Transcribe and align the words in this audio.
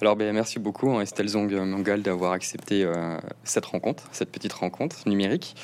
Alors, 0.00 0.14
ben, 0.14 0.32
merci 0.32 0.60
beaucoup, 0.60 0.92
hein, 0.92 1.00
Estelle 1.00 1.26
Zong 1.26 1.52
Mangal, 1.52 2.02
d'avoir 2.02 2.30
accepté 2.30 2.84
euh, 2.84 3.18
cette 3.42 3.64
rencontre, 3.64 4.04
cette 4.12 4.30
petite 4.30 4.52
rencontre 4.52 5.08
numérique. 5.08 5.56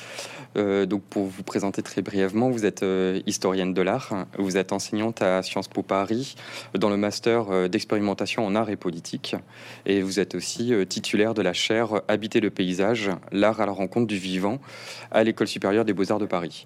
Euh, 0.57 0.85
donc, 0.85 1.03
pour 1.03 1.23
vous 1.23 1.43
présenter 1.43 1.81
très 1.81 2.01
brièvement, 2.01 2.49
vous 2.49 2.65
êtes 2.65 2.83
euh, 2.83 3.21
historienne 3.27 3.73
de 3.73 3.81
l'art, 3.81 4.25
vous 4.37 4.57
êtes 4.57 4.73
enseignante 4.73 5.21
à 5.21 5.41
Sciences 5.41 5.69
Po 5.69 5.83
Paris 5.83 6.35
dans 6.77 6.89
le 6.89 6.97
master 6.97 7.69
d'expérimentation 7.69 8.45
en 8.45 8.55
art 8.55 8.69
et 8.69 8.75
politique, 8.75 9.37
et 9.85 10.01
vous 10.01 10.19
êtes 10.19 10.35
aussi 10.35 10.73
titulaire 10.89 11.33
de 11.33 11.41
la 11.41 11.53
chaire 11.53 12.01
Habiter 12.09 12.41
le 12.41 12.49
paysage, 12.49 13.11
l'art 13.31 13.61
à 13.61 13.65
la 13.65 13.71
rencontre 13.71 14.07
du 14.07 14.17
vivant 14.17 14.59
à 15.11 15.23
l'École 15.23 15.47
supérieure 15.47 15.85
des 15.85 15.93
beaux-arts 15.93 16.19
de 16.19 16.25
Paris. 16.25 16.65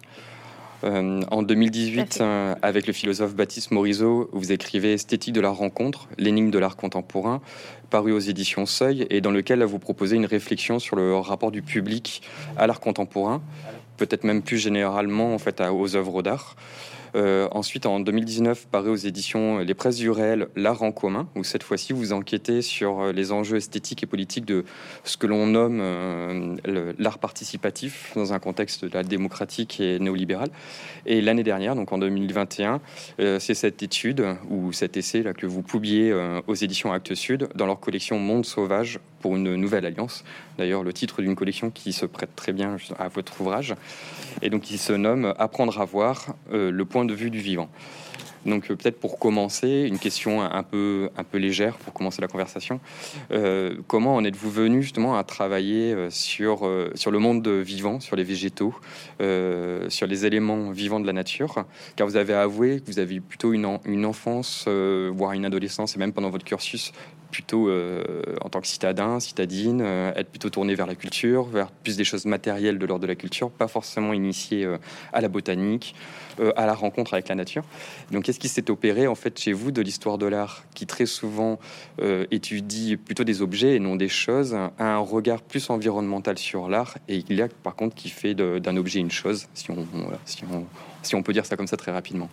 Euh, 0.84 1.21
en 1.30 1.43
2018, 1.43 2.20
euh, 2.21 2.55
avec 2.62 2.88
le 2.88 2.93
philosophe 2.93 3.36
Baptiste 3.36 3.71
Morisot, 3.71 4.30
vous 4.32 4.52
écrivez 4.52 4.94
Esthétique 4.94 5.34
de 5.34 5.41
la 5.41 5.50
rencontre, 5.50 6.07
l'énigme 6.18 6.52
de 6.52 6.59
l'art 6.59 6.77
contemporain, 6.77 7.41
paru 7.89 8.13
aux 8.13 8.20
éditions 8.20 8.66
Seuil, 8.66 9.05
et 9.09 9.20
dans 9.20 9.31
lequel 9.31 9.63
vous 9.63 9.80
proposez 9.80 10.16
une 10.16 10.26
réflexion 10.26 10.80
sur 10.80 10.95
le 10.95 11.16
rapport 11.16 11.52
du 11.52 11.62
public 11.62 12.21
à 12.57 12.66
l'art 12.68 12.80
contemporain, 12.80 13.41
peut-être 13.98 14.23
même 14.23 14.41
plus 14.41 14.57
généralement 14.57 15.34
en 15.34 15.38
fait 15.38 15.62
aux 15.62 15.95
œuvres 15.95 16.21
d'art. 16.21 16.55
Euh, 17.16 17.48
ensuite, 17.52 17.86
en 17.86 17.99
2019, 17.99 18.68
paraît 18.68 18.90
aux 18.90 18.95
éditions 18.95 19.59
Les 19.59 19.73
Presses 19.73 19.98
du 19.98 20.09
Réel, 20.09 20.48
L'Art 20.55 20.84
en 20.84 20.91
commun, 20.91 21.27
où 21.35 21.44
cette 21.44 21.63
fois-ci 21.63 21.94
vous 21.94 22.13
enquêtez 22.13 22.62
sur 22.62 23.02
euh, 23.02 23.12
les 23.12 23.32
enjeux 23.32 23.58
esthétiques 23.58 24.04
et 24.04 24.05
politiques 24.05 24.45
de 24.45 24.66
ce 25.04 25.18
que 25.18 25.27
l'on 25.27 25.48
nomme 25.48 25.80
euh, 25.82 26.94
l'art 26.98 27.20
participatif 27.20 28.12
dans 28.16 28.34
un 28.34 28.40
contexte 28.40 28.85
démocratique 28.85 29.80
et 29.80 29.99
néolibéral. 29.99 30.49
Et 31.05 31.22
l'année 31.22 31.44
dernière, 31.44 31.76
donc 31.76 31.91
en 31.91 31.98
2021, 31.98 32.82
c'est 33.18 33.54
cette 33.54 33.82
étude 33.84 34.26
ou 34.49 34.71
cet 34.73 34.98
essai 34.98 35.23
là, 35.23 35.34
que 35.34 35.46
vous 35.46 35.62
publiez 35.62 36.13
aux 36.48 36.55
éditions 36.55 36.91
Actes 36.91 37.16
Sud 37.16 37.49
dans 37.55 37.66
leur 37.66 37.80
collection 37.80 38.20
Monde 38.20 38.46
Sauvage 38.46 38.99
pour 39.21 39.35
une 39.35 39.55
nouvelle 39.55 39.85
alliance. 39.85 40.23
D'ailleurs, 40.57 40.84
le 40.84 40.94
titre 40.94 41.21
d'une 41.21 41.35
collection 41.35 41.71
qui 41.71 41.93
se 41.93 42.05
prête 42.05 42.35
très 42.35 42.54
bien 42.54 42.77
à 42.98 43.07
votre 43.07 43.41
ouvrage. 43.41 43.76
Et 44.41 44.49
donc, 44.49 44.71
il 44.71 44.77
se 44.77 44.93
nomme 44.93 45.34
Apprendre 45.37 45.80
à 45.80 45.85
voir 45.85 46.35
le 46.52 46.84
point 46.84 46.99
de 47.05 47.14
vue 47.14 47.30
du 47.30 47.40
vivant. 47.40 47.70
Donc 48.46 48.70
euh, 48.70 48.76
peut-être 48.76 49.00
pour 49.00 49.20
commencer, 49.20 49.86
une 49.88 50.00
question 50.00 50.42
un 50.42 50.64
peu, 50.64 51.10
un 51.18 51.24
peu 51.24 51.38
légère 51.38 51.76
pour 51.78 51.94
commencer 51.94 52.22
la 52.22 52.28
conversation. 52.28 52.80
Euh, 53.32 53.76
comment 53.88 54.16
en 54.16 54.24
êtes-vous 54.24 54.50
venu 54.50 54.82
justement 54.82 55.18
à 55.18 55.24
travailler 55.24 55.94
euh, 55.94 56.10
sur, 56.10 56.70
sur 56.96 57.12
le 57.12 57.20
monde 57.20 57.48
vivant, 57.48 58.00
sur 58.00 58.16
les 58.16 58.24
végétaux, 58.24 58.74
sur 59.20 60.08
les 60.08 60.26
éléments 60.26 60.72
vivants 60.72 61.00
de 61.00 61.08
la 61.08 61.14
nature? 61.14 61.66
Car 61.96 62.08
vous 62.08 62.16
avez 62.16 62.34
avoué 62.34 62.80
que 62.80 62.92
vous 62.92 63.00
avez 63.00 63.20
plutôt 63.20 63.54
une, 63.54 63.80
une 63.86 64.06
enfance, 64.06 64.68
voire 64.68 65.34
une 65.34 65.46
adolescence, 65.46 65.96
et 65.96 66.00
même 66.00 66.14
pendant 66.14 66.30
votre 66.30 66.46
cursus, 66.46 66.92
plutôt 67.31 67.70
en 68.42 68.50
tant 68.50 68.62
que 68.62 68.68
citadin, 68.68 69.20
citadine, 69.20 69.81
être 69.81 70.30
plutôt 70.30 70.50
tourné 70.50 70.75
vers 70.75 70.88
la 70.88 70.96
culture, 70.96 71.46
vers 71.46 71.72
plus 71.72 71.97
des 71.97 72.03
choses 72.03 72.25
matérielles 72.25 72.80
de 72.80 72.86
l'ordre 72.86 73.03
de 73.03 73.08
la 73.08 73.16
culture, 73.16 73.52
pas 73.52 73.68
forcément 73.68 74.14
initié 74.14 74.68
à 75.14 75.22
la 75.22 75.28
botanique. 75.28 75.96
Euh, 76.40 76.53
à 76.56 76.66
la 76.66 76.73
rencontre 76.73 77.13
avec 77.13 77.28
la 77.28 77.35
nature. 77.35 77.63
Donc, 78.12 78.23
qu'est-ce 78.23 78.40
qui 78.40 78.47
s'est 78.47 78.72
opéré 78.72 79.07
en 79.07 79.16
fait 79.16 79.38
chez 79.38 79.51
vous 79.51 79.72
de 79.72 79.81
l'histoire 79.81 80.18
de 80.18 80.25
l'art, 80.25 80.63
qui 80.73 80.85
très 80.85 81.06
souvent 81.06 81.59
euh, 82.01 82.25
étudie 82.31 82.96
plutôt 82.97 83.23
des 83.23 83.41
objets 83.41 83.75
et 83.75 83.79
non 83.79 83.96
des 83.96 84.07
choses, 84.07 84.53
a 84.53 84.72
un 84.79 85.00
regard 85.00 85.41
plus 85.41 85.69
environnemental 85.69 86.38
sur 86.38 86.69
l'art, 86.69 86.97
et 87.07 87.23
il 87.29 87.35
y 87.35 87.41
a 87.41 87.47
par 87.63 87.75
contre 87.75 87.96
qui 87.96 88.09
fait 88.09 88.34
d'un 88.35 88.78
objet 88.78 89.00
une 89.00 89.12
chose, 89.12 89.47
si 89.53 89.69
on, 89.72 89.85
si, 90.25 90.44
on, 90.51 90.66
si 91.01 91.16
on 91.16 91.23
peut 91.23 91.34
dire 91.34 91.46
ça 91.46 91.57
comme 91.57 91.68
ça 91.68 91.78
très 91.78 91.91
rapidement. 91.91 92.29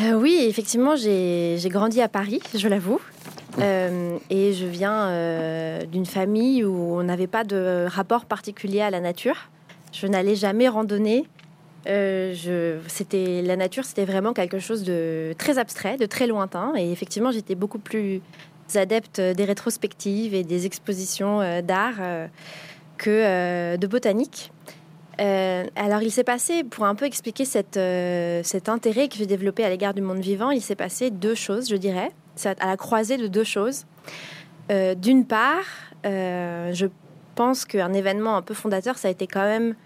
Euh, 0.00 0.12
oui, 0.12 0.38
effectivement, 0.48 0.96
j'ai 0.96 1.58
grandi 1.66 2.00
à 2.00 2.08
Paris, 2.08 2.40
je 2.54 2.68
l'avoue. 2.68 3.00
et 3.58 4.52
je 4.54 4.66
viens 4.66 5.84
d'une 5.86 6.06
famille 6.06 6.64
où 6.64 6.98
on 6.98 7.02
n'avait 7.02 7.26
pas 7.26 7.44
de 7.44 7.86
rapport 7.88 8.24
particulier 8.24 8.80
à 8.80 8.90
la 8.90 9.00
nature. 9.00 9.50
Je 10.00 10.06
n'allais 10.06 10.36
jamais 10.36 10.68
randonner. 10.68 11.26
Euh, 11.88 12.78
c'était 12.86 13.42
la 13.42 13.56
nature, 13.56 13.84
c'était 13.84 14.04
vraiment 14.04 14.32
quelque 14.32 14.58
chose 14.58 14.84
de 14.84 15.34
très 15.38 15.58
abstrait, 15.58 15.96
de 15.96 16.06
très 16.06 16.26
lointain. 16.26 16.72
Et 16.76 16.92
effectivement, 16.92 17.32
j'étais 17.32 17.56
beaucoup 17.56 17.80
plus 17.80 18.20
adepte 18.74 19.20
des 19.20 19.44
rétrospectives 19.44 20.34
et 20.34 20.44
des 20.44 20.66
expositions 20.66 21.40
euh, 21.40 21.62
d'art 21.62 21.94
euh, 22.00 22.26
que 22.96 23.76
de 23.76 23.86
botanique. 23.86 24.52
alors, 25.18 26.02
il 26.02 26.12
s'est 26.12 26.24
passé, 26.24 26.62
pour 26.62 26.84
un 26.84 26.94
peu 26.94 27.04
expliquer 27.04 27.44
cet 27.44 28.68
intérêt 28.68 29.08
que 29.08 29.16
j'ai 29.16 29.26
développé 29.26 29.64
à 29.64 29.68
l'égard 29.68 29.94
du 29.94 30.02
monde 30.02 30.20
vivant, 30.20 30.50
il 30.50 30.62
s'est 30.62 30.76
passé 30.76 31.10
deux 31.10 31.34
choses, 31.34 31.68
je 31.68 31.76
dirais, 31.76 32.10
à 32.44 32.66
la 32.66 32.76
croisée 32.76 33.16
de 33.16 33.26
deux 33.26 33.44
choses. 33.44 33.84
D'une 34.68 35.24
part, 35.24 35.64
je 36.04 36.86
pense 37.36 37.64
qu'un 37.64 37.92
événement 37.92 38.36
un 38.36 38.42
peu 38.42 38.54
fondateur, 38.54 38.98
ça 38.98 39.06
a 39.06 39.10
été 39.12 39.28
quand 39.28 39.44
même 39.44 39.76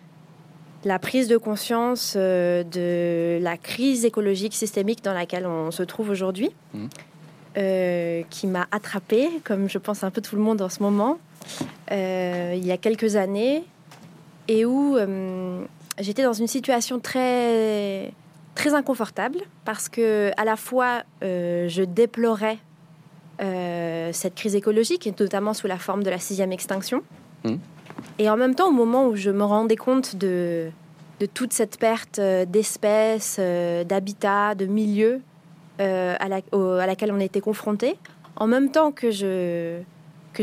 la 0.84 0.98
prise 0.98 1.28
de 1.28 1.36
conscience 1.36 2.14
euh, 2.16 2.64
de 2.64 3.42
la 3.42 3.56
crise 3.56 4.04
écologique 4.04 4.54
systémique 4.54 5.02
dans 5.02 5.12
laquelle 5.12 5.46
on 5.46 5.70
se 5.70 5.82
trouve 5.82 6.10
aujourd'hui, 6.10 6.50
mmh. 6.74 6.86
euh, 7.58 8.22
qui 8.30 8.46
m'a 8.46 8.66
attrapée, 8.70 9.28
comme 9.44 9.68
je 9.68 9.78
pense 9.78 10.02
un 10.04 10.10
peu 10.10 10.20
tout 10.20 10.36
le 10.36 10.42
monde 10.42 10.60
en 10.60 10.68
ce 10.68 10.82
moment, 10.82 11.18
euh, 11.90 12.54
il 12.56 12.66
y 12.66 12.72
a 12.72 12.76
quelques 12.76 13.16
années, 13.16 13.64
et 14.48 14.64
où 14.64 14.96
j'étais 15.98 16.24
dans 16.24 16.32
une 16.32 16.48
situation 16.48 16.98
très 16.98 18.12
très 18.56 18.74
inconfortable 18.74 19.38
parce 19.64 19.88
que 19.88 20.30
à 20.36 20.44
la 20.44 20.56
fois 20.56 21.04
je 21.22 21.84
déplorais 21.84 22.58
cette 23.38 24.34
crise 24.34 24.56
écologique, 24.56 25.06
et 25.06 25.14
notamment 25.18 25.54
sous 25.54 25.68
la 25.68 25.78
forme 25.78 26.02
de 26.02 26.10
la 26.10 26.18
sixième 26.18 26.50
extinction. 26.50 27.02
Mmh. 27.44 27.54
Et 28.22 28.30
en 28.30 28.36
même 28.36 28.54
temps, 28.54 28.68
au 28.68 28.72
moment 28.72 29.08
où 29.08 29.16
je 29.16 29.30
me 29.30 29.42
rendais 29.42 29.74
compte 29.74 30.14
de, 30.14 30.70
toute 31.34 31.52
cette 31.52 31.76
perte 31.76 32.20
euh, 32.20 32.44
d'espèces, 32.44 33.38
euh, 33.40 33.82
d'habitats, 33.82 34.54
de 34.54 34.66
milieux 34.66 35.20
euh, 35.80 36.14
à, 36.20 36.28
la, 36.28 36.36
à, 36.36 36.86
laquelle 36.86 37.10
on 37.10 37.18
était 37.18 37.40
confronté, 37.40 37.98
en 38.36 38.46
même 38.46 38.70
temps 38.70 38.92
que 38.92 39.10
je, 39.10 39.82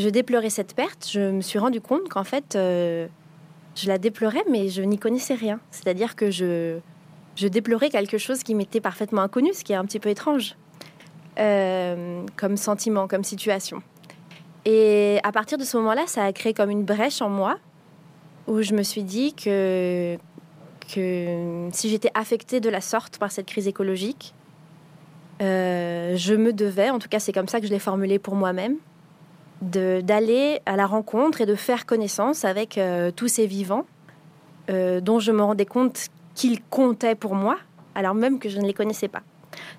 déplorais 0.10 0.50
cette 0.50 0.76
perte, 0.76 1.08
je 1.10 1.22
me 1.22 1.40
suis 1.40 1.58
rendu 1.58 1.80
compte 1.80 2.10
qu'en 2.10 2.26
fait, 2.26 2.48
je 2.56 3.08
la 3.88 3.98
déplorais, 3.98 4.44
mais 4.52 4.68
je 4.68 4.82
n'y 4.82 5.00
connaissais 5.00 5.36
rien. 5.36 5.62
C'est-à-dire 5.72 6.18
que 6.18 6.32
je 6.32 6.82
déplorais 7.48 7.90
quelque 7.90 8.18
chose 8.18 8.44
qui 8.44 8.56
m'était 8.56 8.82
parfaitement 8.82 9.22
inconnu, 9.22 9.54
ce 9.54 9.64
qui 9.64 9.72
est 9.72 9.78
un 9.78 9.86
petit 9.86 10.02
peu 10.02 10.10
étrange 10.10 10.58
comme 11.38 12.58
sentiment, 12.58 13.08
comme 13.08 13.24
situation. 13.24 13.82
Et 14.66 15.20
à 15.24 15.32
partir 15.32 15.58
de 15.58 15.64
ce 15.64 15.78
moment-là, 15.78 16.04
ça 16.08 16.26
a 16.26 16.34
créé 16.34 16.54
comme 16.54 16.70
une 16.70 16.84
brèche 16.84 17.22
en 17.22 17.30
moi 17.30 17.58
où 18.50 18.62
je 18.62 18.74
me 18.74 18.84
suis 18.84 19.04
dit 19.04 19.34
que, 19.34 20.18
que 20.94 21.70
si 21.72 21.90
j'étais 21.90 22.12
affectée 22.16 22.60
de 22.60 22.70
la 22.70 22.82
sorte 22.82 23.18
par 23.18 23.32
cette 23.32 23.46
crise 23.46 23.68
écologique, 23.68 24.34
euh, 25.42 26.18
je 26.18 26.34
me 26.34 26.52
devais, 26.52 26.90
en 26.90 27.00
tout 27.00 27.08
cas 27.08 27.20
c'est 27.20 27.32
comme 27.32 27.48
ça 27.48 27.62
que 27.62 27.68
je 27.68 27.72
l'ai 27.72 27.80
formulé 27.80 28.20
pour 28.20 28.36
moi-même, 28.36 28.76
d'aller 29.62 30.60
à 30.66 30.76
la 30.76 30.86
rencontre 30.86 31.42
et 31.42 31.46
de 31.46 31.56
faire 31.56 31.86
connaissance 31.86 32.44
avec 32.44 32.78
euh, 32.78 33.12
tous 33.12 33.28
ces 33.28 33.46
vivants 33.46 33.86
euh, 34.70 35.00
dont 35.02 35.20
je 35.20 35.32
me 35.32 35.44
rendais 35.44 35.66
compte 35.66 36.08
qu'ils 36.34 36.62
comptaient 36.62 37.16
pour 37.16 37.36
moi, 37.36 37.58
alors 37.94 38.16
même 38.16 38.40
que 38.40 38.50
je 38.50 38.58
ne 38.58 38.66
les 38.66 38.74
connaissais 38.74 39.10
pas. 39.10 39.22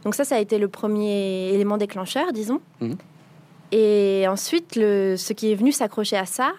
Donc 0.05 0.15
ça, 0.15 0.25
ça 0.25 0.37
a 0.37 0.39
été 0.39 0.59
le 0.59 0.69
premier 0.69 1.51
élément 1.55 1.79
déclencheur, 1.79 2.33
disons. 2.33 2.61
Mmh. 2.81 2.93
Et 3.73 4.27
ensuite, 4.29 4.77
le, 4.77 5.17
ce 5.17 5.33
qui 5.33 5.53
est 5.53 5.55
venu 5.55 5.73
s'accrocher 5.73 6.17
à 6.17 6.27
ça, 6.27 6.53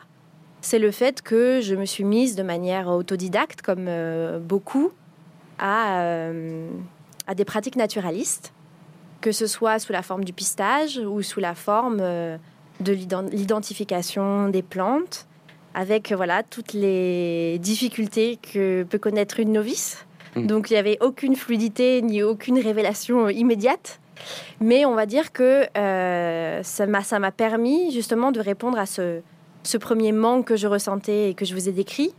c'est 0.62 0.80
le 0.80 0.92
fait 0.92 1.22
que 1.22 1.60
je 1.60 1.76
me 1.76 1.86
suis 1.86 2.04
mise 2.04 2.36
de 2.36 2.44
manière 2.44 2.88
autodidacte, 2.88 3.62
comme 3.64 3.88
euh, 3.88 4.40
beaucoup, 4.40 4.92
à, 5.58 6.02
euh, 6.02 6.70
à, 7.28 7.34
des 7.34 7.46
pratiques 7.46 7.76
naturalistes, 7.76 8.54
que 9.22 9.32
ce 9.32 9.48
soit 9.48 9.80
sous 9.80 9.92
la 9.92 10.04
forme 10.04 10.24
du 10.24 10.34
pistage 10.34 10.98
ou 11.00 11.24
sous 11.24 11.40
la 11.40 11.56
forme 11.56 11.98
euh, 12.00 12.38
de 12.80 12.94
l'identification 12.94 14.50
des 14.50 14.62
plantes, 14.62 15.28
avec 15.74 16.12
voilà 16.12 16.44
toutes 16.44 16.74
les 16.74 17.58
difficultés 17.60 18.38
que 18.38 18.84
peut 18.84 19.00
connaître 19.00 19.40
une 19.40 19.54
novice. 19.54 20.06
Mmh. 20.36 20.46
Donc 20.46 20.70
il 20.70 20.74
n'y 20.74 20.80
avait 20.80 20.98
aucune 21.02 21.36
fluidité 21.36 22.02
ni 22.02 22.22
aucune 22.22 22.60
révélation 22.60 23.30
immédiate. 23.30 24.00
Mais 24.60 24.86
on 24.86 24.94
va 24.94 25.08
dire 25.08 25.32
que 25.32 25.66
ça 25.74 27.20
m'a 27.20 27.32
permis 27.32 27.92
justement 27.92 28.32
de 28.32 28.40
répondre 28.40 28.78
à 28.78 28.86
ce, 28.86 29.22
premier 29.78 30.12
manque 30.12 30.46
que 30.46 30.56
je 30.56 30.68
ressentais 30.68 31.30
et 31.30 31.34
que 31.34 31.46
je 31.46 31.54
vous 31.54 31.70
ai 31.70 31.72
décrit. 31.72 32.14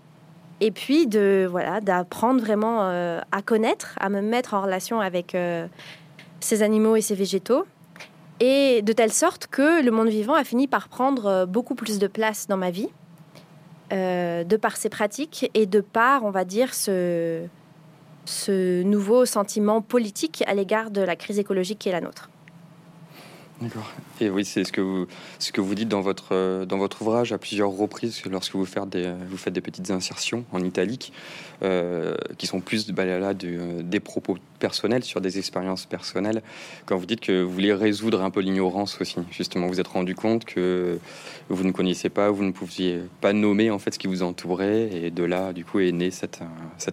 Et 0.61 0.71
puis 0.71 1.07
de 1.07 1.47
voilà 1.51 1.81
d'apprendre 1.81 2.41
vraiment 2.41 2.83
euh, 2.83 3.21
à 3.33 3.43
connaître, 3.43 3.97
à 3.99 4.09
me 4.09 4.21
mettre 4.21 4.55
en 4.55 4.63
relation 4.63 5.01
avec 5.01 5.35
euh, 5.35 5.67
ces 6.41 6.63
animaux 6.63 6.97
et 6.97 7.01
ces 7.01 7.15
végétaux. 7.15 7.67
Et 8.41 8.83
de 8.83 8.93
telle 8.93 9.13
sorte 9.13 9.47
que 9.47 9.83
le 9.83 9.91
monde 9.91 10.09
vivant 10.09 10.35
a 10.35 10.45
fini 10.45 10.67
par 10.67 10.89
prendre 10.89 11.47
beaucoup 11.47 11.75
plus 11.75 11.99
de 11.99 12.07
place 12.09 12.49
dans 12.49 12.57
ma 12.57 12.71
vie, 12.71 12.89
de 13.93 14.57
par 14.57 14.77
ses 14.77 14.89
pratiques 14.89 15.49
et 15.55 15.67
de 15.67 15.81
par, 15.81 16.25
on 16.25 16.31
va 16.31 16.45
dire, 16.45 16.75
ce, 16.75 17.47
ce 18.25 18.83
nouveau 18.83 19.27
sentiment 19.27 19.81
politique 19.83 20.45
à 20.47 20.55
l'égard 20.55 20.91
de 20.91 21.01
la 21.01 21.17
crise 21.17 21.39
écologique 21.39 21.79
qui 21.79 21.89
est 21.89 21.93
la 21.93 22.01
nôtre. 22.01 22.31
D'accord. 23.61 23.91
Et 24.23 24.31
oui, 24.31 24.45
c'est 24.45 24.63
ce 24.63 24.73
que 24.73 24.81
vous, 25.61 25.75
dites 25.75 25.89
dans 25.89 26.01
votre, 26.01 26.29
euh, 26.31 26.65
dans 26.65 26.79
votre 26.79 27.03
ouvrage 27.03 27.33
à 27.33 27.39
plusieurs 27.39 27.71
reprises 27.71 28.23
lorsque 28.31 28.55
vous 28.55 28.65
faites 28.65 28.89
des, 28.89 29.61
petites 29.61 29.91
insertions 29.91 30.45
en 30.53 30.63
italique 30.63 31.13
euh, 31.63 32.15
qui 32.39 32.47
sont 32.47 32.61
plus 32.61 32.91
bah, 32.91 33.05
là, 33.05 33.35
de, 33.35 33.83
des 33.83 34.01
propos 34.01 34.37
personnels 34.61 35.03
sur 35.03 35.21
des 35.21 35.39
expériences 35.39 35.87
personnelles. 35.87 36.43
Quand 36.87 36.97
vous 36.97 37.07
dites 37.07 37.21
que 37.21 37.43
vous 37.43 37.53
voulez 37.53 37.73
résoudre 37.73 38.23
un 38.23 38.31
peu 38.31 38.41
l'ignorance 38.41 39.01
aussi, 39.01 39.17
justement, 39.33 39.67
vous 39.67 39.81
êtes 39.81 39.89
rendu 39.89 40.15
compte 40.15 40.45
que 40.45 40.99
vous 41.49 41.65
ne 41.65 41.73
connaissiez 41.73 42.11
pas, 42.11 42.31
vous 42.31 42.45
ne 42.45 42.53
pouviez 42.53 43.01
pas 43.21 43.33
nommer 43.33 43.71
en 43.71 43.79
fait 43.79 43.95
ce 43.95 43.99
qui 43.99 44.07
vous 44.07 44.23
entourait, 44.23 44.89
et 44.93 45.11
de 45.11 45.25
là, 45.25 45.53
du 45.53 45.65
coup, 45.65 45.81
est 45.81 45.93
né 45.93 46.11
cet, 46.11 46.39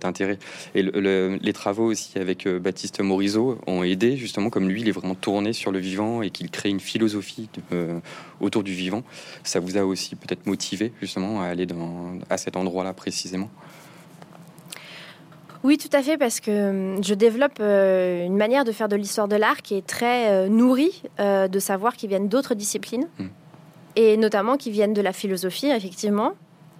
intérêt. 0.03 0.39
Et 0.73 0.81
les 0.81 1.53
travaux 1.53 1.85
aussi 1.85 2.17
avec 2.17 2.47
euh, 2.47 2.59
Baptiste 2.59 3.01
Morisot 3.01 3.59
ont 3.67 3.83
aidé, 3.83 4.17
justement, 4.17 4.49
comme 4.49 4.67
lui, 4.67 4.81
il 4.81 4.89
est 4.89 4.93
vraiment 4.93 5.15
tourné 5.15 5.53
sur 5.53 5.71
le 5.71 5.79
vivant 5.79 6.21
et 6.21 6.31
qu'il 6.31 6.49
crée 6.49 6.69
une 6.69 6.79
philosophie 6.79 7.18
euh, 7.71 7.99
autour 8.39 8.63
du 8.63 8.73
vivant. 8.73 9.03
Ça 9.43 9.59
vous 9.59 9.77
a 9.77 9.83
aussi 9.83 10.15
peut-être 10.15 10.45
motivé, 10.45 10.93
justement, 11.01 11.41
à 11.41 11.45
aller 11.45 11.65
dans, 11.65 12.17
à 12.29 12.37
cet 12.37 12.57
endroit-là 12.57 12.93
précisément? 12.93 13.49
Oui, 15.63 15.77
tout 15.77 15.89
à 15.91 16.01
fait, 16.01 16.17
parce 16.17 16.39
que 16.39 16.51
euh, 16.51 17.01
je 17.01 17.13
développe 17.13 17.59
une 17.59 18.37
manière 18.37 18.63
de 18.63 18.71
faire 18.71 18.87
de 18.87 18.95
l'histoire 18.95 19.27
de 19.27 19.35
l'art 19.35 19.61
qui 19.61 19.75
est 19.75 19.85
très 19.85 20.49
nourrie 20.49 21.03
de 21.19 21.59
savoir 21.59 21.95
qui 21.95 22.07
viennent 22.07 22.29
d'autres 22.29 22.55
disciplines. 22.55 23.07
Mmh 23.19 23.25
et 23.95 24.15
notamment 24.17 24.55
qui 24.55 24.71
viennent 24.71 24.93
de 24.93 25.01
la 25.01 25.13
philosophie, 25.13 25.67
effectivement. 25.67 26.31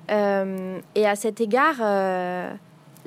Euh, 0.09 0.80
et 0.95 1.06
à 1.06 1.15
cet 1.15 1.41
égard, 1.41 1.75
euh, 1.81 2.53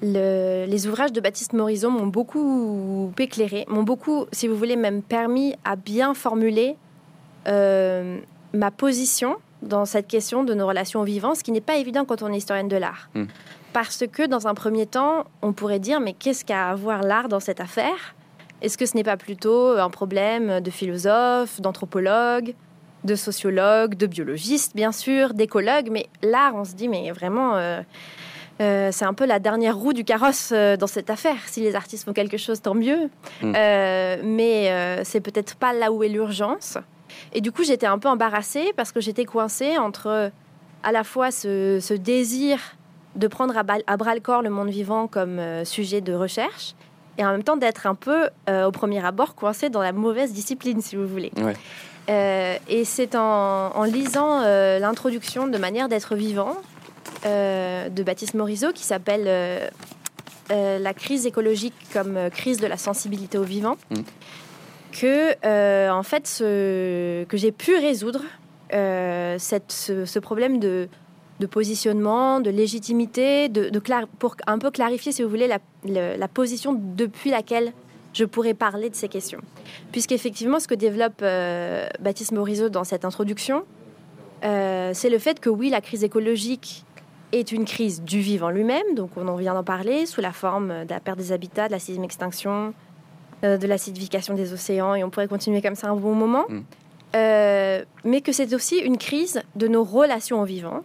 les 0.02 0.86
ouvrages 0.86 1.12
de 1.12 1.20
Baptiste 1.20 1.52
Morisot 1.54 1.90
m'ont 1.90 2.06
beaucoup 2.06 3.12
éclairé, 3.18 3.64
m'ont 3.68 3.82
beaucoup, 3.82 4.26
si 4.32 4.48
vous 4.48 4.56
voulez, 4.56 4.76
même 4.76 5.02
permis 5.02 5.54
à 5.64 5.76
bien 5.76 6.14
formuler 6.14 6.70
euh, 6.70 6.91
ma 7.46 8.70
position 8.70 9.36
dans 9.62 9.84
cette 9.84 10.08
question 10.08 10.42
de 10.42 10.54
nos 10.54 10.66
relations 10.66 11.00
au 11.00 11.04
vivant, 11.04 11.34
ce 11.34 11.44
qui 11.44 11.52
n'est 11.52 11.60
pas 11.60 11.76
évident 11.76 12.04
quand 12.04 12.22
on 12.22 12.32
est 12.32 12.36
historienne 12.36 12.68
de 12.68 12.76
l'art. 12.76 13.08
Hmm. 13.14 13.26
Parce 13.72 14.04
que 14.10 14.26
dans 14.26 14.48
un 14.48 14.54
premier 14.54 14.86
temps, 14.86 15.24
on 15.40 15.52
pourrait 15.52 15.78
dire, 15.78 16.00
mais 16.00 16.12
qu'est-ce 16.12 16.44
qu'a 16.44 16.70
à 16.70 16.74
voir 16.74 17.02
l'art 17.02 17.28
dans 17.28 17.40
cette 17.40 17.60
affaire? 17.60 18.14
Est-ce 18.60 18.76
que 18.76 18.86
ce 18.86 18.96
n'est 18.96 19.04
pas 19.04 19.16
plutôt 19.16 19.78
un 19.78 19.88
problème 19.88 20.60
de 20.60 20.70
philosophe, 20.70 21.60
d'anthropologue 21.60 22.54
de 23.04 23.14
sociologues, 23.14 23.94
de 23.94 24.06
biologistes, 24.06 24.74
bien 24.74 24.92
sûr, 24.92 25.34
d'écologues, 25.34 25.88
mais 25.90 26.06
l'art, 26.22 26.54
on 26.54 26.64
se 26.64 26.74
dit, 26.74 26.88
mais 26.88 27.10
vraiment, 27.10 27.56
euh, 27.56 27.80
euh, 28.60 28.90
c'est 28.92 29.04
un 29.04 29.14
peu 29.14 29.26
la 29.26 29.38
dernière 29.38 29.76
roue 29.76 29.92
du 29.92 30.04
carrosse 30.04 30.50
euh, 30.52 30.76
dans 30.76 30.86
cette 30.86 31.10
affaire. 31.10 31.36
Si 31.46 31.60
les 31.60 31.74
artistes 31.74 32.04
font 32.04 32.12
quelque 32.12 32.36
chose, 32.36 32.60
tant 32.60 32.74
mieux. 32.74 33.10
Mm. 33.42 33.52
mais 34.24 35.02
c'est 35.04 35.20
peut-être 35.20 35.56
pas 35.56 35.72
là 35.72 35.90
où 35.92 36.02
est 36.04 36.08
l'urgence. 36.08 36.78
Et 37.32 37.40
du 37.40 37.52
coup, 37.52 37.64
j'étais 37.64 37.86
un 37.86 37.98
peu 37.98 38.08
embarrassée 38.08 38.72
parce 38.76 38.92
que 38.92 39.00
j'étais 39.00 39.24
coincée 39.24 39.78
entre 39.78 40.30
à 40.82 40.92
la 40.92 41.04
fois 41.04 41.30
ce, 41.30 41.94
désir 41.94 42.58
de 43.16 43.26
prendre 43.26 43.56
à, 43.56 43.62
bras 43.96 44.14
le 44.14 44.20
corps 44.20 44.42
le 44.42 44.50
monde 44.50 44.70
vivant 44.70 45.06
comme 45.06 45.40
sujet 45.64 46.00
de 46.00 46.14
recherche 46.14 46.74
et 47.18 47.24
en 47.24 47.30
même 47.30 47.42
temps 47.42 47.56
d'être 47.56 47.86
un 47.86 47.94
peu, 47.94 48.28
au 48.48 48.70
premier 48.70 49.04
abord, 49.04 49.34
coincée 49.34 49.68
dans 49.68 49.82
la 49.82 49.92
mauvaise 49.92 50.32
discipline, 50.32 50.80
si 50.80 50.96
vous 50.96 51.06
voulez. 51.06 51.30
Euh, 52.08 52.56
et 52.68 52.84
c'est 52.84 53.14
en, 53.14 53.84
lisant 53.84 54.40
euh, 54.42 54.78
l'introduction 54.78 55.46
de 55.46 55.58
Manière 55.58 55.88
d'être 55.88 56.16
vivant 56.16 56.56
euh, 57.26 57.88
de 57.88 58.02
Baptiste 58.02 58.34
Morisot 58.34 58.72
qui 58.72 58.84
s'appelle 58.84 59.70
La 60.50 60.94
crise 60.94 61.26
écologique 61.26 61.74
comme 61.92 62.30
crise 62.30 62.58
de 62.58 62.66
la 62.66 62.76
sensibilité 62.76 63.38
au 63.38 63.44
vivant 63.44 63.76
mm. 63.90 64.00
Que, 64.92 65.90
en 65.90 66.02
fait, 66.02 66.36
que 66.40 67.36
j'ai 67.36 67.52
pu 67.52 67.74
résoudre 67.76 68.22
cette, 68.70 69.72
ce, 69.72 70.18
problème 70.18 70.58
de, 70.60 70.88
de, 71.40 71.46
positionnement, 71.46 72.40
de 72.40 72.50
légitimité, 72.50 73.48
de, 73.48 73.70
pour 74.18 74.36
un 74.46 74.58
peu 74.58 74.70
clarifier, 74.70 75.12
si 75.12 75.22
vous 75.22 75.28
voulez, 75.28 75.48
la, 75.48 76.16
la 76.16 76.28
position 76.28 76.78
depuis 76.78 77.30
laquelle 77.30 77.72
je 78.12 78.24
pourrais 78.24 78.54
parler 78.54 78.90
de 78.90 78.94
ces 78.94 79.08
questions. 79.08 79.40
Puisqu'effectivement, 79.90 80.60
ce 80.60 80.68
que 80.68 80.74
développe 80.74 81.20
euh, 81.22 81.88
Baptiste 82.00 82.32
Morisot 82.32 82.68
dans 82.68 82.84
cette 82.84 83.04
introduction, 83.04 83.64
euh, 84.44 84.90
c'est 84.94 85.10
le 85.10 85.18
fait 85.18 85.40
que 85.40 85.48
oui, 85.48 85.70
la 85.70 85.80
crise 85.80 86.04
écologique 86.04 86.84
est 87.32 87.52
une 87.52 87.64
crise 87.64 88.02
du 88.02 88.20
vivant 88.20 88.50
lui-même, 88.50 88.94
donc 88.94 89.10
on 89.16 89.26
en 89.28 89.36
vient 89.36 89.54
d'en 89.54 89.64
parler, 89.64 90.04
sous 90.04 90.20
la 90.20 90.32
forme 90.32 90.84
de 90.84 90.90
la 90.90 91.00
perte 91.00 91.18
des 91.18 91.32
habitats, 91.32 91.66
de 91.66 91.72
la 91.72 91.78
sixième 91.78 92.04
extinction, 92.04 92.68
euh, 92.68 92.70
de 93.42 93.66
l'acidification 93.66 94.34
des 94.34 94.52
océans, 94.52 94.94
et 94.94 95.04
on 95.04 95.10
pourrait 95.10 95.28
continuer 95.28 95.62
comme 95.62 95.74
ça 95.74 95.88
un 95.88 95.96
bon 95.96 96.14
moment. 96.14 96.44
Mm. 96.48 96.62
mais 98.04 98.20
que 98.22 98.32
c'est 98.32 98.54
aussi 98.54 98.78
une 98.78 98.96
crise 98.96 99.42
de 99.56 99.68
nos 99.68 99.84
relations 99.84 100.40
au 100.40 100.44
vivant, 100.44 100.82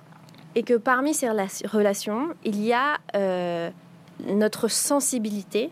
et 0.56 0.64
que 0.64 0.74
parmi 0.74 1.14
ces 1.14 1.30
relations, 1.30 2.30
il 2.44 2.64
y 2.64 2.74
a 2.74 2.98
notre 4.26 4.68
sensibilité 4.68 5.70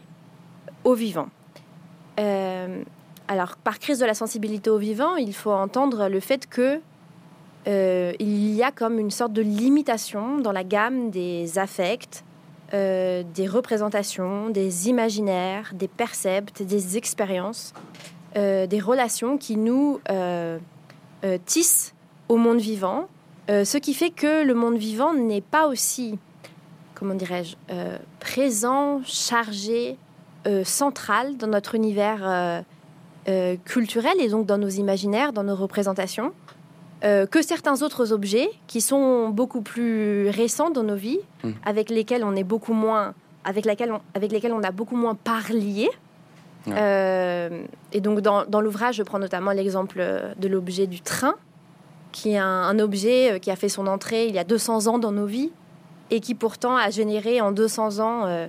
au 0.83 0.93
vivant. 0.93 1.27
Euh, 2.19 2.83
alors, 3.27 3.57
par 3.57 3.79
crise 3.79 3.99
de 3.99 4.05
la 4.05 4.13
sensibilité 4.13 4.69
au 4.69 4.77
vivant, 4.77 5.15
il 5.15 5.33
faut 5.33 5.51
entendre 5.51 6.07
le 6.07 6.19
fait 6.19 6.47
que 6.47 6.79
euh, 7.67 8.13
il 8.19 8.53
y 8.53 8.63
a 8.63 8.71
comme 8.71 8.99
une 8.99 9.11
sorte 9.11 9.33
de 9.33 9.41
limitation 9.41 10.37
dans 10.37 10.51
la 10.51 10.63
gamme 10.63 11.09
des 11.09 11.57
affects, 11.57 12.23
euh, 12.73 13.23
des 13.33 13.47
représentations, 13.47 14.49
des 14.49 14.89
imaginaires, 14.89 15.71
des 15.73 15.87
percepts, 15.87 16.63
des 16.63 16.97
expériences, 16.97 17.73
des 18.35 18.81
relations 18.81 19.37
qui 19.37 19.55
nous 19.55 20.01
tissent 21.45 21.93
au 22.27 22.35
monde 22.35 22.59
vivant, 22.59 23.07
ce 23.47 23.77
qui 23.77 23.93
fait 23.93 24.09
que 24.09 24.43
le 24.43 24.53
monde 24.53 24.75
vivant 24.75 25.13
n'est 25.13 25.39
pas 25.39 25.67
aussi, 25.67 26.19
comment 26.95 27.13
dirais-je, 27.13 27.55
présent, 28.19 29.01
chargé, 29.05 29.97
euh, 30.47 30.63
centrale 30.63 31.37
dans 31.37 31.47
notre 31.47 31.73
univers 31.73 32.19
euh, 32.21 32.61
euh, 33.29 33.55
culturel 33.65 34.13
et 34.19 34.29
donc 34.29 34.45
dans 34.45 34.59
nos 34.59 34.69
imaginaires, 34.69 35.33
dans 35.33 35.43
nos 35.43 35.55
représentations, 35.55 36.33
que 37.01 37.41
certains 37.43 37.83
autres 37.83 38.13
objets 38.13 38.49
qui 38.65 38.81
sont 38.81 39.29
beaucoup 39.29 39.61
plus 39.61 40.29
récents 40.29 40.71
dans 40.71 40.83
nos 40.83 40.95
vies, 40.95 41.19
mmh. 41.43 41.49
avec 41.63 41.89
lesquels 41.91 42.23
on 42.23 42.35
est 42.35 42.43
beaucoup 42.43 42.73
moins, 42.73 43.13
avec, 43.43 43.65
laquelle 43.65 43.91
avec 44.15 44.31
lesquels 44.31 44.53
on 44.53 44.63
a 44.63 44.71
beaucoup 44.71 44.95
moins 44.95 45.13
parlé. 45.13 45.89
et 46.67 48.01
donc 48.01 48.21
dans, 48.21 48.45
dans 48.45 48.59
l'ouvrage, 48.59 48.95
je 48.95 49.03
prends 49.03 49.19
notamment 49.19 49.51
l'exemple 49.51 50.03
de 50.35 50.47
l'objet 50.47 50.87
du 50.87 51.01
train, 51.01 51.35
qui 52.11 52.31
est 52.31 52.39
un, 52.39 52.79
objet 52.79 53.39
qui 53.39 53.51
a 53.51 53.55
fait 53.55 53.69
son 53.69 53.85
entrée 53.85 54.27
il 54.27 54.33
y 54.33 54.39
a 54.39 54.43
200 54.43 54.87
ans 54.87 54.97
dans 54.97 55.11
nos 55.11 55.27
vies 55.27 55.51
et 56.09 56.21
qui 56.21 56.33
pourtant 56.33 56.75
a 56.75 56.89
généré 56.89 57.41
en 57.41 57.51
200 57.51 57.99
ans 57.99 58.47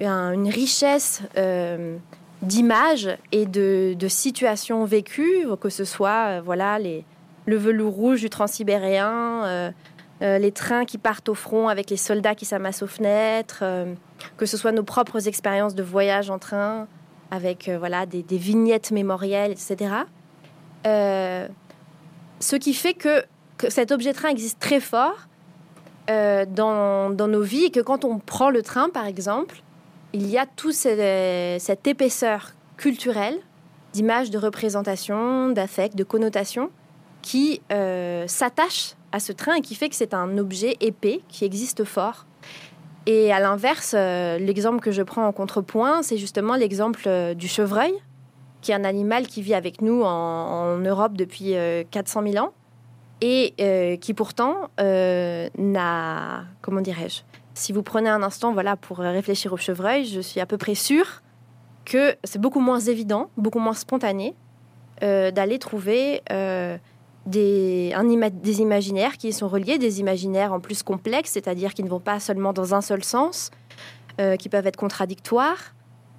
une 0.00 0.48
richesse 0.48 1.22
euh, 1.36 1.96
d'images 2.42 3.08
et 3.32 3.46
de, 3.46 3.96
situations 4.08 4.84
vécues, 4.84 5.46
que 5.60 5.68
ce 5.68 5.84
soit 5.84 6.28
euh, 6.28 6.40
voilà 6.44 6.78
les, 6.78 7.04
le 7.48 7.56
velours 7.56 7.94
rouge 7.94 8.20
du 8.20 8.30
transsibérien, 8.30 9.44
euh, 10.22 10.38
les 10.38 10.52
trains 10.52 10.84
qui 10.84 10.98
partent 10.98 11.28
au 11.28 11.34
front 11.34 11.68
avec 11.68 11.90
les 11.90 11.96
soldats 11.96 12.34
qui 12.34 12.44
s'amassent 12.44 12.82
aux 12.82 12.88
fenêtres, 12.88 13.64
que 14.36 14.46
ce 14.46 14.56
soit 14.56 14.72
nos 14.72 14.82
propres 14.82 15.28
expériences 15.28 15.74
de 15.74 15.82
voyage 15.82 16.28
en 16.30 16.38
train 16.38 16.86
avec 17.30 17.70
voilà 17.78 18.04
des, 18.04 18.24
vignettes 18.30 18.90
mémorielles, 18.90 19.52
etc. 19.52 19.94
ce 20.84 22.56
qui 22.56 22.74
fait 22.74 22.94
que, 22.94 23.24
cet 23.68 23.92
objet 23.92 24.12
train 24.12 24.28
existe 24.28 24.58
très 24.58 24.80
fort 24.80 25.28
dans, 26.08 27.14
nos 27.16 27.42
vies 27.42 27.66
et 27.66 27.70
que 27.70 27.80
quand 27.80 28.04
on 28.04 28.18
prend 28.18 28.50
le 28.50 28.62
train, 28.62 28.88
par 28.90 29.06
exemple, 29.06 29.62
il 30.12 30.26
y 30.28 30.36
a 30.36 30.46
toute 30.46 30.74
cette 30.74 31.86
épaisseur 31.86 32.54
culturelle 32.76 33.38
d'images, 33.92 34.30
de 34.30 34.38
représentations, 34.38 35.50
d'affects, 35.50 35.94
de 35.94 36.04
connotations 36.04 36.70
qui 37.22 37.60
euh, 37.72 38.24
s'attache 38.26 38.94
à 39.12 39.20
ce 39.20 39.32
train 39.32 39.54
et 39.54 39.60
qui 39.60 39.74
fait 39.74 39.88
que 39.88 39.94
c'est 39.94 40.14
un 40.14 40.38
objet 40.38 40.76
épais 40.80 41.20
qui 41.28 41.44
existe 41.44 41.84
fort. 41.84 42.26
Et 43.06 43.32
à 43.32 43.40
l'inverse, 43.40 43.94
euh, 43.96 44.38
l'exemple 44.38 44.80
que 44.80 44.90
je 44.90 45.02
prends 45.02 45.26
en 45.26 45.32
contrepoint, 45.32 46.02
c'est 46.02 46.18
justement 46.18 46.56
l'exemple 46.56 47.02
euh, 47.06 47.34
du 47.34 47.48
chevreuil, 47.48 47.92
qui 48.60 48.72
est 48.72 48.74
un 48.74 48.84
animal 48.84 49.26
qui 49.26 49.40
vit 49.40 49.54
avec 49.54 49.80
nous 49.80 50.02
en, 50.02 50.78
Europe 50.78 51.16
depuis 51.16 51.54
400 51.90 52.22
000 52.32 52.44
ans 52.44 52.52
et 53.20 53.98
qui 54.00 54.14
pourtant 54.14 54.68
n'a, 54.78 56.44
comment 56.60 56.80
dirais-je, 56.80 57.22
si 57.54 57.72
vous 57.72 57.84
prenez 57.84 58.08
un 58.08 58.22
instant 58.22 58.52
voilà, 58.52 58.74
pour 58.74 58.98
réfléchir 58.98 59.52
au 59.52 59.56
chevreuil, 59.56 60.06
je 60.06 60.20
suis 60.20 60.40
à 60.40 60.46
peu 60.46 60.58
près 60.58 60.74
sûre 60.74 61.22
que 61.84 62.16
c'est 62.24 62.40
beaucoup 62.40 62.60
moins 62.60 62.80
évident, 62.80 63.30
beaucoup 63.36 63.60
moins 63.60 63.74
spontané 63.74 64.34
d'aller 65.00 65.60
trouver 65.60 66.22
euh, 67.36 68.02
des, 68.02 68.30
des 68.30 68.60
imaginaires 68.60 69.16
qui 69.16 69.32
sont 69.32 69.48
reliés, 69.48 69.78
des 69.78 70.00
imaginaires 70.00 70.52
en 70.52 70.60
plus 70.60 70.82
complexes, 70.82 71.32
c'est-à-dire 71.32 71.74
qui 71.74 71.82
ne 71.82 71.88
vont 71.88 72.00
pas 72.00 72.20
seulement 72.20 72.52
dans 72.52 72.74
un 72.74 72.80
seul 72.80 73.04
sens, 73.04 73.50
euh, 74.20 74.36
qui 74.36 74.48
peuvent 74.48 74.66
être 74.66 74.76
contradictoires. 74.76 75.74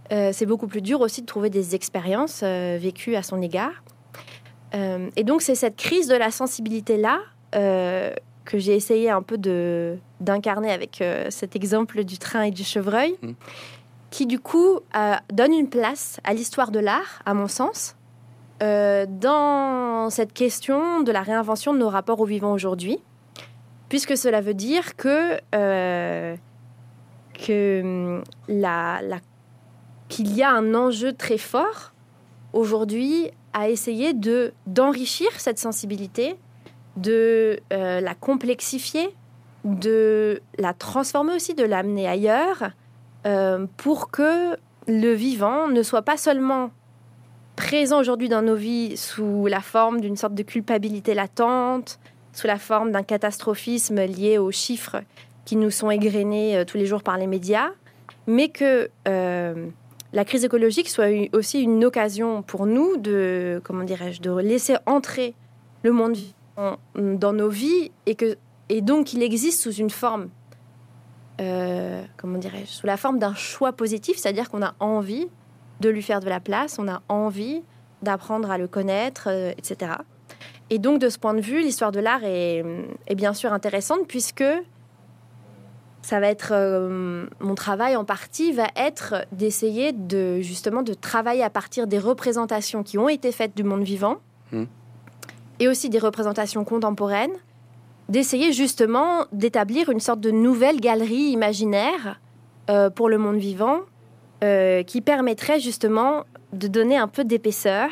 c'est 0.09 0.47
beaucoup 0.47 0.67
plus 0.67 0.81
dur 0.81 1.01
aussi 1.01 1.21
de 1.21 1.27
trouver 1.27 1.49
des 1.49 1.75
expériences 1.75 2.43
vécues 2.43 3.15
à 3.15 3.21
son 3.21 3.41
égard. 3.41 3.83
et 4.73 5.23
donc 5.23 5.43
c'est 5.43 5.55
cette 5.55 5.75
crise 5.75 6.07
de 6.07 6.15
la 6.15 6.31
sensibilité-là 6.31 7.19
que 8.45 8.57
j'ai 8.57 8.75
essayé 8.75 9.11
un 9.11 9.21
peu 9.21 9.37
d'incarner 10.19 10.71
avec 10.71 11.03
cet 11.29 11.55
exemple 11.55 12.03
du 12.05 12.17
train 12.17 12.41
et 12.41 12.51
du 12.51 12.63
chevreuil, 12.63 13.17
mmh. 13.21 13.31
qui 14.09 14.25
du 14.25 14.39
coup 14.39 14.79
donne 15.31 15.53
une 15.53 15.69
place 15.69 16.19
à 16.23 16.33
l'histoire 16.33 16.71
de 16.71 16.79
l'art, 16.79 17.21
à 17.27 17.35
mon 17.35 17.47
sens, 17.47 17.95
dans 18.59 20.09
cette 20.09 20.33
question 20.33 21.01
de 21.01 21.11
la 21.11 21.21
réinvention 21.21 21.73
de 21.73 21.79
nos 21.79 21.89
rapports 21.89 22.19
au 22.19 22.25
vivant 22.25 22.51
aujourd'hui 22.51 22.99
puisque 23.89 24.15
cela 24.15 24.39
veut 24.39 24.53
dire 24.53 24.95
que, 24.95 25.39
euh, 25.53 26.35
la, 28.47 29.01
qu'il 30.07 30.35
y 30.35 30.43
a 30.43 30.51
un 30.51 30.75
enjeu 30.75 31.13
très 31.13 31.37
fort 31.37 31.91
aujourd'hui 32.53 33.31
à 33.53 33.69
essayer 33.69 34.13
de 34.13 34.53
d'enrichir 34.67 35.27
cette 35.37 35.57
sensibilité, 35.57 36.35
de 36.97 37.59
euh, 37.73 37.99
la 38.01 38.13
complexifier, 38.13 39.09
de 39.63 40.41
la 40.57 40.73
transformer 40.73 41.33
aussi, 41.33 41.55
de 41.55 41.63
l'amener 41.63 42.07
ailleurs, 42.07 42.71
euh, 43.25 43.65
pour 43.77 44.11
que 44.11 44.55
le 44.87 45.13
vivant 45.13 45.67
ne 45.67 45.81
soit 45.81 46.03
pas 46.03 46.17
seulement 46.17 46.71
présent 47.59 47.99
aujourd'hui 47.99 48.29
dans 48.29 48.41
nos 48.41 48.55
vies 48.55 48.95
sous 48.95 49.45
la 49.47 49.59
forme 49.59 49.99
d'une 49.99 50.15
sorte 50.15 50.33
de 50.33 50.43
culpabilité 50.43 51.13
latente, 51.13 51.99
sous 52.31 52.47
la 52.47 52.57
forme 52.57 52.93
d'un 52.93 53.03
catastrophisme 53.03 53.99
lié 54.05 54.37
aux 54.37 54.49
chiffres 54.49 55.01
qui 55.43 55.57
nous 55.57 55.69
sont 55.69 55.91
égrenés 55.91 56.55
euh, 56.55 56.63
tous 56.63 56.77
les 56.77 56.85
jours 56.85 57.03
par 57.03 57.17
les 57.17 57.27
médias, 57.27 57.71
mais 58.27 58.47
que 58.47 58.89
euh, 59.09 59.67
la 60.13 60.23
crise 60.23 60.45
écologique 60.45 60.87
soit 60.87 61.09
aussi 61.33 61.61
une 61.61 61.83
occasion 61.83 62.43
pour 62.43 62.65
nous 62.65 62.95
de, 62.95 63.61
comment 63.65 63.83
dirais-je, 63.83 64.21
de 64.21 64.31
laisser 64.37 64.77
entrer 64.85 65.35
le 65.83 65.91
monde 65.91 66.15
dans 66.95 67.33
nos 67.33 67.49
vies 67.49 67.91
et 68.05 68.15
que 68.15 68.37
et 68.69 68.81
donc 68.81 69.11
il 69.11 69.21
existe 69.21 69.61
sous 69.61 69.73
une 69.73 69.89
forme, 69.89 70.29
euh, 71.41 72.03
comment 72.15 72.37
dirais-je, 72.37 72.71
sous 72.71 72.87
la 72.87 72.95
forme 72.95 73.19
d'un 73.19 73.35
choix 73.35 73.73
positif, 73.73 74.17
c'est-à-dire 74.17 74.49
qu'on 74.49 74.61
a 74.61 74.75
envie 74.79 75.27
de 75.79 75.89
lui 75.89 76.01
faire 76.01 76.19
de 76.19 76.29
la 76.29 76.39
place, 76.39 76.79
on 76.79 76.87
a 76.87 77.01
envie 77.09 77.63
d'apprendre 78.01 78.49
à 78.51 78.57
le 78.57 78.67
connaître, 78.67 79.27
etc. 79.57 79.91
Et 80.69 80.77
donc, 80.77 80.99
de 80.99 81.09
ce 81.09 81.17
point 81.17 81.33
de 81.33 81.41
vue, 81.41 81.61
l'histoire 81.61 81.91
de 81.91 81.99
l'art 81.99 82.23
est, 82.23 82.63
bien 83.15 83.33
sûr 83.33 83.51
intéressante 83.53 84.07
puisque 84.07 84.43
ça 86.01 86.19
va 86.19 86.27
être 86.27 86.51
euh, 86.53 87.25
mon 87.39 87.55
travail 87.55 87.95
en 87.95 88.05
partie 88.05 88.51
va 88.51 88.67
être 88.75 89.25
d'essayer 89.31 89.91
de 89.91 90.39
justement 90.39 90.81
de 90.81 90.93
travailler 90.93 91.43
à 91.43 91.49
partir 91.49 91.87
des 91.87 91.99
représentations 91.99 92.83
qui 92.83 92.97
ont 92.97 93.09
été 93.09 93.31
faites 93.31 93.55
du 93.55 93.63
monde 93.63 93.83
vivant 93.83 94.15
hmm. 94.51 94.63
et 95.59 95.67
aussi 95.67 95.89
des 95.89 95.99
représentations 95.99 96.63
contemporaines, 96.63 97.33
d'essayer 98.07 98.53
justement 98.53 99.25
d'établir 99.33 99.89
une 99.89 99.99
sorte 99.99 100.21
de 100.21 100.31
nouvelle 100.31 100.79
galerie 100.79 101.31
imaginaire 101.31 102.19
euh, 102.69 102.89
pour 102.89 103.09
le 103.09 103.17
monde 103.17 103.37
vivant 103.37 103.81
euh, 104.41 104.83
qui 104.83 105.01
permettrait 105.01 105.59
justement 105.59 106.23
de 106.53 106.69
donner 106.69 106.95
un 106.95 107.09
peu 107.09 107.25
d'épaisseur 107.25 107.89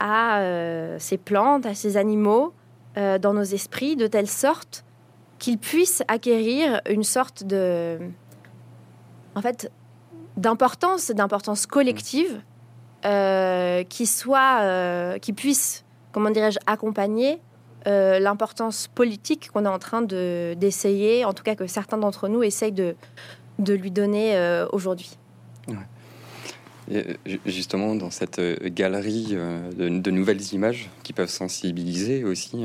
à 0.00 0.40
euh, 0.40 0.96
ces 0.98 1.16
plantes, 1.16 1.64
à 1.64 1.76
ces 1.76 1.96
animaux 1.96 2.52
euh, 2.96 3.20
dans 3.20 3.34
nos 3.34 3.44
esprits, 3.44 3.94
de 3.94 4.08
telle 4.08 4.26
sorte 4.26 4.84
qu'ils 5.38 5.58
puissent 5.58 6.02
acquérir 6.08 6.80
une 6.90 7.04
sorte 7.04 7.44
de, 7.44 8.00
en 9.36 9.40
fait, 9.42 9.70
d'importance, 10.36 11.12
d'importance 11.12 11.66
collective, 11.66 12.42
qui 13.02 14.06
soit, 14.06 15.18
qui 15.20 15.32
puisse, 15.32 15.84
comment 16.10 16.30
dirais-je, 16.30 16.58
accompagner 16.66 17.40
l'importance 17.86 18.88
politique 18.88 19.50
qu'on 19.52 19.64
est 19.64 19.68
en 19.68 19.78
train 19.78 20.02
de, 20.02 20.54
d'essayer, 20.58 21.24
en 21.24 21.32
tout 21.32 21.44
cas 21.44 21.54
que 21.54 21.68
certains 21.68 21.96
d'entre 21.96 22.28
nous 22.28 22.42
essayent 22.42 22.72
de, 22.72 22.96
de 23.60 23.72
lui 23.72 23.92
donner 23.92 24.36
aujourd'hui. 24.72 25.19
Euh, 26.92 27.14
justement, 27.46 27.94
dans 27.94 28.10
cette 28.10 28.38
euh, 28.38 28.56
galerie 28.64 29.28
euh, 29.32 29.70
de, 29.72 30.10
nouvelles 30.10 30.52
images 30.52 30.88
qui 31.02 31.12
peuvent 31.12 31.30
sensibiliser 31.30 32.24
aussi 32.24 32.64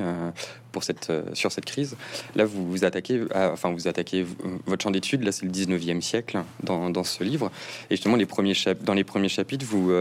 pour 0.71 0.83
cette, 0.83 1.11
sur 1.33 1.51
cette 1.51 1.65
crise, 1.65 1.95
là, 2.35 2.43
vous 2.43 2.69
vous 2.69 2.83
attaquez, 2.85 3.21
enfin, 3.33 3.71
vous 3.71 3.87
attaquez 3.87 4.25
votre 4.65 4.83
champ 4.83 4.91
d'étude, 4.91 5.23
là, 5.23 5.31
c'est 5.31 5.45
le 5.45 5.51
19e 5.51 6.01
siècle 6.01 6.41
dans, 6.63 6.89
dans, 6.89 7.03
ce 7.03 7.23
livre. 7.23 7.51
Et 7.89 7.95
justement, 7.95 8.15
dans 8.15 8.93
les 8.93 9.03
premiers 9.03 9.29
chapitres, 9.29 9.65
vous, 9.65 9.91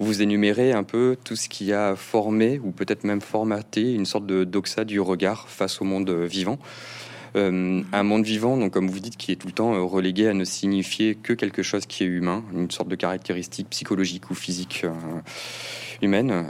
vous 0.00 0.22
énumérez 0.22 0.72
un 0.72 0.82
peu 0.82 1.16
tout 1.22 1.36
ce 1.36 1.48
qui 1.48 1.72
a 1.72 1.94
formé 1.94 2.58
ou 2.58 2.70
peut-être 2.72 3.04
même 3.04 3.20
formaté 3.20 3.92
une 3.92 4.06
sorte 4.06 4.26
de 4.26 4.44
doxa 4.44 4.84
du 4.84 4.98
regard 4.98 5.48
face 5.48 5.80
au 5.80 5.84
monde 5.84 6.10
vivant. 6.10 6.58
Euh, 7.36 7.82
un 7.92 8.02
monde 8.04 8.24
vivant, 8.24 8.56
donc 8.56 8.72
comme 8.72 8.88
vous 8.88 9.00
dites, 9.00 9.16
qui 9.16 9.32
est 9.32 9.36
tout 9.36 9.48
le 9.48 9.52
temps 9.52 9.74
euh, 9.74 9.82
relégué 9.82 10.28
à 10.28 10.34
ne 10.34 10.44
signifier 10.44 11.16
que 11.16 11.32
quelque 11.32 11.62
chose 11.62 11.84
qui 11.86 12.04
est 12.04 12.06
humain, 12.06 12.44
une 12.54 12.70
sorte 12.70 12.88
de 12.88 12.94
caractéristique 12.94 13.70
psychologique 13.70 14.30
ou 14.30 14.34
physique 14.34 14.84
euh, 14.84 14.92
humaine. 16.00 16.46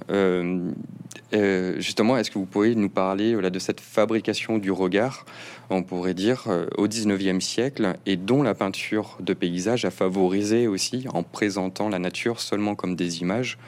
justement, 1.79 2.17
est-ce 2.17 2.31
que 2.31 2.39
vous 2.39 2.47
pourriez 2.47 2.75
nous 2.75 2.91
parler 2.91 3.35
de 3.35 3.59
cette 3.59 3.81
fabrication 3.81 4.59
du 4.59 4.71
regard 4.71 5.25
on 5.71 5.83
pourrait 5.83 6.15
dire, 6.15 6.45
euh, 6.49 6.67
au 6.77 6.87
19e 6.87 7.41
siècle, 7.41 7.95
et 8.07 8.17
dont 8.17 8.43
la 8.43 8.55
peinture 8.55 9.17
de 9.21 9.33
paysage 9.33 9.85
a 9.85 9.91
favorisé 9.91 10.67
aussi 10.67 11.07
en 11.13 11.23
présentant 11.23 11.89
la 11.89 11.99
nature 11.99 12.41
seulement 12.41 12.75
comme 12.75 12.97
des 12.97 13.21
images, 13.21 13.59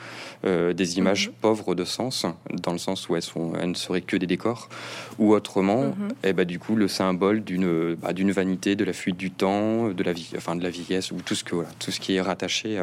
euh, 0.44 0.72
des 0.72 0.98
images 0.98 1.28
mhm. 1.28 1.34
pauvres 1.40 1.74
de 1.74 1.84
sens, 1.84 2.26
dans 2.52 2.72
le 2.72 2.78
sens 2.78 3.08
où 3.08 3.16
elles, 3.16 3.22
sont, 3.22 3.52
elles 3.60 3.70
ne 3.70 3.74
seraient 3.74 4.02
que 4.02 4.16
des 4.16 4.26
décors, 4.26 4.68
ou 5.18 5.34
autrement, 5.34 5.94
eh 6.24 6.32
ben, 6.32 6.44
du 6.44 6.58
coup, 6.58 6.76
le 6.76 6.88
symbole 6.88 7.42
d'une 7.42 7.94
bah, 7.94 8.12
d'une 8.12 8.30
vanité, 8.30 8.76
de 8.76 8.84
la 8.84 8.92
fuite 8.92 9.16
du 9.16 9.30
temps, 9.30 9.88
de 9.88 10.02
la 10.02 10.12
vie, 10.12 10.30
enfin 10.36 10.56
de 10.56 10.62
la 10.62 10.70
vieillesse, 10.70 11.10
ou 11.10 11.16
tout 11.24 11.34
ce, 11.34 11.44
que, 11.44 11.54
voilà, 11.54 11.70
tout 11.78 11.90
ce 11.90 12.00
qui 12.00 12.14
est 12.14 12.20
rattaché. 12.20 12.80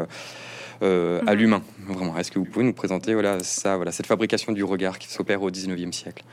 Euh, 0.83 1.21
à 1.25 1.33
mhm. 1.33 1.39
l'humain, 1.39 1.63
vraiment. 1.87 2.17
Est-ce 2.17 2.31
que 2.31 2.39
vous 2.39 2.45
pouvez 2.45 2.65
nous 2.65 2.73
présenter 2.73 3.13
voilà, 3.13 3.41
ça, 3.43 3.77
voilà, 3.77 3.91
cette 3.91 4.07
fabrication 4.07 4.51
du 4.51 4.63
regard 4.63 4.99
qui 4.99 5.07
s'opère 5.07 5.41
au 5.41 5.49
19e 5.49 5.91
siècle? 5.91 6.23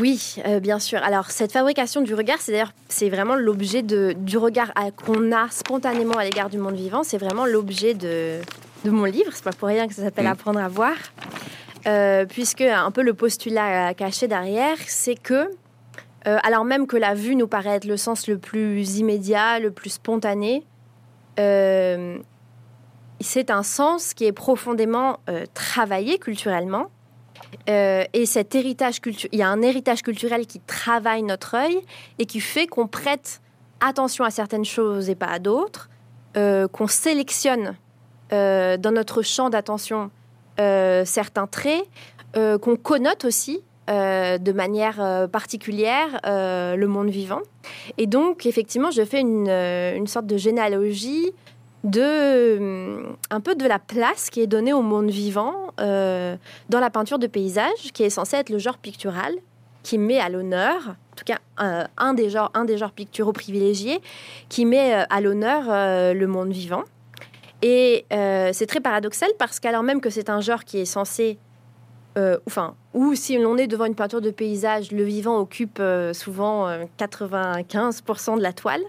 Oui, 0.00 0.36
euh, 0.44 0.58
bien 0.58 0.80
sûr. 0.80 1.00
Alors, 1.02 1.30
cette 1.30 1.52
fabrication 1.52 2.00
du 2.00 2.14
regard, 2.14 2.38
c'est 2.40 2.52
d'ailleurs, 2.52 2.72
c'est 2.88 3.08
vraiment 3.08 3.36
l'objet 3.36 3.82
du 3.82 4.38
regard 4.38 4.72
qu'on 5.04 5.30
a 5.30 5.48
spontanément 5.50 6.14
à 6.14 6.24
l'égard 6.24 6.50
du 6.50 6.58
monde 6.58 6.74
vivant. 6.74 7.04
C'est 7.04 7.18
vraiment 7.18 7.46
l'objet 7.46 7.94
de, 7.94 8.40
mon 8.84 9.04
livre. 9.04 9.30
C'est 9.32 9.44
pas 9.44 9.52
pour 9.52 9.68
rien 9.68 9.86
que 9.86 9.94
ça 9.94 10.02
s'appelle 10.02 10.24
mm. 10.24 10.32
Apprendre 10.32 10.60
à 10.60 10.68
voir. 10.68 10.94
Euh, 11.86 12.24
puisque 12.24 12.62
un 12.62 12.90
peu 12.90 13.02
le 13.02 13.14
postulat 13.14 13.94
caché 13.94 14.26
derrière, 14.26 14.76
c'est 14.86 15.16
que, 15.16 15.48
euh, 16.26 16.38
alors 16.42 16.64
même 16.64 16.88
que 16.88 16.96
la 16.96 17.14
vue 17.14 17.36
nous 17.36 17.46
paraît 17.46 17.76
être 17.76 17.84
le 17.84 17.96
sens 17.96 18.26
le 18.26 18.38
plus 18.38 18.98
immédiat, 18.98 19.60
le 19.60 19.70
plus 19.70 19.90
spontané, 19.90 20.64
c'est 21.36 22.24
un 23.50 23.62
sens 23.62 24.14
qui 24.14 24.24
est 24.24 24.32
profondément 24.32 25.20
travaillé 25.52 26.18
culturellement 26.18 26.88
euh, 27.68 28.04
et 28.12 28.26
cet 28.26 28.54
héritage 28.54 29.00
culturel, 29.00 29.30
il 29.32 29.38
y 29.38 29.42
a 29.42 29.48
un 29.48 29.62
héritage 29.62 30.02
culturel 30.02 30.46
qui 30.46 30.60
travaille 30.60 31.22
notre 31.22 31.54
œil 31.54 31.78
et 32.18 32.26
qui 32.26 32.40
fait 32.40 32.66
qu'on 32.66 32.86
prête 32.86 33.40
attention 33.80 34.24
à 34.24 34.30
certaines 34.30 34.64
choses 34.64 35.10
et 35.10 35.14
pas 35.14 35.26
à 35.26 35.38
d'autres, 35.38 35.88
euh, 36.36 36.68
qu'on 36.68 36.86
sélectionne 36.86 37.76
euh, 38.32 38.76
dans 38.76 38.92
notre 38.92 39.22
champ 39.22 39.50
d'attention 39.50 40.10
certains 40.56 41.48
traits, 41.48 41.84
qu'on 42.34 42.76
connote 42.76 43.24
aussi 43.24 43.60
de 43.88 44.52
manière 44.52 45.28
particulière 45.32 46.20
le 46.24 46.86
monde 46.86 47.10
vivant. 47.10 47.40
Et 47.98 48.06
donc, 48.06 48.46
effectivement, 48.46 48.92
je 48.92 49.04
fais 49.04 49.20
une, 49.20 49.48
une 49.48 50.06
sorte 50.06 50.26
de 50.26 50.36
généalogie 50.36 51.32
de 51.84 53.02
un 53.30 53.40
peu 53.40 53.54
de 53.54 53.66
la 53.66 53.78
place 53.78 54.30
qui 54.30 54.40
est 54.40 54.46
donnée 54.46 54.72
au 54.72 54.82
monde 54.82 55.10
vivant 55.10 55.68
euh, 55.80 56.36
dans 56.70 56.80
la 56.80 56.90
peinture 56.90 57.18
de 57.18 57.26
paysage, 57.26 57.92
qui 57.92 58.02
est 58.02 58.10
censé 58.10 58.36
être 58.36 58.50
le 58.50 58.58
genre 58.58 58.78
pictural, 58.78 59.34
qui 59.82 59.98
met 59.98 60.18
à 60.18 60.30
l'honneur, 60.30 60.76
en 60.88 61.16
tout 61.16 61.24
cas 61.26 61.38
un, 61.58 62.14
des 62.14 62.30
genres, 62.30 62.50
un 62.54 62.64
des 62.64 62.78
genres 62.78 62.92
picturaux 62.92 63.32
privilégiés, 63.32 64.00
qui 64.48 64.64
met 64.64 64.94
euh, 64.94 65.04
à 65.10 65.20
l'honneur 65.20 65.64
euh, 65.68 66.14
le 66.14 66.26
monde 66.26 66.50
vivant. 66.50 66.82
Et 67.60 68.04
c'est 68.10 68.66
très 68.66 68.80
paradoxal 68.80 69.30
parce 69.38 69.58
qu'alors 69.58 69.82
même 69.82 70.02
que 70.02 70.10
c'est 70.10 70.28
un 70.28 70.42
genre 70.42 70.64
qui 70.64 70.80
est 70.80 70.84
censé, 70.84 71.38
enfin, 72.46 72.74
ou 72.92 73.14
si 73.14 73.38
l'on 73.38 73.56
est 73.56 73.66
devant 73.66 73.86
une 73.86 73.94
peinture 73.94 74.20
de 74.20 74.30
paysage, 74.30 74.92
le 74.92 75.02
vivant 75.02 75.38
occupe 75.38 75.82
souvent 76.12 76.68
95% 76.98 78.36
de 78.36 78.42
la 78.42 78.52
toile. 78.52 78.82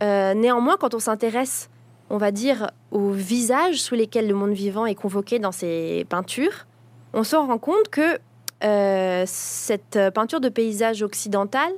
néanmoins, 0.00 0.76
quand 0.78 0.94
on 0.94 1.00
s'intéresse 1.00 1.70
on 2.10 2.16
va 2.16 2.30
dire, 2.30 2.70
aux 2.90 3.10
visages 3.10 3.80
sous 3.80 3.94
lesquels 3.94 4.26
le 4.26 4.34
monde 4.34 4.52
vivant 4.52 4.86
est 4.86 4.94
convoqué 4.94 5.38
dans 5.38 5.52
ces 5.52 6.06
peintures, 6.08 6.66
on 7.12 7.24
se 7.24 7.36
rend 7.36 7.58
compte 7.58 7.88
que 7.90 8.18
euh, 8.64 9.24
cette 9.26 9.98
peinture 10.14 10.40
de 10.40 10.48
paysage 10.48 11.02
occidental 11.02 11.70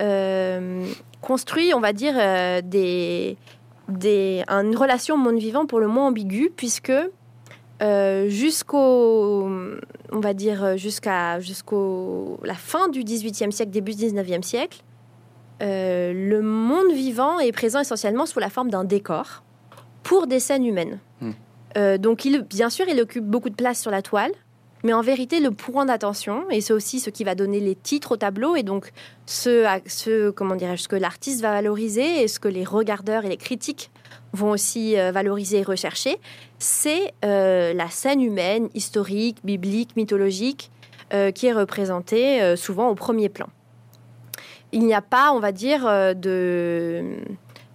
euh, 0.00 0.86
construit, 1.22 1.72
on 1.74 1.80
va 1.80 1.92
dire, 1.92 2.14
euh, 2.16 2.60
des, 2.62 3.36
une 3.88 4.76
relation 4.76 5.14
au 5.14 5.18
monde 5.18 5.38
vivant 5.38 5.66
pour 5.66 5.80
le 5.80 5.86
moins 5.86 6.08
ambiguë, 6.08 6.52
puisque 6.54 6.92
jusqu'au 8.26 9.48
on 10.12 10.20
va 10.20 10.34
dire, 10.34 10.76
jusqu'à 10.76 11.40
jusqu'au 11.40 12.38
la 12.42 12.54
fin 12.54 12.88
du 12.88 13.04
XVIIIe 13.04 13.52
siècle, 13.52 13.70
début 13.70 13.94
du 13.94 14.04
XIXe 14.04 14.46
siècle, 14.46 14.82
le 15.60 16.40
monde 16.40 16.92
vivant 16.92 17.38
est 17.38 17.52
présent 17.52 17.80
essentiellement 17.80 18.26
sous 18.26 18.38
la 18.38 18.50
forme 18.50 18.70
d'un 18.70 18.84
décor 18.84 19.42
pour 20.02 20.26
des 20.26 20.40
scènes 20.40 20.64
humaines. 20.64 20.98
Hmm. 21.20 21.96
donc, 21.98 22.24
il, 22.24 22.42
bien 22.42 22.70
sûr, 22.70 22.86
il 22.88 23.00
occupe 23.00 23.24
beaucoup 23.24 23.50
de 23.50 23.54
place 23.54 23.80
sur 23.80 23.90
la 23.90 24.02
toile, 24.02 24.32
mais 24.82 24.92
en 24.92 25.02
vérité, 25.02 25.40
le 25.40 25.50
point 25.50 25.84
d'attention, 25.84 26.48
et 26.50 26.60
c'est 26.60 26.72
aussi 26.72 27.00
ce 27.00 27.10
qui 27.10 27.24
va 27.24 27.34
donner 27.34 27.60
les 27.60 27.74
titres 27.74 28.12
au 28.12 28.16
tableau, 28.16 28.56
et 28.56 28.62
donc 28.62 28.92
ce, 29.26 29.66
ce 29.86 30.30
comment 30.30 30.56
dirais-je, 30.56 30.82
ce 30.82 30.88
que 30.88 30.96
l'artiste 30.96 31.42
va 31.42 31.52
valoriser 31.52 32.22
et 32.22 32.28
ce 32.28 32.40
que 32.40 32.48
les 32.48 32.64
regardeurs 32.64 33.24
et 33.24 33.28
les 33.28 33.36
critiques 33.36 33.90
vont 34.32 34.50
aussi 34.50 34.98
euh, 34.98 35.12
valoriser 35.12 35.58
et 35.58 35.62
rechercher, 35.62 36.18
c'est 36.58 37.12
euh, 37.24 37.74
la 37.74 37.90
scène 37.90 38.22
humaine, 38.22 38.68
historique, 38.74 39.38
biblique, 39.44 39.96
mythologique, 39.96 40.70
euh, 41.12 41.30
qui 41.30 41.46
est 41.46 41.52
représentée 41.52 42.56
souvent 42.56 42.88
au 42.88 42.94
premier 42.94 43.28
plan. 43.28 43.48
Il 44.72 44.86
n'y 44.86 44.94
a 44.94 45.02
pas, 45.02 45.32
on 45.32 45.40
va 45.40 45.50
dire, 45.50 45.84
de 46.14 47.16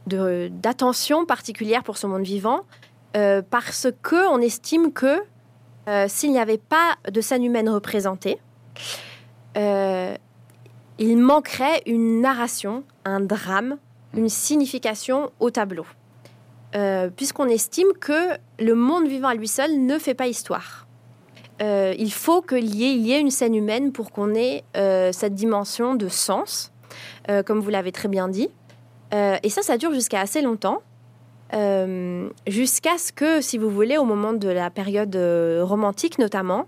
d'attention 0.07 1.25
particulière 1.25 1.83
pour 1.83 1.97
ce 1.97 2.07
monde 2.07 2.23
vivant, 2.23 2.61
parce 3.13 3.87
que 4.01 4.27
on 4.29 4.39
estime 4.39 4.91
que 4.91 5.21
euh, 5.87 6.05
s'il 6.07 6.31
n'y 6.31 6.39
avait 6.39 6.57
pas 6.57 6.95
de 7.09 7.21
scène 7.21 7.43
humaine 7.43 7.69
représentée, 7.69 8.39
euh, 9.57 10.15
il 10.97 11.17
manquerait 11.17 11.83
une 11.85 12.21
narration, 12.21 12.83
un 13.03 13.19
drame, 13.19 13.77
une 14.15 14.29
signification 14.29 15.31
au 15.39 15.51
tableau. 15.51 15.85
Euh, 16.75 17.09
puisqu'on 17.15 17.47
estime 17.47 17.93
que 18.01 18.37
le 18.59 18.73
monde 18.73 19.07
vivant 19.07 19.29
à 19.29 19.35
lui 19.35 19.47
seul 19.47 19.85
ne 19.85 19.97
fait 19.99 20.15
pas 20.15 20.27
histoire. 20.27 20.87
il 21.61 22.11
faut 22.11 22.41
qu'il 22.41 22.75
y, 22.75 23.13
ait 23.13 23.21
une 23.21 23.31
scène 23.31 23.55
humaine 23.55 23.91
pour 23.93 24.11
qu'on 24.11 24.33
ait 24.35 24.63
cette 25.13 25.35
dimension 25.35 25.95
de 25.95 26.09
sens, 26.09 26.73
comme 27.45 27.59
vous 27.59 27.69
l'avez 27.69 27.93
très 27.93 28.09
bien 28.09 28.27
dit. 28.27 28.49
Et 29.11 29.49
ça, 29.49 29.61
ça 29.61 29.77
dure 29.77 29.93
jusqu'à 29.93 30.19
assez 30.19 30.41
longtemps. 30.41 30.81
Euh, 31.53 32.29
jusqu'à 32.47 32.97
ce 32.97 33.11
que, 33.11 33.39
si 33.41 33.57
vous 33.57 33.69
voulez, 33.69 33.97
au 33.97 34.03
moment 34.03 34.33
de 34.33 34.49
la 34.49 34.69
période 34.69 35.15
euh, 35.15 35.63
romantique 35.63 36.17
notamment, 36.17 36.67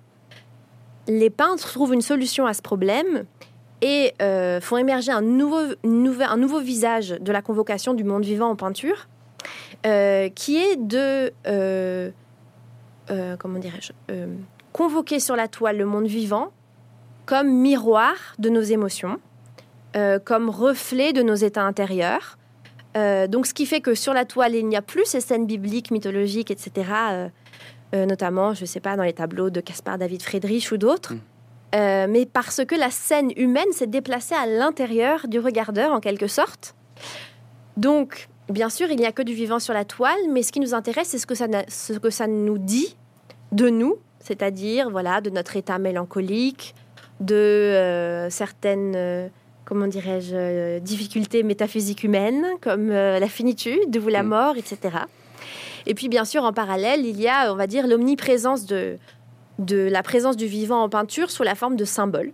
les 1.08 1.30
peintres 1.30 1.72
trouvent 1.72 1.94
une 1.94 2.02
solution 2.02 2.46
à 2.46 2.54
ce 2.54 2.62
problème 2.62 3.26
et 3.82 4.14
euh, 4.22 4.62
font 4.62 4.78
émerger 4.78 5.12
un 5.12 5.22
nouveau, 5.22 5.62
un 5.84 6.38
nouveau 6.38 6.60
visage 6.60 7.10
de 7.10 7.32
la 7.32 7.42
convocation 7.42 7.94
du 7.94 8.04
monde 8.04 8.24
vivant 8.24 8.50
en 8.50 8.56
peinture, 8.56 9.08
qui 9.84 10.58
est 10.58 10.76
de, 10.76 11.32
comment 13.38 13.60
dirais-je, 13.60 13.94
convoquer 14.74 15.20
sur 15.20 15.36
la 15.36 15.48
toile 15.48 15.78
le 15.78 15.86
monde 15.86 16.08
vivant 16.08 16.52
comme 17.26 17.50
miroir 17.50 18.14
de 18.40 18.50
nos 18.50 18.62
émotions, 18.62 19.20
comme 20.26 20.50
reflet 20.50 21.12
de 21.12 21.22
nos 21.22 21.36
états 21.36 21.64
intérieurs, 21.64 22.38
euh, 22.98 23.28
donc, 23.28 23.46
ce 23.46 23.54
qui 23.54 23.66
fait 23.66 23.82
que 23.82 23.94
sur 23.96 24.14
la 24.14 24.26
toile, 24.26 24.56
il 24.56 24.68
n'y 24.68 24.76
a 24.76 24.82
plus 24.82 25.06
ces 25.06 25.22
scènes 25.22 25.46
bibliques, 25.46 25.92
mythologiques, 25.92 26.52
etc. 26.52 26.72
Euh, 27.12 27.30
euh, 27.96 28.06
notamment, 28.06 28.54
je 28.54 28.62
ne 28.62 28.66
sais 28.66 28.80
pas, 28.80 28.96
dans 28.96 29.04
les 29.04 29.14
tableaux 29.14 29.50
de 29.50 29.62
Caspar 29.62 29.98
David 29.98 30.22
Friedrich 30.24 30.72
ou 30.72 30.78
d'autres. 30.78 31.14
Mm. 31.14 31.20
mais 32.10 32.26
parce 32.26 32.66
que 32.66 32.76
la 32.76 32.90
scène 32.90 33.32
humaine 33.36 33.72
s'est 33.72 33.88
déplacée 33.88 34.34
à 34.36 34.46
l'intérieur 34.48 35.28
du 35.28 35.38
regardeur, 35.40 35.92
en 35.92 36.00
quelque 36.00 36.28
sorte. 36.28 36.76
Donc, 37.76 38.30
bien 38.50 38.70
sûr, 38.70 38.90
il 38.90 38.98
n'y 38.98 39.06
a 39.06 39.12
que 39.12 39.22
du 39.22 39.34
vivant 39.34 39.60
sur 39.60 39.74
la 39.74 39.86
toile, 39.86 40.18
mais 40.32 40.42
ce 40.42 40.52
qui 40.52 40.60
nous 40.60 40.74
intéresse, 40.74 41.10
c'est 41.10 41.20
ce 41.20 41.28
que 41.28 41.36
ça, 41.36 41.48
ce 41.68 41.94
que 41.94 42.10
ça 42.10 42.26
nous 42.26 42.58
dit 42.58 42.96
de 43.52 43.70
nous, 43.70 43.98
c'est-à-dire, 44.20 44.90
voilà, 44.90 45.22
de 45.22 45.30
notre 45.30 45.56
état 45.56 45.78
mélancolique, 45.78 46.74
de 47.20 48.28
certaines 48.30 49.30
comment 49.68 49.88
dirais-je, 49.88 50.34
euh, 50.34 50.80
difficultés 50.80 51.44
métaphysiques 51.44 52.04
humaines, 52.04 52.46
comme 52.62 52.90
euh, 52.90 53.20
la 53.20 53.28
finitude 53.28 53.98
ou 53.98 54.08
la 54.08 54.24
mm. 54.24 54.28
mort, 54.28 54.56
etc. 54.56 54.98
Et 55.86 55.94
puis, 55.94 56.08
bien 56.08 56.24
sûr, 56.24 56.44
en 56.44 56.54
parallèle, 56.54 57.06
il 57.06 57.20
y 57.20 57.28
a, 57.28 57.52
on 57.52 57.56
va 57.56 57.68
dire, 57.68 57.86
l'omniprésence 57.86 58.66
de, 58.66 58.98
de 59.60 59.90
la 59.90 60.04
présence 60.04 60.38
du 60.38 60.48
vivant 60.48 60.82
en 60.84 60.90
peinture 60.90 61.30
sous 61.30 61.44
la 61.44 61.54
forme 61.54 61.76
de 61.76 61.84
symboles. 61.84 62.32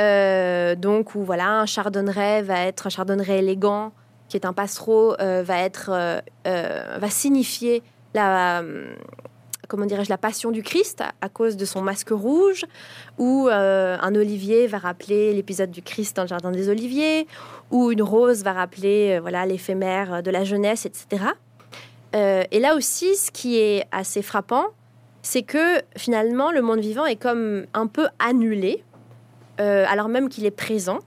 Euh, 0.00 0.74
donc, 0.74 1.14
où 1.14 1.24
voilà, 1.24 1.48
un 1.48 1.66
chardonneret 1.66 2.42
va 2.42 2.66
être 2.66 2.86
un 2.86 2.90
chardonneret 2.90 3.38
élégant, 3.38 3.92
qui 4.28 4.36
est 4.36 4.44
un 4.44 4.52
passereau, 4.52 5.16
va 5.18 5.58
être, 5.58 6.20
va 6.44 7.10
signifier 7.10 7.82
la, 8.12 8.62
comment 9.68 9.86
dirais-je, 9.86 10.08
la 10.08 10.18
passion 10.18 10.50
du 10.50 10.62
Christ 10.62 11.04
à, 11.20 11.28
cause 11.28 11.56
de 11.56 11.64
son 11.64 11.82
masque 11.82 12.10
rouge, 12.10 12.64
ou 13.18 13.48
euh, 13.48 13.96
un 14.00 14.14
olivier 14.14 14.66
va 14.66 14.78
rappeler 14.78 15.32
l'épisode 15.34 15.70
du 15.70 15.82
Christ 15.82 16.16
dans 16.16 16.22
le 16.22 16.28
jardin 16.28 16.50
des 16.50 16.68
oliviers, 16.68 17.26
ou 17.70 17.92
une 17.92 18.02
rose 18.02 18.42
va 18.42 18.54
rappeler 18.54 19.16
euh, 19.16 19.20
voilà 19.20 19.46
l'éphémère 19.46 20.22
de 20.22 20.30
la 20.30 20.42
jeunesse, 20.42 20.86
etc. 20.86 21.22
Euh, 22.16 22.42
et 22.50 22.58
là 22.58 22.74
aussi, 22.74 23.14
ce 23.14 23.30
qui 23.30 23.58
est 23.58 23.84
assez 23.92 24.22
frappant, 24.22 24.64
c'est 25.22 25.42
que 25.42 25.82
finalement 25.96 26.50
le 26.50 26.62
monde 26.62 26.80
vivant 26.80 27.04
est 27.04 27.16
comme 27.16 27.66
un 27.74 27.86
peu 27.86 28.08
annulé, 28.18 28.82
alors 29.58 30.08
même 30.08 30.28
qu'il 30.28 30.46
est 30.46 30.52
présent. 30.52 31.00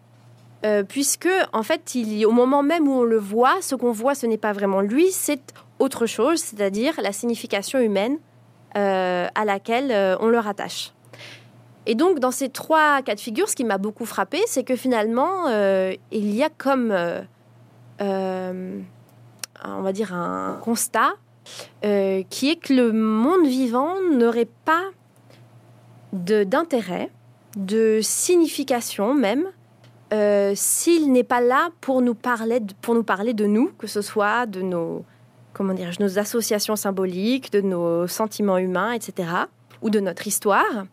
puisque 0.90 1.30
en 1.54 1.64
fait, 1.64 1.98
au 2.26 2.32
moment 2.32 2.64
même 2.64 2.86
où 2.88 2.92
on 2.92 3.04
le 3.04 3.18
voit, 3.18 3.62
ce 3.62 3.76
qu'on 3.76 3.94
voit, 3.94 4.14
ce 4.14 4.26
n'est 4.26 4.38
pas 4.38 4.52
vraiment 4.52 4.82
lui, 4.82 5.10
c'est 5.12 5.42
autre 5.80 6.06
chose, 6.06 6.42
c'est-à-dire 6.42 6.94
la 7.02 7.14
signification 7.14 7.80
humaine 7.80 8.18
euh, 8.18 8.31
à 8.76 9.46
laquelle 9.46 9.92
euh, 9.92 10.16
on 10.20 10.28
le 10.28 10.40
rattache. 10.40 10.94
Et 11.86 11.96
donc, 11.96 12.20
dans 12.20 12.32
ces 12.32 12.50
trois 12.50 13.02
cas 13.02 13.16
de 13.16 13.20
figure, 13.20 13.50
ce 13.50 13.56
qui 13.56 13.64
m'a 13.64 13.78
beaucoup 13.78 14.06
frappé, 14.06 14.40
c'est 14.46 14.64
que 14.64 14.76
finalement, 14.76 15.48
euh, 15.48 15.94
il 16.12 16.32
y 16.34 16.44
a 16.44 16.50
comme, 16.50 16.96
on 18.00 18.84
va 19.82 19.92
dire, 19.92 20.14
un 20.14 20.60
constat 20.62 21.14
qui 21.82 22.50
est 22.50 22.60
que 22.62 22.74
le 22.74 22.92
monde 22.92 23.48
vivant 23.48 23.96
n'aurait 24.14 24.48
pas 24.66 24.84
d'intérêt, 26.14 27.10
de, 27.58 28.00
signification 28.04 29.16
même, 29.16 29.46
s'il 30.54 31.12
n'est 31.12 31.24
pas 31.24 31.42
là 31.42 31.70
pour 31.82 32.04
nous 32.04 32.14
parler 32.14 32.60
de 32.60 33.46
nous, 33.48 33.72
que 33.80 33.88
ce 33.88 34.04
soit 34.04 34.46
de 34.46 34.62
nos 34.62 35.04
comment 35.54 35.74
dire, 35.74 35.92
nos 36.00 36.20
associations 36.20 36.76
symboliques, 36.76 37.52
de 37.52 37.62
nos 37.62 38.08
sentiments 38.08 38.58
humains, 38.58 38.94
etc., 38.94 39.30
ou 39.82 39.90
de 39.90 40.00
notre 40.00 40.28
histoire. 40.28 40.86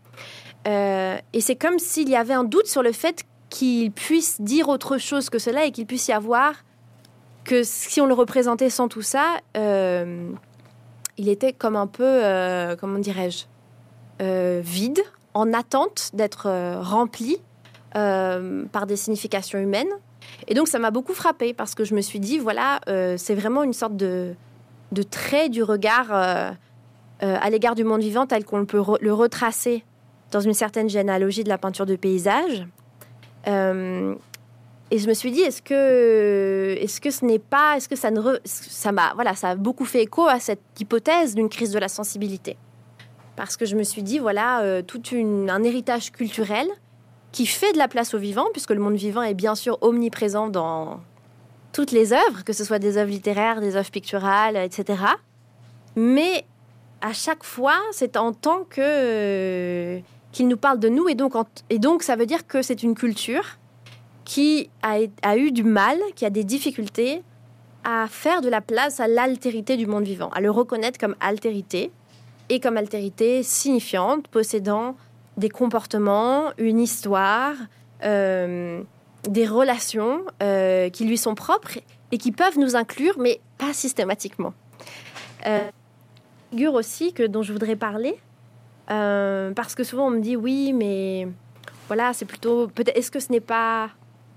Euh, 0.67 1.19
et 1.33 1.41
c'est 1.41 1.57
comme 1.57 1.79
s'il 1.79 2.09
y 2.09 2.17
avait 2.17 2.35
un 2.35 2.45
doute 2.45 2.67
sur 2.67 2.83
le 2.83 2.93
fait 2.93 3.25
qu'il 3.49 3.93
puisse 3.93 4.41
dire 4.41 4.69
autre 4.69 4.99
chose 4.99 5.31
que 5.31 5.39
cela 5.39 5.65
et 5.65 5.71
qu'il 5.71 5.87
puisse 5.87 6.09
y 6.09 6.13
avoir 6.13 6.55
que 7.45 7.63
si 7.63 8.01
on 8.01 8.07
le 8.07 8.15
représentait 8.15 8.69
sans 8.69 8.89
tout 8.89 9.03
ça, 9.03 9.39
euh, 9.57 10.31
il 11.17 11.29
était 11.29 11.53
comme 11.53 11.77
un 11.77 11.87
peu, 11.87 12.05
euh, 12.05 12.77
comment 12.77 12.99
dirais-je, 12.99 13.45
vide, 14.61 15.01
en 15.33 15.53
attente 15.53 16.11
d'être 16.13 16.51
rempli 16.81 17.39
par 17.93 18.87
des 18.87 18.97
significations 18.97 19.59
humaines. 19.59 19.89
Et 20.49 20.55
donc 20.55 20.69
ça 20.69 20.79
m'a 20.79 20.91
beaucoup 20.91 21.15
frappé 21.15 21.55
parce 21.55 21.75
que 21.75 21.85
je 21.85 21.95
me 21.95 22.01
suis 22.01 22.21
dit, 22.21 22.39
voilà, 22.39 22.81
c'est 23.17 23.35
vraiment 23.35 23.63
une 23.63 23.73
sorte 23.73 23.97
de, 23.97 24.35
de 24.93 25.03
traits 25.03 25.51
du 25.51 25.63
regard 25.63 26.07
euh, 26.11 26.51
euh, 27.23 27.37
à 27.41 27.51
l'égard 27.51 27.75
du 27.75 27.85
monde 27.85 28.01
vivant 28.01 28.27
tel 28.27 28.45
qu'on 28.45 28.65
peut 28.65 28.83
le 29.01 29.13
retracer 29.13 29.85
dans 30.31 30.41
une 30.41 30.55
certaine 30.55 30.89
généalogie 30.89 31.45
de 31.45 31.49
la 31.49 31.59
peinture 31.59 31.87
de 31.87 31.97
paysage. 31.97 32.67
Euh, 33.47 34.15
et 34.91 34.99
je 34.99 35.09
me 35.09 35.15
suis 35.15 35.31
dit, 35.31 35.41
est-ce 35.41 35.61
que, 35.61 36.77
est-ce 36.81 37.01
que 37.01 37.11
ce 37.11 37.25
n'est 37.25 37.39
pas, 37.39 37.77
est-ce 37.77 37.89
que 37.89 37.97
ça 37.97 38.11
ne, 38.11 38.23
ça 38.45 38.93
m'a, 38.93 39.13
voilà, 39.15 39.35
ça 39.35 39.51
a 39.51 39.55
beaucoup 39.55 39.85
fait 39.85 40.03
écho 40.03 40.27
à 40.27 40.41
cette 40.41 40.63
hypothèse 40.81 41.35
d'une 41.35 41.51
crise 41.51 41.73
de 41.73 41.79
la 41.79 41.89
sensibilité, 41.89 42.57
parce 43.37 43.59
que 43.59 43.67
je 43.67 43.77
me 43.77 43.83
suis 43.83 44.03
dit, 44.03 44.19
voilà, 44.19 44.83
tout 44.87 45.03
un 45.13 45.63
héritage 45.63 46.11
culturel 46.11 46.67
qui 47.33 47.45
fait 47.45 47.73
de 47.73 47.79
la 47.79 47.89
place 47.89 48.15
au 48.15 48.19
vivant, 48.19 48.47
puisque 48.53 48.71
le 48.71 48.81
monde 48.81 48.95
vivant 48.95 49.21
est 49.21 49.35
bien 49.35 49.55
sûr 49.55 49.77
omniprésent 49.83 50.49
dans 50.49 51.01
toutes 51.79 51.93
les 51.93 52.13
œuvres, 52.13 52.43
que 52.45 52.53
ce 52.53 52.65
soit 52.65 52.81
des 52.81 52.97
œuvres 52.97 53.13
littéraires, 53.13 53.61
des 53.61 53.77
œuvres 53.77 53.93
picturales, 53.93 54.57
etc. 54.57 55.01
Mais 55.95 56.45
à 57.01 57.13
chaque 57.13 57.45
fois, 57.45 57.79
c'est 57.93 58.17
en 58.17 58.33
tant 58.33 58.65
que 58.65 58.81
euh, 58.81 60.01
qu'il 60.33 60.49
nous 60.49 60.57
parle 60.57 60.81
de 60.81 60.89
nous, 60.89 61.09
et 61.09 61.15
donc, 61.15 61.35
et 61.71 61.79
donc 61.79 62.03
ça 62.03 62.17
veut 62.17 62.27
dire 62.27 62.49
que 62.49 62.63
c'est 62.63 62.83
une 62.83 62.97
culture 62.97 63.45
qui 64.25 64.71
a, 64.83 64.97
a, 65.23 65.37
eu 65.37 65.53
du 65.53 65.63
mal, 65.63 65.99
qui 66.17 66.27
a 66.27 66.31
des 66.31 66.43
difficultés 66.43 67.23
à 67.85 68.09
faire 68.09 68.41
de 68.41 68.49
la 68.49 68.61
place 68.61 68.99
à 68.99 69.07
l'altérité 69.07 69.77
du 69.77 69.87
monde 69.87 70.03
vivant, 70.03 70.31
à 70.31 70.41
le 70.41 70.51
reconnaître 70.51 70.99
comme 70.99 71.15
altérité 71.21 71.93
et 72.49 72.59
comme 72.59 72.77
altérité 72.77 73.45
signifiante, 73.45 74.27
possédant 74.27 74.97
des 75.37 75.49
comportements, 75.49 76.51
une 76.59 76.81
histoire. 76.81 77.55
Euh, 78.03 78.83
des 79.25 79.47
relations 79.47 80.23
euh, 80.43 80.91
qui 80.91 81.05
lui 81.05 81.19
sont 81.19 81.35
propres 81.35 81.79
et 82.13 82.19
qui 82.19 82.33
peuvent 82.33 82.59
nous 82.59 82.77
inclure, 82.77 83.19
mais 83.19 83.41
pas 83.59 83.73
systématiquement. 83.73 84.55
Euh, 85.47 85.69
figure 86.51 86.75
aussi 86.75 87.13
que 87.13 87.23
dont 87.23 87.43
je 87.43 87.53
voudrais 87.53 87.77
parler, 87.77 88.19
parce 88.87 89.75
que 89.75 89.85
souvent 89.85 90.07
on 90.07 90.11
me 90.11 90.21
dit 90.21 90.37
oui, 90.37 90.73
mais 90.73 91.29
voilà, 91.89 92.13
c'est 92.13 92.25
plutôt. 92.25 92.69
Peut-être. 92.69 92.97
Est-ce 92.97 93.11
que 93.11 93.21
ce 93.21 93.31
n'est 93.31 93.41
pas 93.41 93.91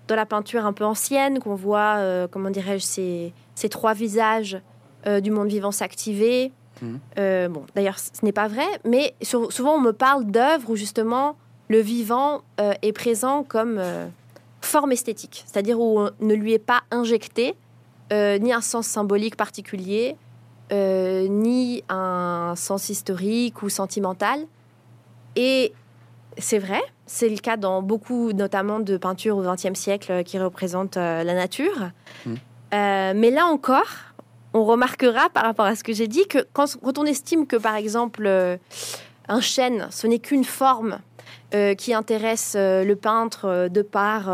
dans 0.07 0.15
la 0.15 0.25
peinture 0.25 0.65
un 0.65 0.73
peu 0.73 0.83
ancienne 0.83 1.39
qu'on 1.39 1.55
voit, 1.55 2.27
comment 2.31 2.49
dirais-je, 2.49 2.83
ces, 2.83 3.33
ces, 3.55 3.69
trois 3.69 3.93
visages 3.93 4.59
du 5.21 5.31
monde 5.31 5.47
vivant 5.47 5.71
s'activer? 5.71 6.51
Mmh. 6.81 7.47
Bon, 7.47 7.63
d'ailleurs, 7.75 7.97
ce 7.97 8.09
n'est 8.23 8.33
pas 8.33 8.49
vrai, 8.49 8.67
mais 8.83 9.15
souvent 9.21 9.75
on 9.75 9.81
me 9.81 9.93
parle 9.93 10.25
d'œuvres 10.25 10.71
où 10.71 10.75
justement 10.75 11.37
le 11.69 11.79
vivant 11.79 12.41
est 12.57 12.91
présent 12.91 13.43
comme 13.43 13.79
forme 14.71 14.93
esthétique, 14.93 15.43
c'est-à-dire 15.45 15.79
où 15.79 15.99
on 15.99 16.11
ne 16.21 16.33
lui 16.33 16.53
est 16.53 16.59
pas 16.59 16.83
injecté 16.91 17.55
euh, 18.13 18.37
ni 18.39 18.53
un 18.53 18.61
sens 18.61 18.87
symbolique 18.87 19.35
particulier, 19.35 20.15
euh, 20.71 21.27
ni 21.27 21.83
un 21.89 22.53
sens 22.55 22.89
historique 22.89 23.63
ou 23.63 23.69
sentimental. 23.69 24.39
Et 25.35 25.73
c'est 26.37 26.59
vrai, 26.59 26.81
c'est 27.05 27.27
le 27.27 27.37
cas 27.37 27.57
dans 27.57 27.81
beaucoup, 27.81 28.31
notamment 28.31 28.79
de 28.79 28.95
peintures 28.95 29.37
au 29.37 29.43
XXe 29.43 29.77
siècle 29.77 30.23
qui 30.23 30.39
représentent 30.39 30.97
euh, 30.97 31.23
la 31.23 31.35
nature. 31.35 31.91
Mmh. 32.25 32.35
mais 32.71 33.29
là 33.29 33.47
encore, 33.47 33.91
on 34.53 34.63
remarquera 34.63 35.29
par 35.29 35.43
rapport 35.43 35.65
à 35.65 35.75
ce 35.75 35.83
que 35.83 35.91
j'ai 35.91 36.07
dit 36.07 36.27
que 36.27 36.39
quand, 36.53 36.77
quand, 36.81 36.97
on 36.97 37.05
estime 37.05 37.45
que, 37.45 37.57
par 37.57 37.75
exemple, 37.75 38.57
un 39.27 39.41
chêne, 39.41 39.87
ce 39.91 40.07
n'est 40.07 40.19
qu'une 40.19 40.45
forme 40.45 40.99
euh, 41.53 41.75
qui 41.75 41.93
intéresse 41.93 42.53
euh, 42.55 42.85
le 42.85 42.95
peintre 42.95 43.43
euh, 43.43 43.67
de 43.67 43.81
par 43.81 44.31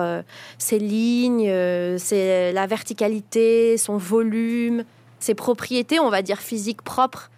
ses 0.59 0.77
lignes, 0.77 1.51
c'est 1.97 2.51
la 2.53 2.67
verticalité, 2.67 3.77
son 3.77 3.97
volume, 3.97 4.83
ses 5.19 5.33
propriétés, 5.33 5.99
on 5.99 6.09
va 6.09 6.21
dire 6.21 6.39
physiques 6.39 6.81
propres, 6.81 7.31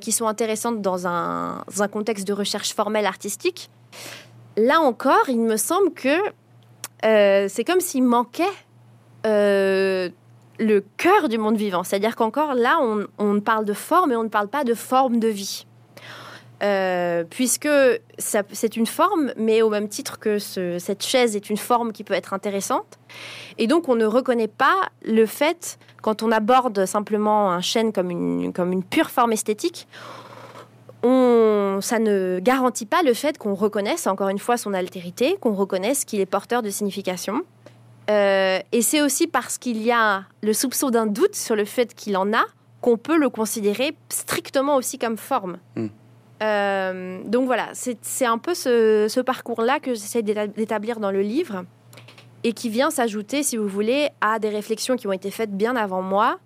qui 0.00 0.12
sont 0.12 0.26
intéressantes 0.26 0.80
dans 0.80 1.06
un, 1.06 1.64
contexte 1.90 2.26
de 2.26 2.32
recherche 2.32 2.74
formelle 2.74 3.06
artistique. 3.06 3.70
Là 4.56 4.80
encore, 4.80 5.28
il 5.28 5.40
me 5.40 5.56
semble 5.56 5.92
que 5.92 6.16
c'est 7.02 7.64
comme 7.64 7.80
s'il 7.80 8.04
manquait 8.04 8.44
le 9.24 10.80
cœur 10.96 11.28
du 11.28 11.38
monde 11.38 11.56
vivant. 11.56 11.82
C'est-à-dire 11.82 12.16
qu'encore 12.16 12.54
là, 12.54 12.78
on, 12.80 13.06
on, 13.18 13.40
parle 13.40 13.64
de 13.64 13.74
forme 13.74 14.12
et 14.12 14.16
on 14.16 14.24
ne 14.24 14.28
parle 14.28 14.48
pas 14.48 14.64
de 14.64 14.74
forme 14.74 15.18
de 15.18 15.28
vie. 15.28 15.66
Euh, 16.62 17.24
puisque 17.28 17.68
c'est 18.18 18.76
une 18.76 18.86
forme, 18.86 19.32
mais 19.36 19.60
au 19.60 19.68
même 19.68 19.88
titre 19.88 20.18
que 20.18 20.38
cette 20.38 21.02
chaise 21.02 21.36
est 21.36 21.50
une 21.50 21.56
forme 21.56 21.92
qui 21.92 22.04
peut 22.04 22.14
être 22.14 22.32
intéressante. 22.32 22.98
Et 23.58 23.66
donc, 23.66 23.88
on 23.88 23.96
ne 23.96 24.06
reconnaît 24.06 24.48
pas 24.48 24.76
le 25.04 25.26
fait, 25.26 25.78
quand 26.00 26.22
on 26.22 26.30
aborde 26.30 26.86
simplement 26.86 27.50
un 27.50 27.60
chêne 27.60 27.92
comme 27.92 28.10
une, 28.10 28.84
pure 28.84 29.10
forme 29.10 29.32
esthétique, 29.32 29.88
ça 31.02 31.98
ne 31.98 32.40
garantit 32.40 32.86
pas 32.86 33.02
le 33.02 33.12
fait 33.12 33.36
qu'on 33.36 33.54
reconnaisse 33.54 34.06
encore 34.06 34.28
une 34.28 34.38
fois 34.38 34.56
son 34.56 34.72
altérité, 34.72 35.36
qu'on 35.40 35.54
reconnaisse 35.54 36.04
qu'il 36.04 36.20
est 36.20 36.26
porteur 36.26 36.62
de 36.62 36.70
signification. 36.70 37.42
Euh, 38.10 38.58
et 38.72 38.82
c'est 38.82 39.02
aussi 39.02 39.26
parce 39.26 39.58
qu'il 39.58 39.82
y 39.82 39.90
a 39.90 40.24
le 40.42 40.52
soupçon 40.52 40.90
d'un 40.90 41.06
doute 41.06 41.34
sur 41.34 41.56
le 41.56 41.64
fait 41.64 41.94
qu'il 41.94 42.16
en 42.16 42.32
a 42.32 42.44
qu'on 42.80 42.98
peut 42.98 43.16
le 43.16 43.30
considérer 43.30 43.96
strictement 44.10 44.76
aussi 44.76 44.98
comme 44.98 45.16
forme. 45.16 45.58
Hmm. 45.74 45.88
Euh, 46.42 47.22
donc 47.24 47.46
voilà, 47.46 47.68
c'est 47.72 48.26
un 48.26 48.38
peu 48.38 48.54
ce, 48.54 49.20
parcours-là 49.20 49.80
que 49.80 49.94
j'essaie 49.94 50.22
d'établir 50.22 51.00
dans 51.00 51.10
le 51.10 51.22
livre 51.22 51.64
et 52.42 52.52
qui 52.52 52.68
vient 52.68 52.90
s'ajouter, 52.90 53.42
si 53.42 53.56
vous 53.56 53.68
voulez, 53.68 54.10
à 54.20 54.38
des 54.38 54.50
réflexions 54.50 54.96
qui 54.96 55.06
ont 55.06 55.12
été 55.12 55.30
faites 55.30 55.56
bien 55.56 55.76
avant 55.76 56.02
moi 56.02 56.38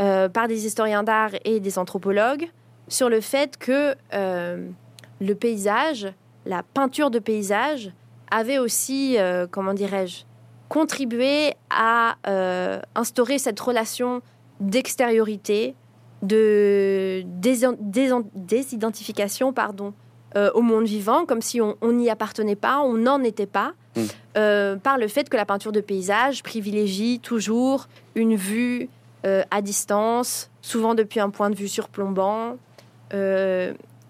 euh, 0.00 0.28
par 0.28 0.48
des 0.48 0.66
historiens 0.66 1.02
d'art 1.02 1.32
et 1.44 1.60
des 1.60 1.78
anthropologues 1.78 2.48
sur 2.88 3.08
le 3.08 3.20
fait 3.20 3.58
que 3.58 3.94
euh, 4.14 4.68
le 5.20 5.34
paysage, 5.34 6.08
la 6.46 6.62
peinture 6.62 7.10
de 7.10 7.18
paysage, 7.18 7.92
avait 8.30 8.58
aussi, 8.58 9.16
comment 9.52 9.72
dirais-je, 9.72 10.24
contribué 10.68 11.54
à 11.70 12.16
instaurer 12.96 13.38
cette 13.38 13.58
relation 13.60 14.20
d'extériorité, 14.58 15.76
de 16.26 17.22
désidentification 18.34 19.52
pardon, 19.52 19.94
euh, 20.36 20.50
au 20.52 20.60
monde 20.60 20.84
vivant, 20.84 21.24
comme 21.24 21.40
si 21.40 21.60
on 21.62 21.92
n'y 21.92 22.10
appartenait 22.10 22.56
pas, 22.56 22.80
on 22.80 22.94
n'en 22.94 23.22
était 23.22 23.46
pas, 23.46 23.72
hmm. 23.96 24.02
euh, 24.36 24.76
par 24.76 24.98
le 24.98 25.08
fait 25.08 25.30
que 25.30 25.36
la 25.36 25.46
peinture 25.46 25.72
de 25.72 25.80
paysage 25.80 26.42
privilégie 26.42 27.20
toujours 27.20 27.88
une 28.14 28.36
vue 28.36 28.90
euh, 29.24 29.44
à 29.50 29.62
distance, 29.62 30.50
souvent 30.60 30.94
depuis 30.94 31.20
un 31.20 31.30
point 31.30 31.48
de 31.48 31.54
vue 31.54 31.68
surplombant, 31.68 32.58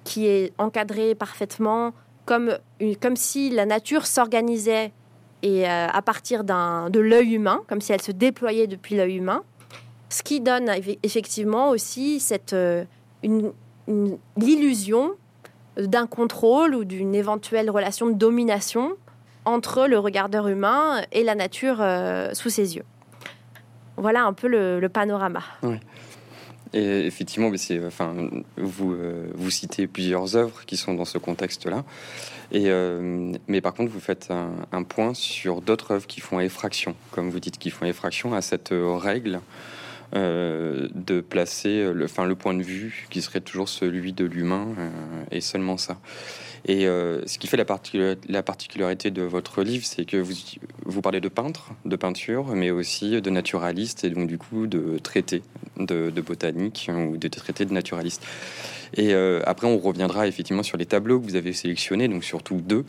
qui 0.04 0.26
est 0.26 0.52
encadré 0.58 1.14
parfaitement, 1.14 1.92
comme, 2.24 2.56
comme 3.00 3.14
si 3.14 3.50
la 3.50 3.66
nature 3.66 4.06
s'organisait 4.06 4.90
et 5.42 5.66
à 5.66 6.00
partir 6.02 6.42
de 6.44 6.98
l'œil 6.98 7.34
humain, 7.34 7.60
comme 7.68 7.82
si 7.82 7.92
elle 7.92 8.00
se 8.00 8.10
déployait 8.10 8.66
depuis 8.66 8.96
l'œil 8.96 9.16
humain. 9.16 9.42
Ce 10.16 10.22
qui 10.22 10.40
donne 10.40 10.70
effectivement 11.02 11.68
aussi 11.68 12.20
cette, 12.20 12.54
euh, 12.54 12.86
l'illusion 14.38 15.12
d'un 15.76 16.06
contrôle 16.06 16.74
ou 16.74 16.86
d'une 16.86 17.14
éventuelle 17.14 17.68
relation 17.68 18.06
de 18.06 18.14
domination 18.14 18.96
entre 19.44 19.86
le 19.86 19.98
regardeur 19.98 20.48
humain 20.48 21.02
et 21.12 21.22
la 21.22 21.34
nature 21.34 21.82
euh, 21.82 22.32
sous 22.32 22.48
ses 22.48 22.76
yeux. 22.76 22.84
Voilà 23.98 24.24
un 24.24 24.32
peu 24.32 24.48
le, 24.48 24.88
panorama. 24.88 25.42
Et 26.72 27.06
effectivement, 27.06 27.52
euh, 27.70 29.26
vous 29.34 29.50
citez 29.50 29.86
plusieurs 29.86 30.34
œuvres 30.34 30.64
qui 30.64 30.78
sont 30.78 30.94
dans 30.94 31.04
ce 31.04 31.18
contexte-là. 31.18 31.84
Mais 32.52 33.60
par 33.60 33.74
contre, 33.74 33.92
vous 33.92 34.00
faites 34.00 34.30
un, 34.30 34.52
un 34.72 34.82
point 34.82 35.12
sur 35.12 35.60
d'autres 35.60 35.90
œuvres 35.90 36.06
qui 36.06 36.22
font 36.22 36.40
effraction, 36.40 36.96
comme 37.10 37.28
vous 37.28 37.38
dites, 37.38 37.58
qui 37.58 37.68
font 37.68 37.84
effraction 37.84 38.32
à 38.32 38.40
cette 38.40 38.70
règle 38.72 39.42
euh, 40.14 40.88
de 40.94 41.20
placer 41.20 41.92
le, 41.92 42.06
point 42.34 42.54
de 42.54 42.62
vue 42.62 43.06
qui 43.10 43.22
serait 43.22 43.40
toujours 43.40 43.68
celui 43.68 44.12
de 44.12 44.24
l'humain 44.24 44.68
euh, 44.78 45.24
et 45.30 45.40
seulement 45.40 45.76
ça. 45.76 45.98
Et 46.68 46.86
euh, 46.86 47.24
ce 47.26 47.38
qui 47.38 47.46
fait 47.46 47.56
la, 47.56 47.64
la, 48.28 48.42
particularité 48.42 49.10
de 49.12 49.22
votre 49.22 49.62
livre, 49.62 49.84
c'est 49.86 50.04
que 50.04 50.16
vous, 50.16 50.34
vous 50.84 51.00
parlez 51.00 51.20
de 51.20 51.28
peintre, 51.28 51.70
de 51.84 51.94
peinture, 51.96 52.46
mais 52.54 52.70
aussi 52.70 53.20
de 53.20 53.30
naturaliste 53.30 54.04
et 54.04 54.10
donc 54.10 54.26
du 54.26 54.36
coup 54.36 54.66
de 54.66 54.98
traité 54.98 55.42
de, 55.78 56.10
botanique 56.20 56.90
ou 56.92 57.16
de 57.16 57.28
traité 57.28 57.64
de 57.64 57.72
naturaliste. 57.72 58.24
Et 58.96 59.14
après, 59.14 59.66
on 59.66 59.78
reviendra 59.78 60.26
effectivement 60.26 60.62
sur 60.62 60.78
les 60.78 60.86
tableaux 60.86 61.20
que 61.20 61.26
vous 61.26 61.36
avez 61.36 61.52
sélectionnés, 61.52 62.08
donc 62.08 62.24
surtout 62.24 62.60
deux. 62.60 62.84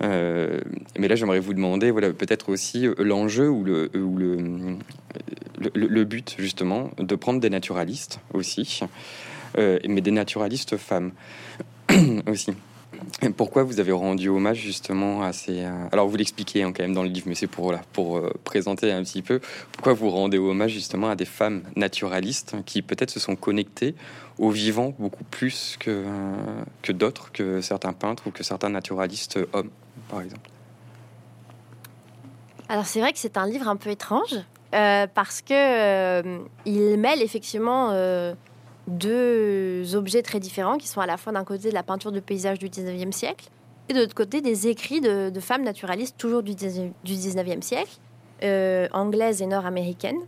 mais 0.00 1.08
là, 1.08 1.14
j'aimerais 1.14 1.38
vous 1.38 1.54
demander, 1.54 1.90
voilà, 1.90 2.12
peut-être 2.12 2.50
aussi 2.50 2.88
l'enjeu 2.98 3.48
ou 3.48 3.62
le, 3.62 3.90
le, 5.74 6.04
but 6.04 6.34
justement 6.38 6.90
de 6.98 7.14
prendre 7.14 7.40
des 7.40 7.50
naturalistes 7.50 8.20
aussi, 8.32 8.80
euh, 9.58 9.78
mais 9.88 10.00
des 10.00 10.10
naturalistes 10.10 10.76
femmes 10.76 11.12
aussi. 12.26 12.52
Pourquoi 13.36 13.62
vous 13.62 13.80
avez 13.80 13.92
rendu 13.92 14.28
hommage 14.28 14.58
justement 14.58 15.22
à 15.22 15.32
ces... 15.32 15.64
Euh, 15.64 15.88
alors 15.92 16.08
vous 16.08 16.16
l'expliquez 16.16 16.62
hein, 16.62 16.72
quand 16.72 16.82
même 16.82 16.94
dans 16.94 17.02
le 17.02 17.08
livre, 17.08 17.26
mais 17.28 17.34
c'est 17.34 17.46
pour, 17.46 17.74
pour 17.92 18.18
euh, 18.18 18.32
présenter 18.44 18.92
un 18.92 19.02
petit 19.02 19.22
peu 19.22 19.40
pourquoi 19.72 19.92
vous 19.92 20.10
rendez 20.10 20.38
hommage 20.38 20.72
justement 20.72 21.08
à 21.08 21.16
des 21.16 21.24
femmes 21.24 21.62
naturalistes 21.76 22.56
qui 22.66 22.82
peut-être 22.82 23.10
se 23.10 23.20
sont 23.20 23.36
connectées 23.36 23.94
au 24.38 24.50
vivant 24.50 24.94
beaucoup 24.98 25.24
plus 25.24 25.76
que, 25.78 26.04
que 26.82 26.92
d'autres, 26.92 27.30
que 27.32 27.60
certains 27.60 27.92
peintres 27.92 28.24
ou 28.26 28.30
que 28.30 28.42
certains 28.42 28.70
naturalistes 28.70 29.38
hommes, 29.52 29.70
par 30.08 30.20
exemple? 30.20 30.50
Alors 32.68 32.86
c'est 32.86 33.00
vrai 33.00 33.12
que 33.12 33.18
c'est 33.18 33.36
un 33.36 33.46
livre 33.46 33.68
un 33.68 33.76
peu 33.76 33.90
étrange 33.90 34.36
euh, 34.74 35.06
parce 35.12 35.40
que 35.42 35.52
euh, 35.52 36.38
il 36.64 36.98
mêle 36.98 37.22
effectivement 37.22 37.90
euh, 37.92 38.34
deux 38.86 39.94
objets 39.94 40.22
très 40.22 40.40
différents 40.40 40.78
qui 40.78 40.88
sont 40.88 41.00
à 41.00 41.06
la 41.06 41.16
fois 41.16 41.32
d'un 41.32 41.44
côté 41.44 41.68
de 41.70 41.74
la 41.74 41.82
peinture 41.82 42.12
de 42.12 42.20
paysage 42.20 42.58
du 42.58 42.68
19e 42.68 43.12
siècle 43.12 43.48
et 43.88 43.94
de 43.94 44.00
l'autre 44.00 44.14
côté 44.14 44.40
des 44.40 44.68
écrits 44.68 45.00
de, 45.00 45.40
femmes 45.40 45.62
naturalistes 45.62 46.16
toujours 46.16 46.42
du, 46.42 46.52
19e 46.52 47.62
siècle, 47.62 47.98
anglaises 48.92 49.42
et 49.42 49.46
nord-américaines. 49.46 50.20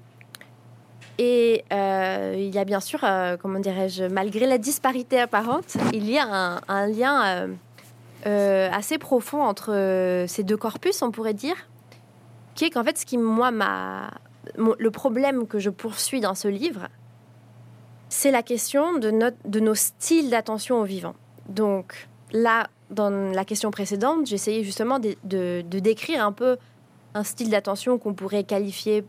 Et 1.18 1.64
il 1.70 2.54
y 2.54 2.58
a 2.58 2.64
bien 2.64 2.80
sûr, 2.80 3.00
comment 3.40 3.58
dirais-je, 3.58 4.04
malgré 4.04 4.46
la 4.46 4.58
disparité 4.58 5.18
apparente, 5.20 5.76
il 5.94 6.10
y 6.10 6.18
a 6.18 6.60
un 6.68 6.86
lien 6.86 7.48
assez 8.24 8.98
profond 8.98 9.42
entre 9.42 10.24
ces 10.28 10.42
deux 10.42 10.58
corpus, 10.58 11.00
on 11.00 11.10
pourrait 11.10 11.34
dire, 11.34 11.56
qui 12.54 12.64
est 12.64 12.70
qu'en 12.70 12.84
fait, 12.84 12.98
ce 12.98 13.06
qui, 13.06 13.16
moi, 13.16 13.50
m'a 13.50 14.10
le 14.56 14.90
problème 14.90 15.46
que 15.46 15.58
je 15.58 15.70
poursuis 15.70 16.20
dans 16.20 16.34
ce 16.34 16.48
livre, 16.48 16.88
c'est 18.16 18.30
la 18.30 18.42
question 18.42 18.98
de, 18.98 19.12
de 19.44 19.60
nos 19.60 19.74
styles 19.74 20.30
d'attention 20.30 20.80
au 20.80 20.84
vivant. 20.84 21.14
Donc 21.50 22.08
là, 22.32 22.68
dans 22.88 23.10
la 23.10 23.44
question 23.44 23.70
précédente, 23.70 24.26
j'essayais 24.26 24.64
justement 24.64 24.98
de, 24.98 25.60
décrire 25.60 26.24
un 26.24 26.32
peu 26.32 26.56
un 27.12 27.24
style 27.24 27.50
d'attention 27.50 27.98
qu'on 27.98 28.14
pourrait 28.14 28.44
qualifier, 28.44 29.04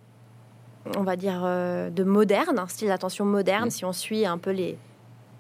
on 0.98 1.04
va 1.04 1.16
dire, 1.16 1.42
euh, 1.46 1.90
de 1.90 2.04
moderne, 2.04 2.60
un 2.60 2.68
style 2.68 2.90
d'attention 2.90 3.24
moderne, 3.24 3.68
mmh. 3.68 3.72
si 3.72 3.86
on 3.86 3.94
suit 3.94 4.26
un 4.26 4.38
peu 4.38 4.52
les, 4.52 4.78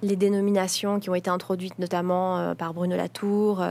les 0.01 0.15
dénominations 0.15 1.01
qui 1.01 1.10
ont 1.10 1.15
été 1.15 1.30
introduites 1.30 1.77
notamment 1.77 2.56
par 2.56 2.73
Bruno 2.73 2.95
Latour, 2.95 3.62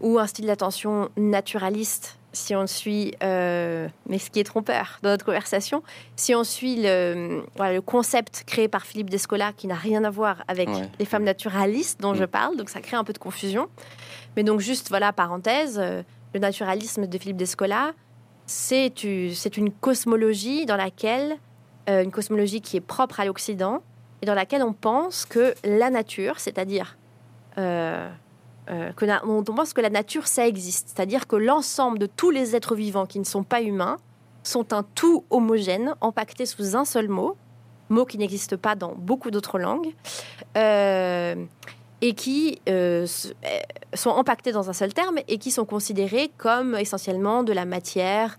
ou 0.00 0.18
un 0.18 0.26
style 0.26 0.46
d'attention 0.46 1.10
naturaliste, 1.18 2.18
si 2.38 2.54
on 2.54 2.66
suit, 2.66 3.14
mais 3.20 4.18
ce 4.18 4.30
qui 4.30 4.40
est 4.40 4.44
trompeur 4.44 4.98
dans 5.02 5.10
notre 5.10 5.24
conversation, 5.24 5.82
si 6.16 6.34
on 6.34 6.44
suit 6.44 6.76
le, 6.82 7.42
le 7.58 7.80
concept 7.80 8.44
créé 8.46 8.68
par 8.68 8.86
Philippe 8.86 9.10
Descola, 9.10 9.52
qui 9.52 9.66
n'a 9.66 9.74
rien 9.74 10.04
à 10.04 10.10
voir 10.10 10.44
avec 10.48 10.68
les 10.98 11.04
femmes 11.04 11.24
naturalistes 11.24 12.00
dont 12.00 12.14
je 12.14 12.24
mm. 12.24 12.28
parle, 12.28 12.56
donc 12.56 12.68
ça 12.70 12.80
crée 12.80 12.96
un 12.96 13.04
peu 13.04 13.12
de 13.12 13.18
confusion. 13.18 13.68
Mais 14.36 14.42
donc 14.42 14.60
juste, 14.60 14.88
voilà, 14.88 15.12
parenthèse, 15.12 15.78
le 15.78 16.40
naturalisme 16.40 17.06
de 17.06 17.18
Philippe 17.18 17.36
Descola, 17.36 17.92
c'est 18.46 19.04
une 19.04 19.70
cosmologie 19.70 20.66
dans 20.66 20.76
laquelle, 20.76 21.36
euh, 21.88 22.02
une 22.02 22.10
cosmologie 22.10 22.60
qui 22.60 22.76
est 22.76 22.82
propre 22.82 23.20
à 23.20 23.24
l'Occident, 23.24 23.82
et 24.22 24.26
dans 24.26 24.34
laquelle 24.34 24.62
on 24.62 24.72
pense 24.72 25.24
que 25.24 25.54
la 25.64 25.90
nature, 25.90 26.40
c'est-à-dire 26.40 26.96
euh, 27.58 28.08
euh, 28.70 28.92
que 28.92 29.06
on 29.26 29.42
pense 29.44 29.72
que 29.72 29.80
la 29.80 29.90
nature, 29.90 30.26
ça 30.26 30.46
existe, 30.46 30.92
c'est-à-dire 30.94 31.26
que 31.26 31.36
l'ensemble 31.36 31.98
de 31.98 32.06
tous 32.06 32.30
les 32.30 32.54
êtres 32.56 32.74
vivants 32.74 33.06
qui 33.06 33.18
ne 33.18 33.24
sont 33.24 33.44
pas 33.44 33.62
humains 33.62 33.96
sont 34.42 34.72
un 34.72 34.82
tout 34.82 35.24
homogène, 35.30 35.94
empaqueté 36.00 36.46
sous 36.46 36.76
un 36.76 36.84
seul 36.84 37.08
mot, 37.08 37.36
mot 37.88 38.04
qui 38.04 38.18
n'existe 38.18 38.56
pas 38.56 38.74
dans 38.74 38.94
beaucoup 38.94 39.30
d'autres 39.30 39.58
langues 39.58 39.92
et 42.00 42.14
qui 42.14 42.60
euh, 42.68 43.06
euh, 43.44 43.58
sont 43.94 44.10
empaquetés 44.10 44.52
dans 44.52 44.70
un 44.70 44.72
seul 44.72 44.94
terme 44.94 45.18
et 45.26 45.38
qui 45.38 45.50
sont 45.50 45.64
considérés 45.64 46.30
comme 46.36 46.76
essentiellement 46.76 47.42
de 47.42 47.52
la 47.52 47.64
matière 47.64 48.38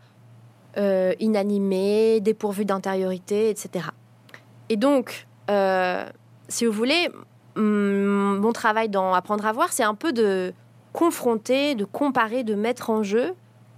euh, 0.77 1.13
inanimée, 1.19 2.21
dépourvue 2.21 2.65
d'intériorité, 2.65 3.49
etc. 3.49 3.87
Et 4.69 4.77
donc, 4.77 5.27
si 6.47 6.65
vous 6.65 6.71
voulez, 6.71 7.09
mon 7.59 8.51
travail 8.53 8.89
dans 8.89 9.13
Apprendre 9.13 9.45
à 9.45 9.51
voir, 9.51 9.71
c'est 9.71 9.83
un 9.83 9.95
peu 9.95 10.11
de 10.11 10.53
confronter, 10.93 11.75
de 11.75 11.85
comparer, 11.85 12.43
de 12.43 12.55
mettre 12.55 12.89
en 12.89 13.03
jeu 13.03 13.33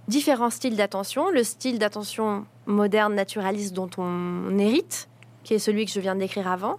différents 0.08 0.50
styles 0.50 0.76
d'attention. 0.76 1.30
Le 1.30 1.44
style 1.44 1.78
d'attention 1.78 2.46
moderne, 2.66 3.14
naturaliste 3.14 3.74
dont 3.74 3.90
on 3.98 4.58
hérite, 4.58 5.08
qui 5.44 5.54
est 5.54 5.58
celui 5.58 5.84
que 5.86 5.92
je 5.92 6.00
viens 6.00 6.14
décrire 6.14 6.48
avant, 6.48 6.78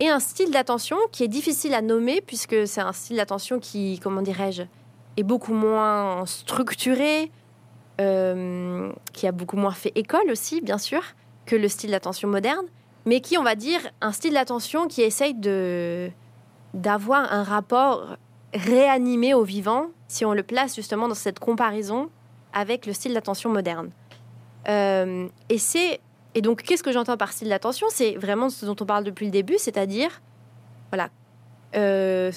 et 0.00 0.08
un 0.08 0.20
style 0.20 0.50
d'attention 0.50 0.96
qui 1.12 1.24
est 1.24 1.28
difficile 1.28 1.74
à 1.74 1.82
nommer 1.82 2.22
puisque 2.22 2.66
c'est 2.66 2.80
un 2.80 2.92
style 2.92 3.16
d'attention 3.16 3.58
qui, 3.58 4.00
comment 4.02 4.22
dirais-je, 4.22 4.62
est 5.16 5.22
beaucoup 5.22 5.52
moins 5.52 6.24
structuré, 6.24 7.30
euh, 8.00 8.90
qui 9.12 9.26
a 9.26 9.32
beaucoup 9.32 9.56
moins 9.56 9.72
fait 9.72 9.92
école 9.94 10.30
aussi, 10.30 10.62
bien 10.62 10.78
sûr, 10.78 11.02
que 11.44 11.54
le 11.54 11.68
style 11.68 11.90
d'attention 11.90 12.28
moderne, 12.28 12.64
mais 13.06 13.20
qui, 13.20 13.38
on 13.38 13.42
va 13.42 13.54
dire, 13.54 13.80
un 14.00 14.12
style 14.12 14.34
d'attention 14.34 14.88
qui 14.88 15.02
essaye 15.02 15.34
de 15.34 16.10
d'avoir 16.72 17.32
un 17.32 17.42
rapport 17.42 18.16
réanimé 18.54 19.34
au 19.34 19.42
vivant, 19.42 19.86
si 20.06 20.24
on 20.24 20.32
le 20.32 20.44
place 20.44 20.76
justement 20.76 21.08
dans 21.08 21.14
cette 21.14 21.40
comparaison 21.40 22.10
avec 22.52 22.86
le 22.86 22.92
style 22.92 23.14
d'attention 23.14 23.50
moderne. 23.50 23.90
Euh, 24.68 25.26
et 25.48 25.58
c'est 25.58 26.00
et 26.34 26.42
donc, 26.42 26.62
qu'est-ce 26.62 26.82
que 26.82 26.92
j'entends 26.92 27.16
par 27.16 27.32
style 27.32 27.48
d'attention? 27.48 27.86
C'est 27.90 28.14
vraiment 28.14 28.50
ce 28.50 28.64
dont 28.64 28.76
on 28.80 28.86
parle 28.86 29.04
depuis 29.04 29.26
le 29.26 29.32
début, 29.32 29.56
c'est-à-dire, 29.58 30.22
voilà, 30.90 31.08
euh, 31.76 32.30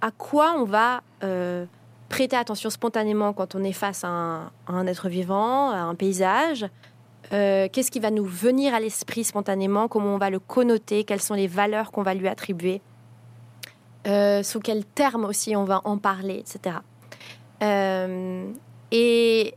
à 0.00 0.10
quoi 0.12 0.54
on 0.56 0.64
va 0.64 1.02
euh, 1.24 1.64
prêter 2.08 2.36
attention 2.36 2.70
spontanément 2.70 3.32
quand 3.32 3.54
on 3.54 3.64
est 3.64 3.72
face 3.72 4.04
à 4.04 4.52
un, 4.68 4.86
être 4.86 5.08
vivant, 5.08 5.70
à 5.70 5.78
un 5.78 5.94
paysage? 5.94 6.66
Euh, 7.32 7.68
qu'est-ce 7.72 7.90
qui 7.90 8.00
va 8.00 8.10
nous 8.10 8.24
venir 8.24 8.74
à 8.74 8.80
l'esprit 8.80 9.24
spontanément? 9.24 9.88
Comment 9.88 10.14
on 10.14 10.18
va 10.18 10.30
le 10.30 10.38
connoter? 10.38 11.04
Quelles 11.04 11.22
sont 11.22 11.34
les 11.34 11.46
valeurs 11.46 11.90
qu'on 11.90 12.02
va 12.02 12.14
lui 12.14 12.28
attribuer? 12.28 12.80
Sous 14.06 14.60
quels 14.60 14.84
termes 14.84 15.24
aussi 15.24 15.56
on 15.56 15.64
va 15.64 15.80
en 15.84 15.96
parler, 15.96 16.40
etc. 16.40 16.76
et 18.92 19.54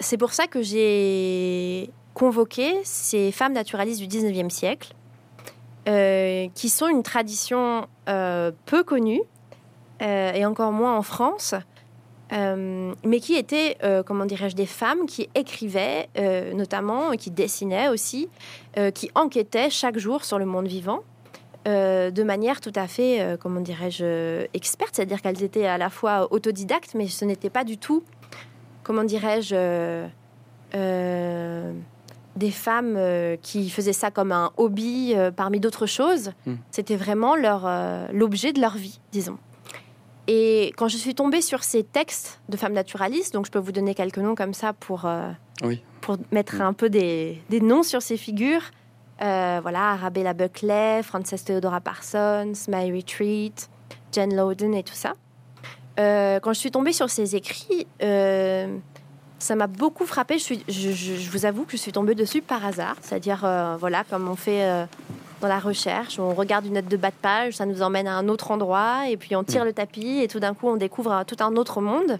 c'est 0.00 0.16
pour 0.16 0.32
ça 0.32 0.46
que 0.46 0.62
j'ai 0.62 1.90
convoquer 2.14 2.80
ces 2.84 3.32
femmes 3.32 3.52
naturalistes 3.52 4.00
du 4.00 4.08
19e 4.08 4.50
siècle, 4.50 4.94
euh, 5.88 6.48
qui 6.54 6.68
sont 6.68 6.88
une 6.88 7.02
tradition 7.02 7.86
euh, 8.08 8.52
peu 8.66 8.82
connue, 8.82 9.22
euh, 10.02 10.32
et 10.32 10.44
encore 10.44 10.72
moins 10.72 10.96
en 10.96 11.02
France, 11.02 11.54
mais 12.32 13.20
qui 13.20 13.34
étaient, 13.34 13.76
comment 14.06 14.24
dirais-je, 14.24 14.54
des 14.54 14.66
femmes 14.66 15.06
qui 15.06 15.28
écrivaient 15.34 16.08
notamment, 16.54 17.12
qui 17.12 17.30
dessinaient 17.30 17.88
aussi, 17.88 18.28
qui 18.94 19.10
enquêtaient 19.14 19.70
chaque 19.70 19.98
jour 19.98 20.24
sur 20.24 20.38
le 20.38 20.46
monde 20.46 20.66
vivant. 20.66 21.00
de 21.66 22.22
manière 22.22 22.60
tout 22.60 22.72
à 22.76 22.86
fait, 22.86 23.36
comment 23.40 23.60
dirais-je, 23.60 24.46
experte, 24.54 24.94
c'est-à-dire 24.94 25.22
qu'elles 25.22 25.42
étaient 25.42 25.66
à 25.66 25.78
la 25.78 25.90
fois 25.90 26.32
autodidactes, 26.32 26.94
mais 26.94 27.08
ce 27.08 27.24
n'était 27.24 27.50
pas 27.50 27.64
du 27.64 27.78
tout, 27.78 28.04
comment 28.84 29.04
dirais-je, 29.04 30.06
des 32.36 32.50
femmes 32.50 32.94
euh, 32.96 33.36
qui 33.40 33.70
faisaient 33.70 33.92
ça 33.92 34.10
comme 34.10 34.32
un 34.32 34.50
hobby 34.56 35.14
euh, 35.14 35.30
parmi 35.30 35.60
d'autres 35.60 35.86
choses. 35.86 36.32
Hmm. 36.46 36.56
C'était 36.70 36.96
vraiment 36.96 37.36
leur 37.36 37.66
euh, 37.66 38.06
l'objet 38.12 38.52
de 38.52 38.60
leur 38.60 38.76
vie, 38.76 39.00
disons. 39.12 39.38
Et 40.32 40.72
quand 40.76 40.86
je 40.86 40.96
suis 40.96 41.16
tombée 41.16 41.40
sur 41.40 41.64
ces 41.64 41.82
textes 41.82 42.40
de 42.48 42.56
femmes 42.56 42.72
naturalistes, 42.72 43.34
donc 43.34 43.46
je 43.46 43.50
peux 43.50 43.58
vous 43.58 43.72
donner 43.72 43.96
quelques 43.96 44.18
noms 44.18 44.36
comme 44.36 44.54
ça 44.54 44.72
pour, 44.72 45.10
pour 46.00 46.18
mettre 46.30 46.58
hmm. 46.58 46.62
un 46.62 46.72
peu 46.72 46.88
des, 46.88 47.42
des, 47.50 47.60
noms 47.60 47.82
sur 47.82 48.00
ces 48.00 48.16
figures. 48.16 48.62
voilà, 49.18 49.90
Arabella 49.90 50.32
Buckley, 50.32 51.02
Frances 51.02 51.44
Theodora 51.44 51.80
Parsons, 51.80 52.52
My 52.68 52.92
Retreat, 52.92 53.68
Jen 54.12 54.36
Loden 54.36 54.72
et 54.74 54.84
tout 54.84 54.94
ça. 54.94 55.14
quand 55.96 56.52
je 56.52 56.58
suis 56.58 56.70
tombée 56.70 56.92
sur 56.92 57.10
ces 57.10 57.34
écrits, 57.34 57.88
ça 59.40 59.56
m'a 59.56 59.66
beaucoup 59.66 60.06
frappé. 60.06 60.38
Je, 60.38 60.44
suis, 60.44 60.64
je, 60.68 61.30
vous 61.30 61.46
avoue 61.46 61.64
que 61.64 61.72
je 61.72 61.78
suis 61.78 61.92
tombée 61.92 62.14
dessus 62.14 62.42
par 62.42 62.64
hasard. 62.64 62.96
C'est-à-dire, 63.00 63.42
euh, 63.44 63.76
voilà, 63.80 64.04
comme 64.04 64.28
on 64.28 64.36
fait 64.36 64.64
euh, 64.64 64.84
dans 65.40 65.48
la 65.48 65.58
recherche, 65.58 66.18
on 66.18 66.34
regarde 66.34 66.66
une 66.66 66.74
note 66.74 66.86
de 66.86 66.96
bas 66.96 67.10
de 67.10 67.14
page, 67.20 67.54
ça 67.54 67.66
nous 67.66 67.82
emmène 67.82 68.06
à 68.06 68.16
un 68.16 68.28
autre 68.28 68.50
endroit, 68.50 69.08
et 69.08 69.16
puis 69.16 69.34
on 69.34 69.42
tire 69.42 69.62
mm. 69.62 69.66
le 69.66 69.72
tapis, 69.72 70.18
et 70.20 70.28
tout 70.28 70.40
d'un 70.40 70.54
coup, 70.54 70.68
on 70.68 70.76
découvre 70.76 71.24
tout 71.26 71.36
un 71.40 71.56
autre 71.56 71.80
monde. 71.80 72.18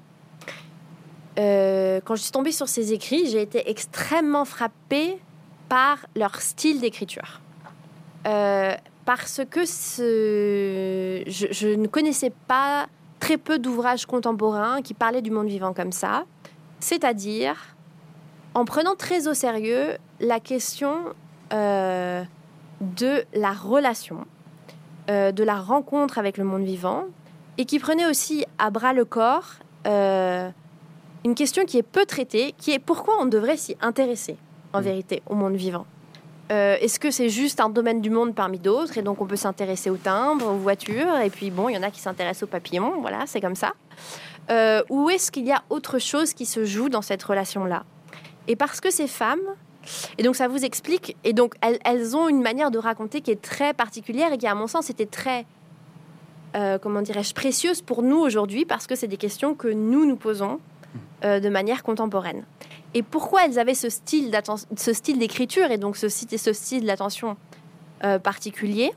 Euh, 1.39 2.01
quand 2.05 2.17
je 2.17 2.23
suis 2.23 2.33
tombée 2.33 2.53
sur 2.53 2.69
ces 2.69 2.93
écrits, 2.93 3.29
j'ai 3.29 3.43
été 3.43 3.71
extrêmement 3.71 4.47
frappée 4.47 5.19
par 5.69 5.99
leur 6.17 6.41
style 6.41 6.81
d'écriture. 6.81 7.41
parce 8.25 9.43
que 9.51 9.67
ce... 9.67 11.23
je 11.27 11.69
ne 11.69 11.87
connaissais 11.87 12.33
pas 12.49 12.87
très 13.21 13.37
peu 13.37 13.59
d'ouvrages 13.59 14.07
contemporains 14.07 14.81
qui 14.81 14.95
parlaient 14.95 15.23
du 15.23 15.31
monde 15.31 15.49
vivant 15.49 15.75
comme 15.75 15.93
ça. 15.93 16.25
C'est-à-dire 16.81 17.77
en 18.55 18.65
prenant 18.65 18.95
très 18.97 19.29
au 19.29 19.35
sérieux 19.35 19.97
la 20.19 20.41
question 20.41 21.15
euh, 21.53 22.23
de 22.81 23.25
la 23.35 23.53
relation, 23.53 24.27
euh, 25.09 25.33
de 25.33 25.45
la 25.45 25.57
rencontre 25.57 26.19
avec 26.19 26.37
le 26.37 26.45
monde 26.45 26.65
vivant, 26.65 27.05
et 27.59 27.65
qui 27.65 27.79
prenait 27.79 28.07
aussi 28.07 28.45
à 28.59 28.71
bras 28.71 28.93
le 28.93 29.05
corps 29.05 29.55
euh, 29.87 30.51
une 31.25 31.35
question 31.35 31.65
qui 31.65 31.79
est 31.79 31.83
peu 31.83 32.07
traitée, 32.07 32.55
qui 32.57 32.73
est 32.73 32.79
pourquoi 32.79 33.15
on 33.21 33.27
devrait 33.27 33.57
s'y 33.57 33.77
intéresser, 33.81 34.37
en 34.73 34.81
mm. 34.81 34.85
vérité, 34.85 35.23
au 35.27 35.35
monde 35.35 35.55
vivant. 35.55 35.87
Est-ce 36.51 36.99
que 36.99 37.13
c'est 37.13 37.29
juste 37.29 37.61
un 37.61 37.69
domaine 37.69 38.01
du 38.01 38.11
monde 38.11 38.35
parmi 38.35 38.59
d'autres, 38.59 38.99
et 38.99 39.03
donc 39.03 39.21
on 39.21 39.27
peut 39.27 39.37
s'intéresser 39.37 39.89
aux 39.89 39.97
timbres, 39.97 40.49
aux 40.49 40.57
voitures, 40.57 41.17
et 41.19 41.31
puis 41.31 41.51
bon, 41.51 41.69
il 41.69 41.77
y 41.77 41.79
en 41.79 41.83
a 41.83 41.91
qui 41.91 42.01
s'intéressent 42.01 42.43
aux 42.43 42.51
papillons, 42.51 43.01
voilà, 43.01 43.21
c'est 43.27 43.41
comme 43.41 43.55
ça. 43.55 43.73
Euh, 44.51 44.83
ou 44.91 45.11
est-ce 45.11 45.31
qu'il 45.31 45.47
y 45.47 45.53
a 45.53 45.63
autre 45.71 45.99
chose 45.99 46.35
qui 46.35 46.45
se 46.45 46.65
joue 46.65 46.89
dans 46.89 47.03
cette 47.03 47.23
relation-là? 47.23 47.85
Et 48.49 48.57
parce 48.57 48.81
que 48.81 48.91
ces 48.91 49.07
femmes, 49.07 49.39
et 50.19 50.23
donc 50.23 50.35
ça 50.35 50.49
vous 50.49 50.65
explique, 50.65 51.17
et 51.25 51.33
donc 51.33 51.55
elles, 51.61 52.17
ont 52.17 52.29
une 52.29 52.43
manière 52.43 52.71
de 52.71 52.79
raconter 52.79 53.21
qui 53.21 53.31
est 53.31 53.41
très 53.41 53.73
particulière 53.73 54.33
et 54.33 54.39
qui 54.39 54.47
à 54.47 54.55
mon 54.55 54.67
sens 54.67 54.91
était 54.91 55.07
très, 55.07 55.47
euh, 56.57 56.79
comment 56.79 57.03
dirais-je, 57.03 57.33
précieuse 57.33 57.81
pour 57.81 58.03
nous 58.03 58.19
aujourd'hui 58.19 58.65
parce 58.65 58.87
que 58.87 58.97
c'est 58.97 59.07
des 59.07 59.17
questions 59.17 59.55
que 59.55 59.69
nous 59.69 60.05
nous 60.05 60.17
posons 60.17 60.59
euh, 61.25 61.39
de 61.39 61.49
manière 61.49 61.85
contemporaine. 61.85 62.45
Et 62.95 63.03
pourquoi 63.03 63.47
elles 63.47 63.59
avaient 63.59 63.75
ce 63.75 63.89
style, 63.89 64.37
ce 64.77 64.93
style 64.93 65.19
d'écriture 65.19 65.71
et 65.71 65.79
donc 65.79 65.97
ce, 65.97 66.09
ce 66.09 66.53
style 66.53 66.85
d'attention 66.85 67.37
particulier? 68.23 68.93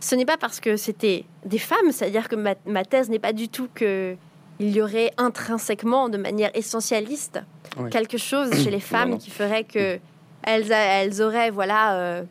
Ce 0.00 0.14
n'est 0.14 0.24
pas 0.24 0.36
parce 0.36 0.60
que 0.60 0.76
c'était 0.76 1.24
des 1.44 1.58
femmes, 1.58 1.92
c'est-à-dire 1.92 2.28
que 2.28 2.36
ma, 2.36 2.54
ma 2.66 2.84
thèse 2.84 3.08
n'est 3.08 3.18
pas 3.18 3.32
du 3.32 3.48
tout 3.48 3.68
que 3.74 4.16
il 4.58 4.70
y 4.70 4.80
aurait 4.80 5.12
intrinsèquement, 5.16 6.08
de 6.08 6.18
manière 6.18 6.50
essentialiste, 6.54 7.40
quelque 7.90 8.18
chose 8.18 8.52
chez 8.62 8.70
les 8.70 8.80
femmes 8.92 9.18
qui 9.18 9.30
ferait 9.30 9.64
que 9.64 9.98
elles, 10.42 10.70
elles 10.70 11.22
auraient, 11.22 11.50
voilà, 11.50 11.94
euh, 11.94 12.22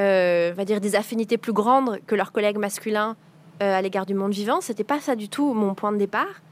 euh, 0.00 0.52
va 0.56 0.64
dire 0.64 0.80
des 0.80 0.96
affinités 0.96 1.38
plus 1.38 1.52
grandes 1.52 2.00
que 2.06 2.14
leurs 2.14 2.32
collègues 2.32 2.58
masculins 2.58 3.16
euh, 3.62 3.78
à 3.78 3.82
l'égard 3.82 4.06
du 4.06 4.14
monde 4.14 4.32
vivant. 4.32 4.60
C'était 4.60 4.84
pas 4.84 5.00
ça 5.00 5.16
du 5.16 5.28
tout 5.28 5.52
mon 5.52 5.74
point 5.74 5.92
de 5.92 5.98
départ. 5.98 6.42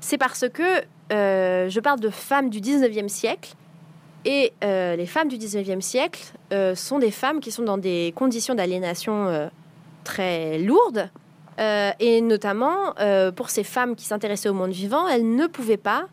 C'est 0.00 0.18
parce 0.18 0.48
que 0.48 0.82
je 1.12 1.80
parle 1.80 2.00
de 2.00 2.10
femmes 2.10 2.50
du 2.50 2.60
19e 2.60 3.08
siècle. 3.08 3.54
Et 4.24 4.52
les 4.62 5.06
femmes 5.06 5.28
du 5.28 5.36
19e 5.36 5.80
siècle 5.80 6.32
sont 6.74 6.98
des 6.98 7.10
femmes 7.10 7.40
qui 7.40 7.50
sont 7.50 7.64
dans 7.64 7.78
des 7.78 8.12
conditions 8.16 8.54
d'aliénation 8.54 9.50
très 10.04 10.58
lourde. 10.58 11.10
et 11.58 12.20
notamment, 12.20 12.94
pour 13.34 13.50
ces 13.50 13.64
femmes 13.64 13.96
qui 13.96 14.04
s'intéressaient 14.04 14.48
au 14.48 14.54
monde 14.54 14.70
vivant, 14.70 15.08
elles 15.08 15.28
ne 15.28 15.46
pouvaient 15.46 15.76
pas, 15.76 16.06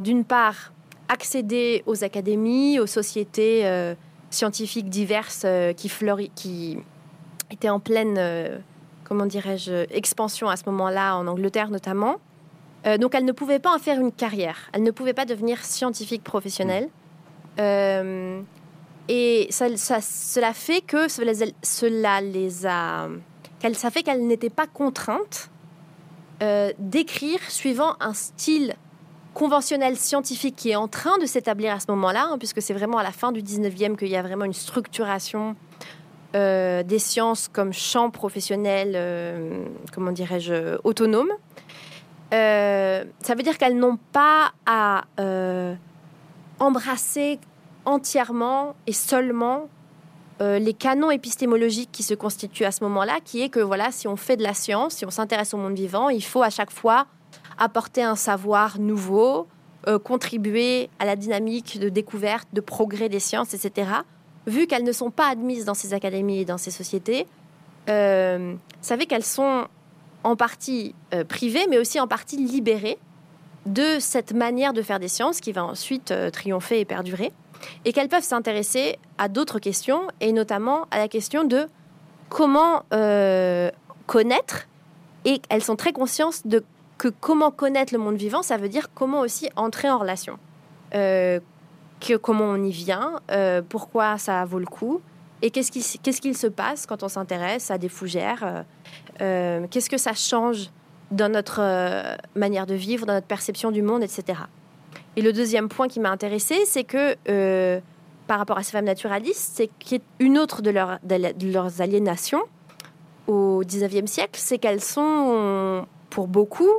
d'une 0.00 0.24
part, 0.24 0.72
accéder 1.08 1.82
aux 1.86 2.04
académies, 2.04 2.78
aux 2.78 2.86
sociétés 2.86 3.68
scientifiques 4.30 4.88
diverses 4.88 5.44
qui, 5.76 5.90
qui 6.36 6.78
étaient 7.50 7.68
en 7.68 7.80
pleine, 7.80 8.62
comment 9.02 9.26
dirais-je, 9.26 9.92
expansion 9.92 10.48
à 10.48 10.56
ce 10.56 10.62
moment-là, 10.66 11.16
en 11.16 11.26
Angleterre 11.26 11.70
notamment. 11.70 12.18
Donc 12.96 13.14
elles 13.14 13.24
ne 13.24 13.32
pouvaient 13.32 13.58
pas 13.58 13.74
en 13.74 13.78
faire 13.78 14.00
une 14.00 14.12
carrière. 14.12 14.70
Elles 14.72 14.84
ne 14.84 14.90
pouvaient 14.90 15.12
pas 15.12 15.24
devenir 15.24 15.64
scientifiques 15.64 16.24
professionnelles. 16.24 16.88
Euh, 17.58 18.40
et 19.08 19.48
ça, 19.50 19.68
cela 20.00 20.52
fait 20.52 20.80
que 20.80 21.08
cela 21.08 22.20
les 22.20 22.66
a, 22.66 23.08
ça 23.72 23.90
fait 23.90 24.02
qu'elles 24.02 24.26
n'étaient 24.26 24.50
pas 24.50 24.66
contraintes 24.66 25.50
euh, 26.42 26.72
d'écrire 26.78 27.40
suivant 27.48 27.96
un 28.00 28.12
style 28.12 28.74
conventionnel 29.34 29.96
scientifique 29.96 30.56
qui 30.56 30.70
est 30.70 30.76
en 30.76 30.88
train 30.88 31.18
de 31.18 31.26
s'établir 31.26 31.72
à 31.72 31.80
ce 31.80 31.86
moment-là, 31.90 32.28
hein, 32.30 32.38
puisque 32.38 32.60
c'est 32.60 32.74
vraiment 32.74 32.98
à 32.98 33.02
la 33.02 33.12
fin 33.12 33.32
du 33.32 33.42
19e 33.42 33.96
qu'il 33.96 34.08
y 34.08 34.16
a 34.16 34.22
vraiment 34.22 34.44
une 34.44 34.52
structuration 34.52 35.56
euh, 36.36 36.82
des 36.82 36.98
sciences 36.98 37.48
comme 37.48 37.72
champ 37.72 38.10
professionnel, 38.10 39.66
comment 39.92 40.12
dirais-je, 40.12 40.78
autonome. 40.84 41.30
Ça 42.30 43.34
veut 43.34 43.42
dire 43.42 43.58
qu'elles 43.58 43.78
n'ont 43.78 43.98
pas 44.12 44.52
à 44.66 45.04
embrasser 46.60 47.38
entièrement 47.84 48.74
et 48.86 48.92
seulement 48.92 49.68
euh, 50.40 50.58
les 50.58 50.74
canons 50.74 51.10
épistémologiques 51.10 51.90
qui 51.90 52.02
se 52.04 52.14
constituent 52.14 52.64
à 52.64 52.70
ce 52.70 52.84
moment-là, 52.84 53.18
qui 53.24 53.42
est 53.42 53.48
que 53.48 53.60
voilà, 53.60 53.90
si 53.90 54.06
on 54.06 54.16
fait 54.16 54.36
de 54.36 54.42
la 54.42 54.54
science, 54.54 54.94
si 54.94 55.04
on 55.04 55.10
s'intéresse 55.10 55.52
au 55.52 55.56
monde 55.56 55.74
vivant, 55.74 56.10
il 56.10 56.22
faut 56.22 56.42
à 56.42 56.50
chaque 56.50 56.70
fois 56.70 57.06
apporter 57.58 58.02
un 58.02 58.14
savoir 58.14 58.78
nouveau, 58.78 59.48
euh, 59.88 59.98
contribuer 59.98 60.90
à 61.00 61.06
la 61.06 61.16
dynamique 61.16 61.80
de 61.80 61.88
découverte, 61.88 62.46
de 62.52 62.60
progrès 62.60 63.08
des 63.08 63.18
sciences, 63.18 63.52
etc. 63.52 63.90
Vu 64.46 64.68
qu'elles 64.68 64.84
ne 64.84 64.92
sont 64.92 65.10
pas 65.10 65.28
admises 65.28 65.64
dans 65.64 65.74
ces 65.74 65.92
académies 65.92 66.40
et 66.40 66.44
dans 66.44 66.58
ces 66.58 66.70
sociétés, 66.70 67.26
euh, 67.88 68.54
savez 68.80 69.06
qu'elles 69.06 69.24
sont 69.24 69.66
en 70.24 70.36
partie 70.36 70.94
euh, 71.14 71.24
privées, 71.24 71.66
mais 71.68 71.78
aussi 71.78 72.00
en 72.00 72.06
partie 72.06 72.36
libérées 72.36 72.98
de 73.66 73.98
cette 74.00 74.32
manière 74.32 74.72
de 74.72 74.82
faire 74.82 74.98
des 74.98 75.08
sciences 75.08 75.40
qui 75.40 75.52
va 75.52 75.64
ensuite 75.64 76.12
triompher 76.32 76.80
et 76.80 76.84
perdurer 76.84 77.32
et 77.84 77.92
qu'elles 77.92 78.08
peuvent 78.08 78.22
s'intéresser 78.22 78.98
à 79.18 79.28
d'autres 79.28 79.58
questions, 79.58 80.02
et 80.20 80.32
notamment 80.32 80.86
à 80.90 80.98
la 80.98 81.08
question 81.08 81.44
de 81.44 81.66
comment 82.28 82.82
euh, 82.92 83.70
connaître, 84.06 84.68
et 85.24 85.40
elles 85.48 85.62
sont 85.62 85.76
très 85.76 85.92
conscientes 85.92 86.46
de 86.46 86.64
que 86.96 87.08
comment 87.08 87.50
connaître 87.52 87.92
le 87.92 88.00
monde 88.00 88.16
vivant, 88.16 88.42
ça 88.42 88.56
veut 88.56 88.68
dire 88.68 88.88
comment 88.92 89.20
aussi 89.20 89.48
entrer 89.54 89.88
en 89.88 89.98
relation. 89.98 90.38
Euh, 90.94 91.38
que, 92.00 92.14
comment 92.14 92.44
on 92.44 92.62
y 92.62 92.70
vient, 92.70 93.20
euh, 93.30 93.62
pourquoi 93.66 94.18
ça 94.18 94.44
vaut 94.44 94.58
le 94.58 94.66
coup, 94.66 95.00
et 95.42 95.50
qu'est-ce 95.50 95.70
qu'il 95.70 96.34
ce 96.34 96.40
se 96.40 96.46
passe 96.48 96.86
quand 96.86 97.02
on 97.04 97.08
s'intéresse 97.08 97.70
à 97.70 97.78
des 97.78 97.88
fougères, 97.88 98.64
qu'est-ce 99.18 99.90
que 99.90 99.98
ça 99.98 100.14
change 100.14 100.70
dans 101.10 101.30
notre 101.30 101.60
manière 102.34 102.66
de 102.66 102.74
vivre, 102.74 103.06
dans 103.06 103.14
notre 103.14 103.26
perception 103.26 103.70
du 103.70 103.82
monde, 103.82 104.02
etc. 104.02 104.38
Et 105.18 105.20
le 105.20 105.32
deuxième 105.32 105.68
point 105.68 105.88
qui 105.88 105.98
m'a 105.98 106.10
intéressé, 106.10 106.64
c'est 106.64 106.84
que 106.84 107.16
euh, 107.28 107.80
par 108.28 108.38
rapport 108.38 108.56
à 108.56 108.62
ces 108.62 108.70
femmes 108.70 108.84
naturalistes, 108.84 109.50
c'est 109.52 109.66
qu'une 109.66 110.38
autre 110.38 110.62
de, 110.62 110.70
de, 110.70 111.52
leurs 111.52 111.80
aliénations 111.80 112.42
au 113.26 113.64
19e 113.64 114.06
siècle, 114.06 114.38
c'est 114.40 114.58
qu'elles 114.58 114.80
sont, 114.80 115.84
pour 116.10 116.28
beaucoup, 116.28 116.70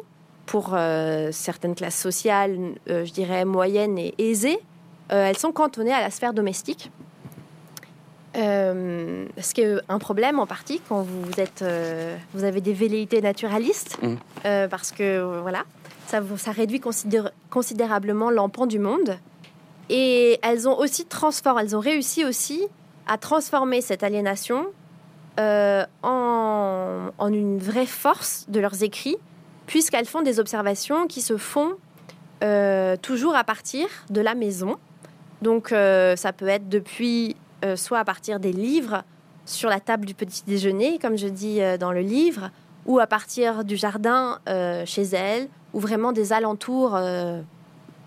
pour 0.45 0.71
euh, 0.73 1.34
certaines 1.34 1.75
classes 1.75 1.99
sociales, 1.99 2.58
euh, 2.89 3.04
je 3.04 3.12
dirais 3.12 3.43
moyennes 3.43 3.97
et 3.97 4.15
aisées, 4.17 4.60
elles 5.10 5.38
sont 5.38 5.52
cantonnées 5.52 5.91
à 5.91 5.99
la 5.99 6.12
sphère 6.12 6.34
domestique. 6.34 6.91
Ce 8.36 9.54
qui 9.54 9.62
est 9.62 9.76
un 9.89 10.00
problème 10.00 10.39
en 10.39 10.46
partie 10.46 10.82
quand 10.88 11.02
vous 11.02 11.39
êtes, 11.39 11.63
vous 12.34 12.44
avez 12.44 12.62
des 12.62 12.74
velléités 12.74 13.22
naturalistes, 13.22 13.98
mmh. 14.02 14.68
parce 14.70 14.92
que 14.92 15.42
voilà, 15.42 15.63
ça, 16.08 16.52
réduit 16.52 16.82
considérablement 17.50 18.30
l'empan 18.30 18.65
du 18.65 18.80
monde. 18.80 19.18
Et 19.89 20.39
elles 20.44 20.68
ont 20.68 20.78
aussi 20.78 21.06
transformé, 21.06 21.63
elles 21.63 21.76
ont 21.76 21.80
réussi 21.80 22.24
aussi 22.26 22.62
à 23.08 23.18
transformer 23.18 23.82
cette 23.82 24.04
aliénation 24.04 24.68
euh, 25.39 25.86
en, 26.04 27.10
une 27.32 27.60
vraie 27.60 27.86
force 27.86 28.46
de 28.50 28.60
leurs 28.60 28.84
écrits, 28.84 29.18
puisqu'elles 29.68 30.06
font 30.06 30.22
des 30.22 30.39
observations 30.39 31.08
qui 31.08 31.22
se 31.22 31.38
font 31.38 31.74
euh, 32.44 32.98
toujours 32.98 33.36
à 33.36 33.44
partir 33.44 33.88
de 34.10 34.22
la 34.22 34.36
maison. 34.36 34.78
Donc 35.42 35.72
euh, 35.72 36.15
ça 36.15 36.34
peut 36.34 36.48
être 36.48 36.70
depuis, 36.70 37.36
soit 37.76 38.00
à 38.00 38.06
partir 38.06 38.39
des 38.39 38.54
livres 38.54 39.04
sur 39.45 39.69
la 39.69 39.80
table 39.80 40.06
du 40.06 40.13
petit 40.13 40.43
déjeuner, 40.45 41.00
comme 41.00 41.17
je 41.17 41.28
dis 41.28 41.60
dans 41.80 41.91
le 41.91 42.02
livre, 42.02 42.52
ou 42.86 43.00
à 43.00 43.08
partir 43.08 43.63
du 43.63 43.76
jardin 43.76 44.39
chez 44.86 45.04
elles, 45.04 45.50
ou 45.74 45.80
vraiment 45.80 46.12
des 46.12 46.34
alentours 46.34 46.95
euh, 46.95 47.41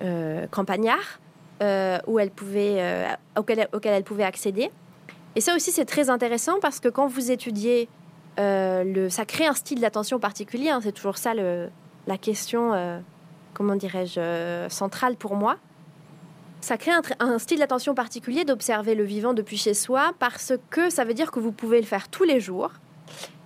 euh, 0.02 0.46
campagnards 0.48 1.20
euh, 1.62 1.98
où 2.06 2.18
elle 2.18 2.30
pouvait, 2.30 3.06
auxquels, 3.36 3.68
elle 3.84 4.04
pouvait 4.04 4.24
accéder. 4.24 4.70
Et 5.36 5.40
ça 5.40 5.54
aussi, 5.54 5.70
c'est 5.70 5.84
très 5.84 6.10
intéressant 6.10 6.58
parce 6.60 6.80
que 6.80 6.88
quand 6.88 7.06
vous 7.06 7.30
étudiez, 7.30 7.88
le, 8.38 9.08
ça 9.08 9.24
crée 9.24 9.46
un 9.46 9.54
style 9.54 9.80
d'attention 9.80 10.18
particulier. 10.18 10.70
Hein. 10.70 10.80
c'est 10.82 10.92
toujours 10.92 11.18
ça 11.18 11.34
le, 11.34 11.70
la 12.06 12.18
question, 12.18 12.72
comment 13.54 13.76
dirais-je, 13.76 14.66
centrale 14.68 15.16
pour 15.16 15.36
moi. 15.36 15.56
Ça 16.62 16.77
crée 16.77 16.92
un, 17.18 17.38
style 17.40 17.59
d'attention 17.59 17.92
particulier 17.92 18.44
d'observer 18.44 18.94
le 18.94 19.03
vivant 19.03 19.35
depuis 19.35 19.57
chez 19.57 19.75
soi 19.75 20.12
parce 20.20 20.53
que 20.70 20.90
ça 20.90 21.05
veut 21.05 21.12
dire 21.12 21.33
que 21.33 21.40
vous 21.40 21.51
pouvez 21.51 21.81
le 21.81 21.87
faire 21.87 22.09
tous 22.09 22.22
les 22.22 22.38
jours. 22.38 22.70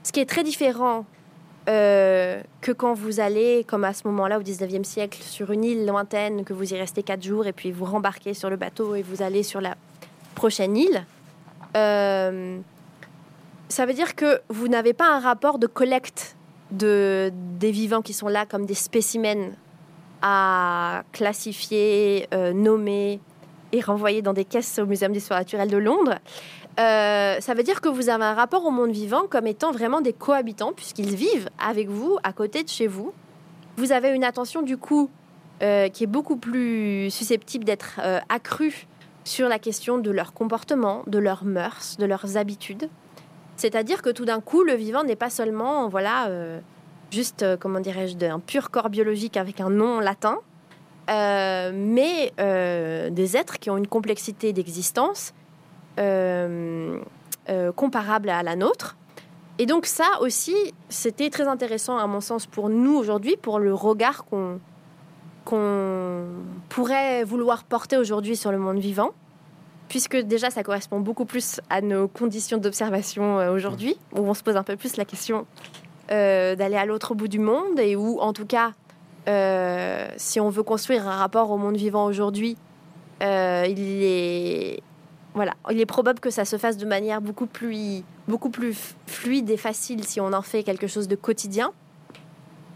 Ce 0.03 0.13
qui 0.13 0.21
est 0.21 0.27
très 0.27 0.45
différent 0.45 1.07
euh, 1.71 2.43
que 2.61 2.73
quand 2.73 2.93
vous 2.93 3.19
allez, 3.19 3.65
comme 3.67 3.85
à 3.85 3.95
ce 3.95 4.07
moment-là 4.07 4.39
au 4.39 4.43
19e 4.43 4.85
siècle, 4.85 5.19
sur 5.23 5.51
une 5.51 5.65
île 5.65 5.87
lointaine, 5.87 6.45
que 6.45 6.53
vous 6.53 6.75
y 6.75 6.79
restez 6.79 7.03
quatre 7.03 7.23
jours 7.23 7.47
et 7.47 7.55
puis 7.55 7.73
vous 7.73 7.87
rembarquez 7.87 8.35
sur 8.35 8.51
le 8.51 8.57
bateau 8.57 8.95
et 8.95 9.03
vous 9.03 9.23
allez 9.23 9.43
sur 9.43 9.63
la 9.63 9.77
prochaine 10.35 10.77
île, 10.77 11.07
euh, 11.75 12.59
ça 13.71 13.87
veut 13.87 13.95
dire 13.95 14.15
que 14.15 14.43
vous 14.51 14.69
n'avez 14.69 14.93
pas 14.93 15.09
un 15.09 15.21
rapport 15.21 15.59
de 15.59 15.67
collecte 15.67 16.37
de, 16.71 17.33
des 17.33 17.71
vivants 17.71 18.03
qui 18.03 18.13
sont 18.13 18.29
là 18.29 18.45
comme 18.45 18.67
des 18.67 18.75
spécimens 18.75 19.53
à 20.23 21.03
classifier, 21.13 22.29
euh, 22.33 22.53
nommer 22.53 23.21
et 23.73 23.81
renvoyer 23.81 24.23
dans 24.23 24.33
des 24.33 24.45
caisses 24.45 24.79
au 24.79 24.87
Muséum 24.87 25.13
d'histoire 25.13 25.41
naturelle 25.41 25.71
de 25.71 25.77
Londres. 25.77 26.19
Euh, 26.79 27.41
ça 27.41 27.55
veut 27.55 27.63
dire 27.63 27.81
que 27.81 27.89
vous 27.89 28.09
avez 28.09 28.25
un 28.25 28.35
rapport 28.35 28.65
au 28.65 28.71
monde 28.71 28.91
vivant 28.91 29.27
comme 29.29 29.47
étant 29.47 29.73
vraiment 29.73 30.01
des 30.01 30.13
cohabitants, 30.13 30.73
puisqu'ils 30.73 31.15
vivent 31.15 31.49
avec 31.59 31.89
vous, 31.89 32.19
à 32.23 32.33
côté 32.33 32.63
de 32.63 32.69
chez 32.69 32.87
vous. 32.87 33.13
Vous 33.77 33.93
avez 33.93 34.11
une 34.11 34.25
attention 34.25 34.63
du 34.63 34.77
coup 34.77 35.11
euh, 35.63 35.89
qui 35.89 36.05
est 36.05 36.09
beaucoup 36.09 36.37
plus 36.37 37.11
susceptible 37.11 37.65
d'être 37.65 38.01
accrue 38.29 38.87
sur 39.25 39.49
la 39.49 39.59
question 39.59 39.99
de 39.99 40.11
leur 40.11 40.33
comportement, 40.33 41.03
de 41.07 41.19
leurs 41.19 41.45
mœurs, 41.45 41.97
de 41.99 42.07
leurs 42.07 42.37
habitudes. 42.37 42.89
C'est-à-dire 43.57 44.03
que 44.03 44.11
tout 44.11 44.27
d'un 44.27 44.41
coup, 44.41 44.63
le 44.63 44.75
vivant 44.75 45.03
n'est 45.03 45.17
pas 45.17 45.31
seulement, 45.31 45.89
voilà, 45.89 46.29
juste, 47.11 47.45
comment 47.59 47.81
dirais-je, 47.81 48.25
un 48.27 48.41
pur 48.41 48.71
corps 48.71 48.91
biologique 48.91 49.37
avec 49.37 49.61
un 49.61 49.71
nom 49.71 50.01
latin, 50.01 50.39
mais 51.09 52.33
des 52.37 53.37
êtres 53.37 53.59
qui 53.59 53.71
ont 53.71 53.77
une 53.77 53.87
complexité 53.87 54.53
d'existence 54.53 55.33
euh, 55.99 56.99
euh, 57.49 57.71
comparable 57.71 58.29
à 58.29 58.43
la 58.43 58.57
nôtre. 58.57 58.97
Et 59.59 59.67
donc 59.67 59.87
ça 59.87 60.05
aussi, 60.21 60.57
c'était 60.89 61.31
très 61.31 61.47
intéressant 61.47 61.97
à 61.97 62.09
mon 62.09 62.21
sens 62.21 62.45
pour 62.45 62.69
nous 62.69 62.97
aujourd'hui, 62.97 63.37
pour 63.37 63.61
le 63.61 63.73
regard 63.73 64.25
qu'on 64.25 64.59
pourrait 66.69 67.23
vouloir 67.23 67.63
porter 67.63 67.97
aujourd'hui 67.97 68.37
sur 68.37 68.51
le 68.51 68.59
monde 68.59 68.79
vivant, 68.79 69.11
puisque 69.89 70.17
déjà 70.17 70.51
ça 70.51 70.65
correspond 70.65 70.99
beaucoup 70.99 71.25
plus 71.25 71.61
à 71.71 71.81
nos 71.81 72.09
conditions 72.09 72.59
d'observation 72.59 73.39
euh, 73.39 73.53
aujourd'hui, 73.53 73.97
où 74.13 74.29
on 74.29 74.35
se 74.35 74.43
pose 74.43 74.57
un 74.57 74.65
peu 74.65 74.75
plus 74.77 74.97
la 74.97 75.05
question 75.05 75.47
d'aller 76.09 76.77
à 76.77 76.87
l'autre 76.87 77.15
bout 77.15 77.29
du 77.29 77.39
monde, 77.39 77.79
et 77.79 77.97
où 77.97 78.21
en 78.21 78.33
tout 78.33 78.47
cas, 78.47 78.73
si 80.17 80.41
on 80.41 80.49
veut 80.51 80.63
construire 80.63 81.09
un 81.09 81.17
rapport 81.17 81.51
au 81.51 81.57
monde 81.57 81.77
vivant 81.77 82.07
aujourd'hui, 82.07 82.57
il 83.21 84.03
est 84.03 84.83
voilà, 85.37 85.53
il 85.71 85.79
est 85.79 85.87
probable 85.87 86.19
que 86.19 86.31
ça 86.31 86.47
se 86.47 86.57
fasse 86.57 86.79
de 86.79 86.87
manière 86.87 87.21
beaucoup 87.21 87.47
plus, 87.47 88.03
beaucoup 88.27 88.49
plus 88.49 88.95
fluide 89.07 89.51
et 89.51 89.59
facile 89.59 90.03
si 90.05 90.19
on 90.19 90.33
en 90.33 90.41
fait 90.41 90.63
quelque 90.63 90.87
chose 90.87 91.09
de 91.09 91.15
quotidien. 91.15 91.73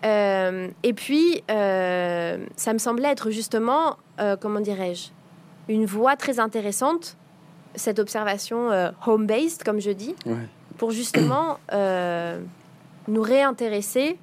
Euh, 0.05 0.69
et 0.83 0.93
puis, 0.93 1.43
euh, 1.51 2.37
ça 2.57 2.75
me 2.75 2.79
semblait 2.79 3.09
être 3.09 3.31
justement, 3.31 3.97
euh, 4.21 4.37
comment 4.37 4.61
dirais-je, 4.61 5.09
une 5.73 5.87
voie 5.87 6.17
très 6.17 6.39
intéressante, 6.39 7.17
cette 7.77 7.99
observation 7.99 8.69
home-based, 9.07 9.63
comme 9.65 9.81
je 9.81 9.93
dis, 9.93 10.15
pour 10.77 10.91
justement 10.91 11.59
nous 13.11 13.23
réintéresser 13.23 14.19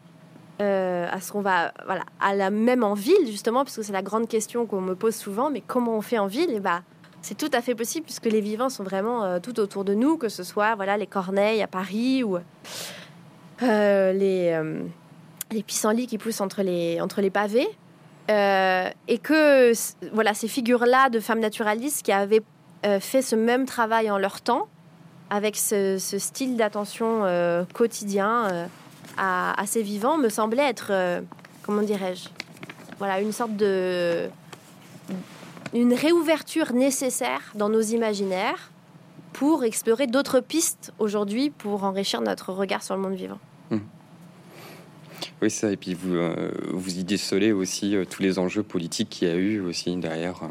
à 0.59 1.21
ce 1.21 1.31
qu'on 1.31 1.41
va, 1.41 1.71
voilà, 1.85 2.01
à 2.19 2.33
la 2.33 2.49
même 2.49 2.83
en 2.83 2.95
ville, 2.95 3.27
justement, 3.27 3.63
parce 3.63 3.75
que 3.75 3.83
c'est 3.83 3.93
la 3.93 4.01
grande 4.01 4.27
question 4.27 4.65
qu'on 4.65 4.81
me 4.81 4.95
pose 4.95 5.15
souvent, 5.15 5.51
mais 5.51 5.61
comment 5.61 5.95
on 5.95 6.01
fait 6.01 6.17
en 6.17 6.25
ville? 6.25 6.49
Et 6.49 6.59
bah, 6.59 6.81
c'est 7.21 7.37
tout 7.37 7.51
à 7.53 7.61
fait 7.61 7.75
possible, 7.75 8.05
puisque 8.05 8.25
les 8.25 8.41
vivants 8.41 8.69
sont 8.69 8.83
vraiment 8.83 9.39
tout 9.39 9.59
autour 9.59 9.85
de 9.85 9.93
nous, 9.93 10.17
que 10.17 10.29
ce 10.29 10.41
soit 10.41 10.73
voilà, 10.75 10.97
les 10.97 11.05
Corneilles 11.05 11.61
à 11.61 11.67
Paris 11.67 12.23
ou 12.23 12.39
les, 13.61 14.59
les 15.51 15.63
pissenlits 15.63 16.07
qui 16.07 16.17
poussent 16.17 16.41
entre 16.41 16.63
les, 16.63 16.99
entre 17.01 17.21
les 17.21 17.29
pavés. 17.29 17.67
et 18.29 19.19
que 19.21 19.73
voilà 20.11 20.33
ces 20.33 20.47
figures-là 20.47 21.09
de 21.09 21.19
femmes 21.19 21.39
naturalistes 21.39 22.03
qui 22.03 22.11
avaient 22.11 22.43
fait 22.99 23.21
ce 23.21 23.35
même 23.35 23.65
travail 23.65 24.09
en 24.09 24.17
leur 24.17 24.41
temps, 24.41 24.67
avec 25.29 25.55
ce, 25.55 25.97
style 25.99 26.55
d'attention 26.55 27.25
euh, 27.25 27.63
quotidien 27.73 28.49
euh, 28.51 28.65
à, 29.17 29.63
ces 29.65 29.81
vivants, 29.81 30.17
me 30.17 30.29
semblait 30.29 30.67
être, 30.67 30.87
euh, 30.91 31.21
comment 31.63 31.81
dirais-je, 31.81 32.29
voilà, 32.99 33.19
une 33.19 33.31
sorte 33.31 33.55
de. 33.55 34.29
une 35.73 35.93
réouverture 35.93 36.73
nécessaire 36.73 37.41
dans 37.55 37.69
nos 37.69 37.81
imaginaires 37.81 38.71
pour 39.33 39.63
explorer 39.63 40.07
d'autres 40.07 40.39
pistes 40.39 40.93
aujourd'hui 40.97 41.49
pour 41.49 41.83
enrichir 41.83 42.21
notre 42.21 42.53
regard 42.53 42.83
sur 42.83 42.95
le 42.95 43.01
monde 43.01 43.15
vivant. 43.15 43.39
Mmh. 43.69 43.77
Oui, 45.41 45.51
ça. 45.51 45.71
Et 45.71 45.77
puis 45.77 45.93
vous, 45.93 46.15
vous 46.73 46.97
y 46.97 47.03
décelez 47.03 47.51
aussi 47.51 47.95
tous 48.09 48.23
les 48.23 48.39
enjeux 48.39 48.63
politiques 48.63 49.09
qu'il 49.09 49.27
y 49.27 49.31
a 49.31 49.35
eu 49.35 49.59
aussi 49.61 49.95
derrière, 49.97 50.41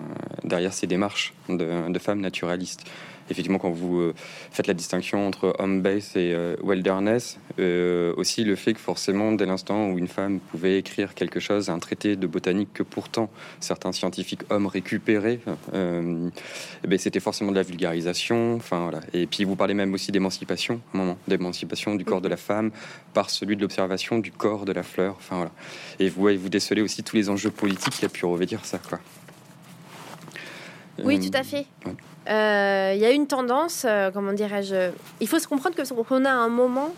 derrière 0.45 0.73
ces 0.73 0.87
démarches 0.87 1.35
de 1.49 1.99
femmes 1.99 2.21
naturalistes 2.21 2.85
effectivement, 3.31 3.59
quand 3.59 3.71
vous 3.71 3.99
euh, 3.99 4.15
faites 4.51 4.67
la 4.67 4.75
distinction 4.75 5.27
entre 5.27 5.55
home 5.59 5.83
base 5.83 6.17
et 6.17 6.33
euh, 6.33 6.57
wilderness, 6.63 7.39
euh, 7.59 8.15
aussi 8.17 8.45
le 8.45 8.57
fait 8.57 8.75
que 8.75 8.81
forcément, 8.81 9.33
dès 9.33 9.47
l'instant 9.47 9.91
où 9.91 9.99
une 9.99 10.09
femme 10.09 10.41
pouvait 10.41 10.79
écrire 10.79 11.15
quelque 11.15 11.41
chose, 11.41 11.71
un 11.71 11.79
traité 11.79 12.17
de 12.17 12.27
botanique 12.27 12.73
que 12.73 12.83
pourtant 12.83 13.31
certains 13.61 13.93
scientifiques 13.93 14.43
hommes 14.51 14.67
récupéraient, 14.67 15.41
eh 15.75 16.87
ben, 16.87 16.99
c'était 16.99 17.21
forcément 17.21 17.51
de 17.51 17.57
la 17.57 17.63
vulgarisation. 17.63 18.59
Voilà. 18.71 19.01
Et 19.13 19.27
puis 19.27 19.45
vous 19.45 19.57
parlez 19.57 19.75
même 19.75 19.93
aussi 19.95 20.13
d'émancipation, 20.13 20.81
d'émancipation 21.29 21.95
du 21.95 22.05
corps 22.05 22.21
de 22.21 22.29
la 22.29 22.37
femme 22.37 22.71
par 23.15 23.31
celui 23.31 23.57
de 23.57 23.63
l'observation 23.63 24.19
du 24.19 24.33
corps 24.33 24.65
de 24.65 24.73
la 24.73 24.83
fleur. 24.83 25.19
Voilà. 25.31 25.51
Et 25.99 26.09
vous, 26.09 26.29
vous 26.37 26.49
décelez 26.49 26.83
aussi 26.83 27.03
tous 27.03 27.17
les 27.17 27.29
enjeux 27.31 27.51
politiques 27.51 27.95
qui 27.95 28.05
a 28.05 28.09
pu 28.09 28.27
revêtir 28.27 28.65
ça. 28.65 28.79
Quoi. 28.79 29.01
Oui, 31.05 31.21
tout 31.21 31.37
à 31.37 31.43
fait. 31.43 31.67
Euh, 32.29 32.93
il 32.95 33.01
y 33.01 33.05
a 33.05 33.11
une 33.11 33.27
tendance, 33.27 33.85
euh, 33.89 34.11
comment 34.11 34.33
dirais-je 34.33 34.91
Il 35.21 35.29
faut 35.29 35.39
se 35.39 35.47
comprendre 35.47 35.77
que 35.77 36.03
qu'on 36.03 36.25
a 36.25 36.31
un 36.31 36.49
moment 36.49 36.91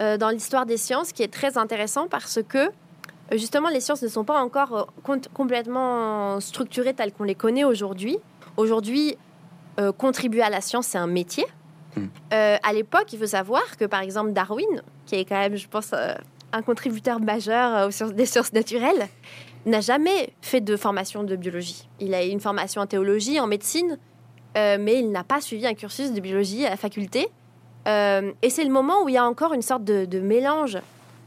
euh, 0.00 0.18
dans 0.18 0.28
l'histoire 0.28 0.66
des 0.66 0.76
sciences 0.76 1.12
qui 1.12 1.22
est 1.22 1.32
très 1.32 1.56
intéressant 1.56 2.08
parce 2.08 2.40
que 2.46 2.70
justement 3.32 3.70
les 3.70 3.80
sciences 3.80 4.02
ne 4.02 4.08
sont 4.08 4.24
pas 4.24 4.40
encore 4.40 4.92
complètement 5.32 6.40
structurées 6.40 6.94
telles 6.94 7.12
qu'on 7.12 7.24
les 7.24 7.34
connaît 7.34 7.64
aujourd'hui. 7.64 8.18
Aujourd'hui, 8.56 9.16
contribuer 9.98 10.42
à 10.42 10.48
la 10.48 10.62
science, 10.62 10.86
c'est 10.86 10.98
un 10.98 11.06
métier. 11.06 11.44
Hmm. 11.96 12.08
à 12.30 12.72
l'époque, 12.74 13.12
il 13.12 13.18
faut 13.18 13.26
savoir 13.26 13.76
que 13.78 13.86
par 13.86 14.00
exemple 14.00 14.32
Darwin, 14.32 14.82
qui 15.06 15.16
est 15.16 15.24
quand 15.24 15.38
même, 15.38 15.56
je 15.56 15.66
pense, 15.66 15.92
un 16.52 16.62
contributeur 16.62 17.20
majeur 17.20 17.88
aux 17.88 17.90
sciences, 17.90 18.12
des 18.12 18.26
sciences 18.26 18.52
naturelles, 18.52 19.08
n'a 19.66 19.80
jamais 19.80 20.32
fait 20.40 20.60
de 20.60 20.76
formation 20.76 21.24
de 21.24 21.36
biologie. 21.36 21.88
Il 22.00 22.14
a 22.14 22.22
une 22.22 22.40
formation 22.40 22.80
en 22.80 22.86
théologie, 22.86 23.40
en 23.40 23.46
médecine, 23.46 23.98
euh, 24.56 24.78
mais 24.80 25.00
il 25.00 25.10
n'a 25.10 25.24
pas 25.24 25.40
suivi 25.40 25.66
un 25.66 25.74
cursus 25.74 26.12
de 26.12 26.20
biologie 26.20 26.64
à 26.64 26.70
la 26.70 26.76
faculté. 26.76 27.28
Euh, 27.88 28.32
et 28.42 28.50
c'est 28.50 28.64
le 28.64 28.70
moment 28.70 29.02
où 29.04 29.08
il 29.08 29.14
y 29.14 29.18
a 29.18 29.26
encore 29.26 29.52
une 29.52 29.62
sorte 29.62 29.84
de, 29.84 30.20
mélange 30.20 30.78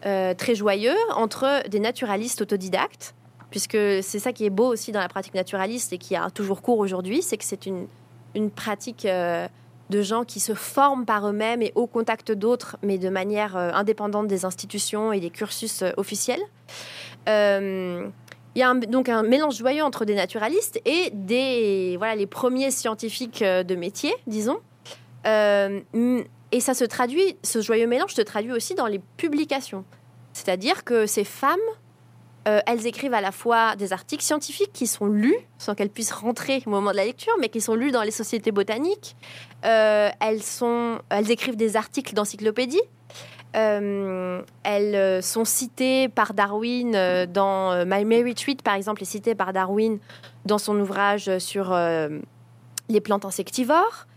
euh, 0.05 0.33
très 0.33 0.55
joyeux 0.55 0.95
entre 1.15 1.67
des 1.69 1.79
naturalistes 1.79 2.41
autodidactes, 2.41 3.13
puisque 3.49 3.77
c'est 4.01 4.19
ça 4.19 4.31
qui 4.31 4.45
est 4.45 4.49
beau 4.49 4.67
aussi 4.67 4.91
dans 4.91 4.99
la 4.99 5.09
pratique 5.09 5.33
naturaliste 5.33 5.93
et 5.93 5.97
qui 5.97 6.15
a 6.15 6.29
toujours 6.29 6.61
cours 6.61 6.79
aujourd'hui, 6.79 7.21
c'est 7.21 7.37
que 7.37 7.43
c'est 7.43 7.65
une, 7.65 7.87
une 8.35 8.51
pratique 8.51 9.05
de 9.05 10.01
gens 10.01 10.23
qui 10.23 10.39
se 10.39 10.53
forment 10.53 11.05
par 11.05 11.27
eux-mêmes 11.27 11.61
et 11.61 11.71
au 11.75 11.87
contact 11.87 12.31
d'autres, 12.31 12.77
mais 12.83 12.97
de 12.97 13.09
manière 13.09 13.55
indépendante 13.55 14.27
des 14.27 14.45
institutions 14.45 15.11
et 15.11 15.19
des 15.19 15.29
cursus 15.29 15.83
officiels. 15.97 16.41
Il 18.55 18.59
y 18.59 18.63
a 18.63 18.73
donc 18.73 19.09
un 19.09 19.23
mélange 19.23 19.57
joyeux 19.57 19.83
entre 19.83 20.05
des 20.05 20.15
naturalistes 20.15 20.81
et 20.85 21.11
des 21.13 21.95
voilà 21.97 22.15
les 22.15 22.25
premiers 22.25 22.71
scientifiques 22.71 23.41
euh, 23.41 23.63
de 23.63 23.75
métier, 23.75 24.13
disons. 24.27 24.59
Euh, 25.27 25.81
et 26.51 26.59
ça 26.59 26.73
se 26.73 26.83
traduit, 26.83 27.37
ce 27.43 27.61
joyeux 27.61 27.85
mélange 27.85 28.13
se 28.13 28.21
traduit 28.21 28.51
aussi 28.51 28.73
dans 28.73 28.87
les 28.87 28.99
publications. 29.17 29.85
C'est-à-dire 30.33 30.83
que 30.83 31.05
ces 31.05 31.23
femmes, 31.23 31.59
euh, 32.47 32.59
elles 32.65 32.87
écrivent 32.87 33.13
à 33.13 33.21
la 33.21 33.31
fois 33.31 33.75
des 33.75 33.93
articles 33.93 34.23
scientifiques 34.23 34.73
qui 34.73 34.87
sont 34.87 35.05
lus, 35.05 35.35
sans 35.59 35.75
qu'elles 35.75 35.89
puissent 35.89 36.11
rentrer 36.11 36.63
au 36.65 36.71
moment 36.71 36.91
de 36.91 36.95
la 36.95 37.05
lecture, 37.05 37.33
mais 37.39 37.49
qui 37.49 37.61
sont 37.61 37.75
lus 37.75 37.91
dans 37.91 38.01
les 38.01 38.11
sociétés 38.11 38.51
botaniques. 38.51 39.15
elles, 39.61 40.41
sont, 40.41 40.99
elles 41.09 41.29
écrivent 41.29 41.57
des 41.57 41.75
articles 41.75 42.15
d'encyclopédie. 42.15 42.81
Euh, 43.55 44.41
elles 44.63 44.95
euh, 44.95 45.21
sont 45.21 45.43
citées 45.43 46.07
par 46.07 46.35
Darwin 46.35 46.93
euh, 46.95 47.25
dans 47.25 47.85
My 47.85 48.05
Mary 48.05 48.35
Treat, 48.35 48.61
par 48.61 48.75
exemple, 48.75 49.01
est 49.01 49.07
citée 49.07 49.33
par 49.33 49.53
Darwin 49.53 49.97
dans 50.45 50.59
son 50.59 50.79
ouvrage 50.79 51.37
sur 51.39 51.75
les 52.89 53.01
plantes 53.01 53.25
insectivores. 53.25 54.07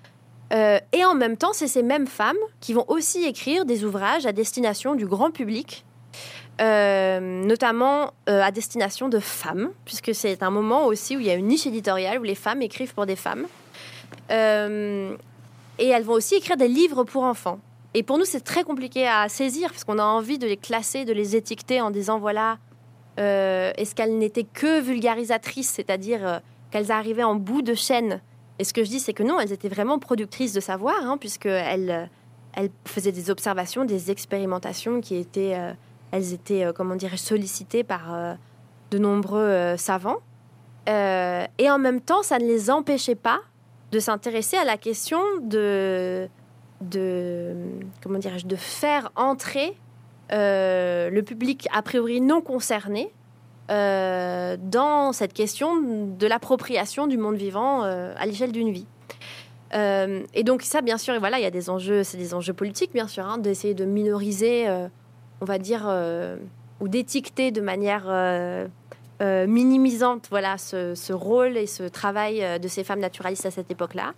et 0.51 1.05
en 1.05 1.15
même 1.15 1.37
temps, 1.37 1.53
c'est 1.53 1.67
ces 1.67 1.83
mêmes 1.83 2.07
femmes 2.07 2.37
qui 2.61 2.73
vont 2.73 2.85
aussi 2.89 3.25
écrire 3.25 3.65
des 3.65 3.85
ouvrages 3.85 4.25
à 4.25 4.33
destination 4.33 4.95
du 4.95 5.07
grand 5.07 5.31
public, 5.31 5.85
notamment 6.59 8.13
à 8.27 8.51
destination 8.51 9.09
de 9.09 9.19
femmes, 9.19 9.71
puisque 9.85 10.15
c'est 10.15 10.43
un 10.43 10.51
moment 10.51 10.87
aussi 10.87 11.17
où 11.17 11.21
il 11.21 11.27
y 11.27 11.31
a 11.31 11.35
une 11.35 11.49
niche 11.49 11.67
éditoriale 11.67 12.19
où 12.19 12.23
les 12.23 12.37
femmes 12.37 12.63
écrivent 12.63 12.95
pour 12.95 13.05
des 13.05 13.17
femmes. 13.17 13.47
et 14.31 14.35
elles 15.79 16.05
vont 16.05 16.15
aussi 16.15 16.37
écrire 16.37 16.57
des 16.57 16.69
livres 16.69 17.05
pour 17.05 17.25
enfants. 17.25 17.59
Et 17.95 18.03
pour 18.03 18.19
nous, 18.19 18.25
c'est 18.25 18.41
très 18.41 18.65
compliqué 18.65 19.07
à 19.07 19.29
saisir 19.29 19.71
parce 19.71 19.85
qu'on 19.85 19.99
a 19.99 20.05
envie 20.05 20.39
de 20.39 20.47
les 20.47 20.57
classer, 20.57 21.05
de 21.05 21.13
les 21.13 21.37
étiqueter 21.37 21.81
en 21.81 21.91
disant 21.91 22.19
voilà, 22.19 22.59
euh, 23.19 23.73
est-ce 23.77 23.95
qu'elles 23.95 24.17
n'étaient 24.17 24.45
que 24.45 24.81
vulgarisatrices, 24.81 25.69
c'est-à-dire 25.69 26.27
euh, 26.27 26.39
qu'elles 26.71 26.91
arrivaient 26.91 27.23
en 27.23 27.35
bout 27.35 27.63
de 27.63 27.75
chaîne? 27.75 28.21
Et 28.59 28.65
ce 28.65 28.73
que 28.73 28.85
je 28.85 28.89
dis, 28.89 29.01
c'est 29.01 29.13
que 29.13 29.23
non, 29.23 29.39
elles 29.39 29.53
étaient 29.53 29.69
vraiment 29.69 29.99
productrices 29.99 30.53
de 30.53 30.61
savoir, 30.61 30.97
hein, 31.03 31.19
puisqu'elles 31.19 31.91
euh, 31.91 32.07
elles 32.55 32.71
faisaient 32.87 33.13
des 33.13 33.31
observations, 33.31 33.85
des 33.85 34.11
expérimentations 34.11 35.01
qui 35.01 35.17
étaient, 35.17 35.57
elles 36.11 36.35
étaient, 36.35 36.67
comment 36.77 36.97
dire, 36.97 37.19
sollicitées 37.19 37.83
par 37.83 38.37
de 38.91 38.99
nombreux 38.99 39.75
savants. 39.79 40.19
et 40.87 41.71
en 41.71 41.79
même 41.79 42.03
temps, 42.03 42.23
ça 42.23 42.39
ne 42.39 42.45
les 42.45 42.71
empêchait 42.71 43.15
pas 43.15 43.41
de 43.91 43.99
s'intéresser 44.01 44.59
à 44.59 44.65
la 44.65 44.77
question 44.77 45.23
de 45.41 46.29
de 46.89 47.55
comment 48.03 48.19
dirais-je 48.19 48.47
de 48.47 48.57
faire 48.57 49.11
entrer 49.17 49.77
euh, 50.33 51.11
le 51.11 51.23
public 51.23 51.69
a 51.73 51.83
priori 51.83 52.21
non 52.21 52.41
concerné 52.41 53.13
euh, 53.71 54.57
dans 54.59 55.13
cette 55.13 55.35
question 55.35 55.81
de 55.81 56.27
l'appropriation 56.27 57.07
du 57.07 57.19
monde 57.19 57.37
vivant 57.37 57.85
euh, 57.85 58.15
à 58.17 58.25
l'échelle 58.25 58.53
d'une 58.53 58.71
vie. 58.71 58.87
et 59.75 60.45
donc 60.45 60.63
ça, 60.63 60.83
bien 60.83 60.99
sûr, 60.99 61.15
et 61.15 61.19
voilà, 61.19 61.39
il 61.39 61.43
y 61.43 61.47
a 61.47 61.51
des 61.51 61.71
enjeux, 61.71 62.03
c'est 62.03 62.19
des 62.19 62.35
enjeux 62.35 62.53
politiques, 62.53 62.93
bien 62.93 63.09
sûr, 63.09 63.25
hein, 63.25 63.39
d'essayer 63.39 63.73
de 63.73 63.87
minoriser, 63.87 64.69
on 65.41 65.47
va 65.47 65.59
dire, 65.59 65.91
ou 66.81 66.89
d'étiqueter 66.89 67.53
de 67.53 67.63
manière 67.63 68.05
minimisante, 69.21 70.27
voilà, 70.29 70.59
ce, 70.59 70.95
ce, 70.95 71.15
rôle 71.15 71.57
et 71.57 71.67
ce 71.67 71.85
travail 71.85 72.61
de 72.61 72.69
ces 72.69 72.85
femmes 72.85 73.01
naturalistes 73.01 73.47
à 73.47 73.51
cette 73.51 73.71
époque-là. 73.71 74.13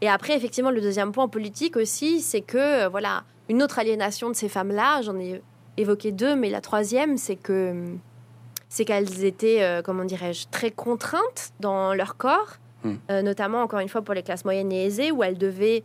Et 0.00 0.08
après, 0.08 0.36
effectivement, 0.36 0.70
le 0.70 0.80
deuxième 0.80 1.12
point 1.12 1.28
politique 1.28 1.76
aussi, 1.76 2.20
c'est 2.20 2.40
que, 2.40 2.84
euh, 2.84 2.88
voilà, 2.88 3.24
une 3.48 3.62
autre 3.62 3.78
aliénation 3.78 4.28
de 4.28 4.34
ces 4.34 4.48
femmes-là, 4.48 5.02
j'en 5.02 5.18
ai 5.18 5.42
évoqué 5.76 6.12
deux, 6.12 6.36
mais 6.36 6.50
la 6.50 6.60
troisième, 6.60 7.16
c'est 7.16 7.36
que 7.36 7.74
c'est 8.68 8.84
qu'elles 8.84 9.24
étaient, 9.24 9.62
euh, 9.62 9.82
comment 9.82 10.04
dirais-je, 10.04 10.46
très 10.50 10.70
contraintes 10.70 11.52
dans 11.60 11.94
leur 11.94 12.16
corps, 12.16 12.56
hmm. 12.82 12.94
euh, 13.10 13.22
notamment, 13.22 13.62
encore 13.62 13.78
une 13.78 13.88
fois, 13.88 14.02
pour 14.02 14.14
les 14.14 14.22
classes 14.22 14.44
moyennes 14.44 14.72
et 14.72 14.86
aisées, 14.86 15.12
où 15.12 15.22
elles 15.22 15.38
devaient, 15.38 15.84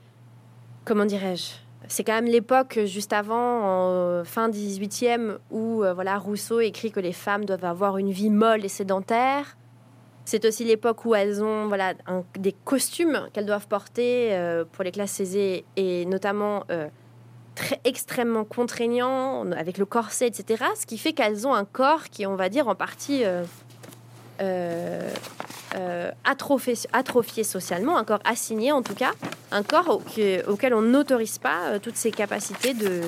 comment 0.86 1.05
dirais-je, 1.05 1.51
c'est 1.88 2.03
quand 2.03 2.14
même 2.14 2.26
l'époque 2.26 2.80
juste 2.86 3.14
avant, 3.14 4.20
en 4.20 4.24
fin 4.24 4.49
18e, 4.49 5.38
où 5.49 5.84
voilà, 5.95 6.18
Rousseau 6.18 6.60
écrit 6.60 6.91
que 6.91 6.99
les 6.99 7.14
femmes 7.14 7.45
doivent 7.45 7.66
avoir 7.66 7.97
une 7.97 8.12
vie 8.12 8.30
molle 8.30 8.64
et 8.64 8.70
sédentaire. 8.70 9.57
C'est 10.30 10.45
aussi 10.45 10.63
l'époque 10.63 11.05
où 11.05 11.15
elles 11.15 11.43
ont 11.43 11.67
voilà, 11.69 11.95
des 12.38 12.51
costumes 12.51 13.27
qu'elles 13.34 13.47
doivent 13.47 13.67
porter 13.67 14.27
euh, 14.34 14.63
pour 14.63 14.84
les 14.84 14.91
classes 14.91 15.19
aisées 15.19 15.65
et 15.75 16.05
notamment 16.05 16.65
euh, 16.69 16.88
très 17.55 17.80
extrêmement 17.84 18.43
contraignants 18.43 19.51
avec 19.53 19.80
le 19.80 19.88
corset, 19.88 20.27
etc. 20.27 20.65
Ce 20.80 20.86
qui 20.86 20.99
fait 20.99 21.13
qu'elles 21.13 21.47
ont 21.47 21.55
un 21.55 21.65
corps 21.65 22.09
qui, 22.11 22.27
on 22.27 22.36
va 22.36 22.49
dire, 22.49 22.67
en 22.67 22.75
partie 22.75 23.23
euh, 24.39 25.01
atrophié, 26.23 27.43
socialement, 27.43 27.97
un 27.97 28.03
corps 28.03 28.21
assigné 28.23 28.71
en 28.71 28.84
tout 28.84 28.93
cas, 28.93 29.13
un 29.51 29.63
corps 29.63 29.99
auquel 30.47 30.75
on 30.75 30.84
n'autorise 30.84 31.39
pas 31.39 31.80
toutes 31.80 31.97
ces 31.97 32.11
capacités 32.11 32.75
de, 32.75 33.01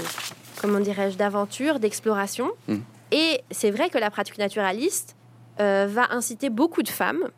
comment 0.59 0.79
dirais-je, 0.79 1.17
d'aventure, 1.17 1.77
d'exploration. 1.77 2.49
Mmh. 2.67 2.77
Et 3.11 3.41
c'est 3.51 3.69
vrai 3.69 3.91
que 3.91 3.99
la 3.99 4.09
pratique 4.09 4.39
naturaliste 4.39 5.15
va 5.57 6.11
inciter 6.11 6.49
beaucoup 6.49 6.83
de 6.83 6.89
femmes 6.89 7.29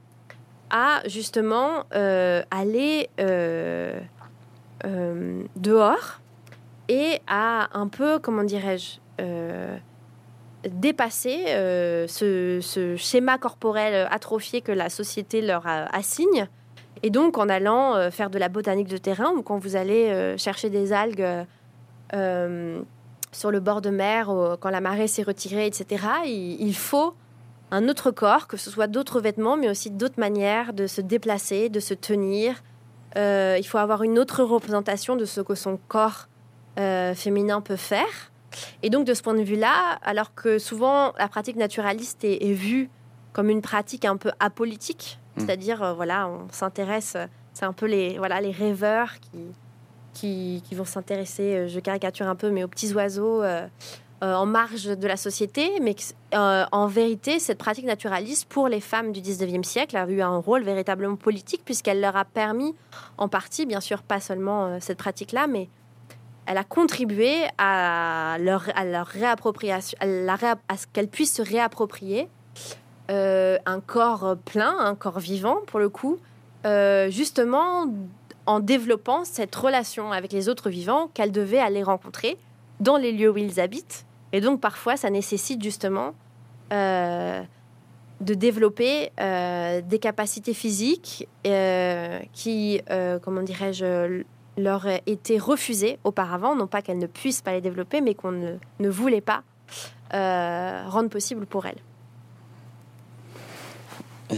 à 0.69 1.01
justement 1.07 1.85
aller 1.91 3.09
dehors 5.55 6.21
et 6.89 7.19
à 7.27 7.69
un 7.77 7.87
peu, 7.87 8.19
comment 8.19 8.43
dirais-je, 8.43 8.99
euh, 9.21 9.77
dépasser 10.67 11.45
euh, 11.49 12.07
ce, 12.07 12.95
schéma 12.97 13.37
corporel 13.37 14.07
atrophié 14.09 14.61
que 14.61 14.71
la 14.71 14.89
société 14.89 15.41
leur 15.41 15.65
assigne. 15.67 16.47
Et 17.01 17.09
donc, 17.09 17.37
en 17.37 17.49
allant 17.49 17.95
euh, 17.95 18.11
faire 18.11 18.29
de 18.29 18.39
la 18.39 18.47
botanique 18.47 18.87
de 18.87 18.97
terrain 18.97 19.31
ou 19.31 19.41
quand 19.41 19.57
vous 19.57 19.75
allez 19.75 20.35
chercher 20.37 20.69
des 20.69 20.93
algues 20.93 21.27
sur 23.31 23.49
le 23.49 23.59
bord 23.59 23.81
de 23.81 23.89
mer, 23.89 24.31
quand 24.59 24.69
la 24.69 24.81
marée 24.81 25.07
s'est 25.07 25.23
retirée, 25.23 25.65
etc., 25.65 26.05
il, 26.25 26.75
faut 26.75 27.15
un 27.73 27.89
autre 27.89 28.11
corps, 28.11 28.47
que 28.47 28.57
ce 28.57 28.69
soit 28.69 28.87
d'autres 28.87 29.19
vêtements, 29.19 29.57
mais 29.57 29.69
aussi 29.69 29.89
d'autres 29.91 30.19
manières 30.19 30.73
de 30.73 30.87
se 30.87 31.01
déplacer, 31.01 31.69
de 31.69 31.79
se 31.79 31.93
tenir. 31.93 32.63
il 33.15 33.65
faut 33.65 33.77
avoir 33.77 34.03
une 34.03 34.19
autre 34.19 34.43
représentation 34.43 35.15
de 35.15 35.25
ce 35.25 35.41
que 35.41 35.55
son 35.55 35.77
corps 35.87 36.27
euh, 36.79 37.13
féminin 37.13 37.61
peut 37.61 37.75
faire. 37.75 38.31
Et 38.81 38.89
donc 38.89 39.05
de 39.05 39.13
ce 39.13 39.21
point 39.21 39.35
de 39.35 39.43
vue-là, 39.43 39.99
alors 40.01 40.33
que 40.33 40.57
souvent 40.57 41.13
la 41.19 41.27
pratique 41.27 41.55
naturaliste 41.55 42.23
est, 42.23 42.53
vue 42.53 42.89
comme 43.31 43.49
une 43.49 43.61
pratique 43.61 44.05
un 44.05 44.17
peu 44.17 44.31
apolitique, 44.39 45.19
hmm. 45.35 45.41
c'est-à-dire 45.41 45.83
euh, 45.83 45.93
voilà, 45.93 46.27
on 46.27 46.47
s'intéresse, 46.51 47.15
c'est 47.53 47.65
un 47.65 47.73
peu 47.73 47.85
les 47.85 48.17
voilà 48.17 48.41
les 48.41 48.49
rêveurs 48.51 49.19
qui 49.19 49.39
qui, 50.13 50.75
vont 50.75 50.85
s'intéresser, 50.85 51.55
euh, 51.55 51.67
je 51.67 51.79
caricature 51.79 52.27
un 52.27 52.35
peu, 52.35 52.49
mais 52.49 52.63
aux 52.63 52.67
petits 52.67 52.93
oiseaux. 52.93 53.43
En 54.25 54.45
marge 54.45 54.85
de 54.85 55.07
la 55.07 55.17
société, 55.17 55.79
mais 55.81 55.95
en 56.33 56.87
vérité, 56.87 57.39
cette 57.39 57.57
pratique 57.57 57.85
naturaliste 57.85 58.47
pour 58.47 58.69
les 58.69 58.79
femmes 58.79 59.11
du 59.11 59.21
19e 59.21 59.63
siècle 59.63 59.97
a 59.97 60.07
eu 60.07 60.21
un 60.21 60.37
rôle 60.37 60.63
véritablement 60.63 61.17
politique 61.17 61.61
puisqu'elle 61.65 61.99
leur 61.99 62.15
a 62.15 62.23
permis, 62.23 62.73
en 63.17 63.27
partie, 63.27 63.65
bien 63.65 63.81
sûr, 63.81 64.01
pas 64.01 64.21
seulement 64.21 64.79
cette 64.79 64.97
pratique-là, 64.97 65.47
mais 65.47 65.67
elle 66.45 66.57
a 66.57 66.63
contribué 66.63 67.43
à 67.57 68.37
leur, 68.39 68.65
à 68.75 68.85
leur 68.85 69.07
réappropriation, 69.07 69.97
à, 70.01 70.77
ce 70.77 70.87
qu'elles 70.91 71.07
puissent 71.07 71.35
se 71.35 71.41
réapproprier 71.41 72.27
euh, 73.11 73.57
un 73.65 73.79
corps 73.79 74.37
plein, 74.45 74.77
un 74.79 74.95
corps 74.95 75.19
vivant 75.19 75.57
pour 75.67 75.79
le 75.79 75.89
coup, 75.89 76.17
euh, 76.65 77.09
justement 77.09 77.85
en 78.45 78.59
développant 78.59 79.23
cette 79.23 79.55
relation 79.55 80.11
avec 80.11 80.31
les 80.33 80.49
autres 80.49 80.69
vivants 80.69 81.09
qu'elles 81.13 81.31
devaient 81.31 81.59
aller 81.59 81.83
rencontrer 81.83 82.37
dans 82.79 82.97
les 82.97 83.11
lieux 83.11 83.29
où 83.29 83.37
ils 83.37 83.59
habitent. 83.59 84.05
Et 84.33 84.41
donc 84.41 84.59
parfois, 84.59 84.97
ça 84.97 85.09
nécessite 85.09 85.63
justement 85.63 86.13
euh, 86.73 87.41
de 88.19 88.33
développer 88.33 89.11
des 89.17 89.99
capacités 89.99 90.53
physiques 90.53 91.27
qui, 92.33 92.81
comment 93.21 93.43
dirais-je, 93.43 94.23
leur 94.57 94.85
été 95.05 95.37
refusé 95.37 95.99
auparavant, 96.03 96.55
non 96.55 96.67
pas 96.67 96.81
qu'elles 96.81 96.99
ne 96.99 97.07
puissent 97.07 97.41
pas 97.41 97.53
les 97.53 97.61
développer, 97.61 98.01
mais 98.01 98.13
qu'on 98.13 98.31
ne, 98.31 98.55
ne, 98.79 98.89
voulait 98.89 99.21
pas 99.21 99.43
euh, 100.13 100.83
rendre 100.87 101.09
possible 101.09 101.45
pour 101.45 101.65
elles. 101.65 101.79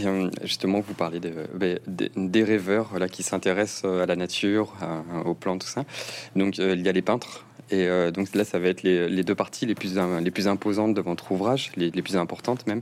Euh, 0.04 0.30
justement, 0.42 0.80
vous 0.80 0.94
parlez 0.94 1.20
ben, 1.20 1.78
des 2.16 2.44
rêveurs 2.44 2.98
là, 2.98 3.08
qui 3.08 3.22
s'intéressent 3.22 3.82
euh, 3.84 4.02
à 4.02 4.06
la 4.06 4.16
nature, 4.16 4.74
aux 5.24 5.34
plantes, 5.34 5.62
tout 5.62 5.68
ça. 5.68 5.84
Donc, 6.34 6.58
il 6.58 6.80
y 6.80 6.88
a 6.88 6.92
les 6.92 7.02
peintres. 7.02 7.44
Et 7.70 7.88
donc 8.12 8.32
là, 8.36 8.44
ça 8.44 8.60
va 8.60 8.68
être 8.68 8.84
les, 8.84 9.24
deux 9.24 9.34
parties 9.34 9.66
les 9.66 9.74
plus, 9.74 9.98
imposantes 10.46 10.94
de 10.94 11.00
votre 11.00 11.32
ouvrage, 11.32 11.72
les, 11.76 11.90
plus 11.90 12.16
importantes 12.16 12.64
même. 12.68 12.80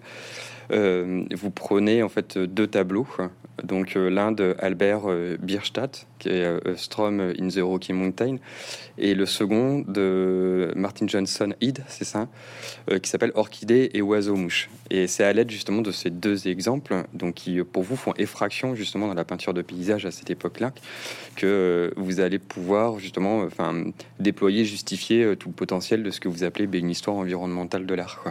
vous 0.71 1.51
prenez 1.51 2.03
en 2.03 2.11
fait 2.11 2.37
deux 2.37 2.67
tableaux 2.67 3.07
donc 3.63 3.97
euh, 3.97 4.09
l'un 4.09 4.33
de 4.33 4.57
Albert 4.59 5.03
euh, 5.07 5.37
Bierstadt, 5.41 6.07
qui 6.25 6.31
est 6.31 6.45
euh, 6.45 6.77
Strom 6.77 7.21
in 7.21 7.49
the 7.49 7.61
Rocky 7.61 7.93
Mountain, 7.93 8.37
et 8.97 9.15
le 9.15 9.27
second 9.27 9.85
de 9.87 10.73
Martin 10.77 11.07
Johnson 11.07 11.53
Id, 11.61 11.85
c'est 11.89 12.05
ça, 12.05 12.29
qui 13.03 13.11
s'appelle 13.11 13.33
Orchidée 13.35 13.91
et 13.93 14.03
Oiseau-mouche. 14.03 14.71
Et 14.91 15.09
c'est 15.09 15.25
à 15.25 15.33
l'aide 15.33 15.51
justement 15.51 15.83
de 15.83 15.91
ces 15.91 16.11
deux 16.11 16.47
exemples, 16.47 17.05
donc 17.13 17.35
qui 17.35 17.61
pour 17.65 17.83
vous 17.83 17.97
font 17.97 18.15
effraction 18.19 18.75
justement 18.77 19.09
dans 19.09 19.15
la 19.15 19.25
peinture 19.25 19.53
de 19.53 19.63
paysage 19.63 20.07
à 20.07 20.13
cette 20.13 20.31
époque-là, 20.31 20.73
que 21.35 21.93
vous 21.97 22.21
allez 22.21 22.39
pouvoir 22.39 23.01
justement 23.01 23.41
enfin, 23.41 23.85
déployer, 24.21 24.65
justifier 24.65 25.35
tout 25.37 25.49
le 25.49 25.55
potentiel 25.55 26.05
de 26.05 26.11
ce 26.11 26.21
que 26.21 26.29
vous 26.29 26.45
appelez 26.45 26.69
une 26.79 26.91
histoire 26.91 27.17
environnementale 27.17 27.87
de 27.87 27.95
l'art. 27.95 28.25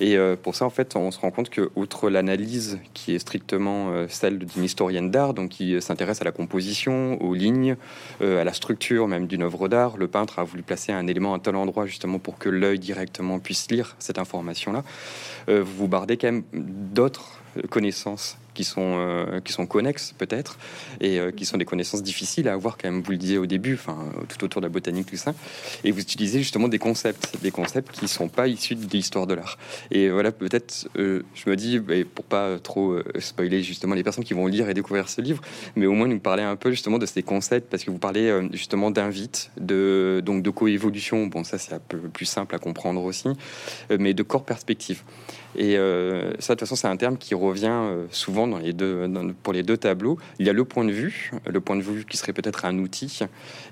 Et 0.00 0.16
euh, 0.16 0.36
pour 0.40 0.54
ça, 0.54 0.64
en 0.64 0.70
fait, 0.70 0.94
on 0.94 1.10
se 1.10 1.18
rend 1.18 1.30
compte 1.30 1.50
que, 1.50 1.70
outre 1.74 2.08
l'analyse 2.08 2.78
qui 2.94 3.14
est 3.14 3.18
strictement 3.18 3.90
euh, 3.90 4.06
celle 4.08 4.38
d'une 4.38 4.64
historienne 4.64 5.10
d'art, 5.10 5.34
donc 5.34 5.50
qui 5.50 5.74
euh, 5.74 5.80
s'intéresse 5.80 6.20
à 6.20 6.24
la 6.24 6.30
composition, 6.30 7.07
aux 7.16 7.34
lignes, 7.34 7.76
à 8.20 8.44
la 8.44 8.52
structure 8.52 9.08
même 9.08 9.26
d'une 9.26 9.42
œuvre 9.42 9.68
d'art, 9.68 9.96
le 9.96 10.08
peintre 10.08 10.38
a 10.38 10.44
voulu 10.44 10.62
placer 10.62 10.92
un 10.92 11.06
élément 11.06 11.34
à 11.34 11.38
tel 11.38 11.56
endroit 11.56 11.86
justement 11.86 12.18
pour 12.18 12.38
que 12.38 12.48
l'œil 12.48 12.78
directement 12.78 13.38
puisse 13.38 13.70
lire 13.70 13.96
cette 13.98 14.18
information-là. 14.18 14.84
vous 15.48 15.64
vous 15.64 15.88
bardez 15.88 16.16
quand 16.16 16.28
même 16.28 16.44
d'autres 16.52 17.40
connaissances 17.70 18.36
qui 18.58 18.64
sont, 18.64 18.96
euh, 18.96 19.40
qui 19.40 19.52
sont 19.52 19.66
connexes 19.66 20.12
peut-être, 20.18 20.58
et 21.00 21.20
euh, 21.20 21.30
qui 21.30 21.44
sont 21.44 21.58
des 21.58 21.64
connaissances 21.64 22.02
difficiles 22.02 22.48
à 22.48 22.54
avoir, 22.54 22.76
quand 22.76 22.90
même, 22.90 23.02
vous 23.02 23.12
le 23.12 23.16
disiez 23.16 23.38
au 23.38 23.46
début, 23.46 23.74
enfin, 23.74 23.96
tout 24.28 24.44
autour 24.44 24.60
de 24.60 24.66
la 24.66 24.68
botanique, 24.68 25.06
tout 25.06 25.16
ça. 25.16 25.32
Et 25.84 25.92
vous 25.92 26.00
utilisez 26.00 26.40
justement 26.40 26.66
des 26.66 26.80
concepts, 26.80 27.40
des 27.40 27.52
concepts 27.52 27.92
qui 27.92 28.06
ne 28.06 28.08
sont 28.08 28.28
pas 28.28 28.48
issus 28.48 28.74
de 28.74 28.84
l'histoire 28.90 29.28
de 29.28 29.34
l'art. 29.34 29.58
Et 29.92 30.08
voilà, 30.08 30.32
peut-être, 30.32 30.88
euh, 30.96 31.22
je 31.36 31.48
me 31.48 31.54
dis, 31.54 31.78
pour 32.12 32.24
pas 32.24 32.58
trop 32.58 32.98
spoiler 33.20 33.62
justement 33.62 33.94
les 33.94 34.02
personnes 34.02 34.24
qui 34.24 34.34
vont 34.34 34.48
lire 34.48 34.68
et 34.68 34.74
découvrir 34.74 35.08
ce 35.08 35.20
livre, 35.20 35.40
mais 35.76 35.86
au 35.86 35.92
moins 35.92 36.08
nous 36.08 36.18
parler 36.18 36.42
un 36.42 36.56
peu 36.56 36.72
justement 36.72 36.98
de 36.98 37.06
ces 37.06 37.22
concepts, 37.22 37.70
parce 37.70 37.84
que 37.84 37.92
vous 37.92 37.98
parlez 37.98 38.48
justement 38.52 38.90
d'invite, 38.90 39.52
de, 39.60 40.20
donc 40.24 40.42
de 40.42 40.50
coévolution, 40.50 41.28
bon 41.28 41.44
ça 41.44 41.58
c'est 41.58 41.74
un 41.74 41.78
peu 41.78 41.98
plus 41.98 42.26
simple 42.26 42.56
à 42.56 42.58
comprendre 42.58 43.04
aussi, 43.04 43.28
mais 43.96 44.14
de 44.14 44.22
corps 44.24 44.44
perspective. 44.44 45.04
Et 45.56 45.76
euh, 45.76 46.32
ça, 46.38 46.54
de 46.54 46.58
toute 46.58 46.60
façon, 46.60 46.76
c'est 46.76 46.88
un 46.88 46.96
terme 46.96 47.16
qui 47.16 47.34
revient 47.34 47.66
euh, 47.70 48.06
souvent 48.10 48.46
dans 48.46 48.58
les 48.58 48.72
deux, 48.72 49.10
pour 49.42 49.52
les 49.52 49.62
deux 49.62 49.76
tableaux. 49.76 50.18
Il 50.38 50.46
y 50.46 50.50
a 50.50 50.52
le 50.52 50.64
point 50.64 50.84
de 50.84 50.92
vue, 50.92 51.30
le 51.46 51.60
point 51.60 51.76
de 51.76 51.82
vue 51.82 52.04
qui 52.04 52.16
serait 52.16 52.32
peut-être 52.32 52.64
un 52.64 52.78
outil, 52.78 53.20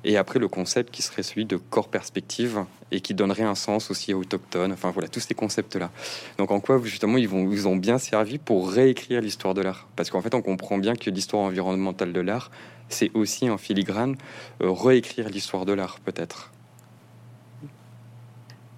et 0.05 0.17
après 0.17 0.39
le 0.39 0.49
concept 0.49 0.93
qui 0.93 1.03
serait 1.03 1.23
celui 1.23 1.45
de 1.45 1.57
corps 1.57 1.89
perspective 1.89 2.65
et 2.93 3.01
qui 3.01 3.15
donnerait 3.15 3.43
un 3.43 3.55
sens 3.55 3.91
aussi 3.91 4.15
autochtone. 4.15 4.73
Enfin 4.73 4.91
voilà, 4.91 5.09
tous 5.09 5.21
ces 5.21 5.35
concepts-là. 5.35 5.91
Donc 6.39 6.51
en 6.51 6.61
quoi 6.61 6.81
justement 6.83 7.19
ils, 7.19 7.29
vont, 7.29 7.47
ont 7.67 7.77
bien 7.77 7.99
servi 7.99 8.39
pour 8.39 8.71
réécrire 8.71 9.21
l'histoire 9.21 9.55
de 9.55 9.63
l'art? 9.63 9.89
Parce 9.97 10.11
qu'en 10.11 10.23
fait, 10.23 10.35
on 10.35 10.43
comprend 10.43 10.79
bien 10.79 10.95
que 10.95 11.11
l'histoire 11.11 11.43
environnementale 11.43 12.13
de 12.13 12.21
l'art, 12.21 12.51
c'est 12.89 13.11
aussi 13.15 13.51
en 13.51 13.59
filigrane 13.59 14.17
euh, 14.63 14.71
réécrire 14.71 15.29
l'histoire 15.29 15.67
de 15.67 15.73
l'art 15.73 15.99
peut-être. 16.01 16.53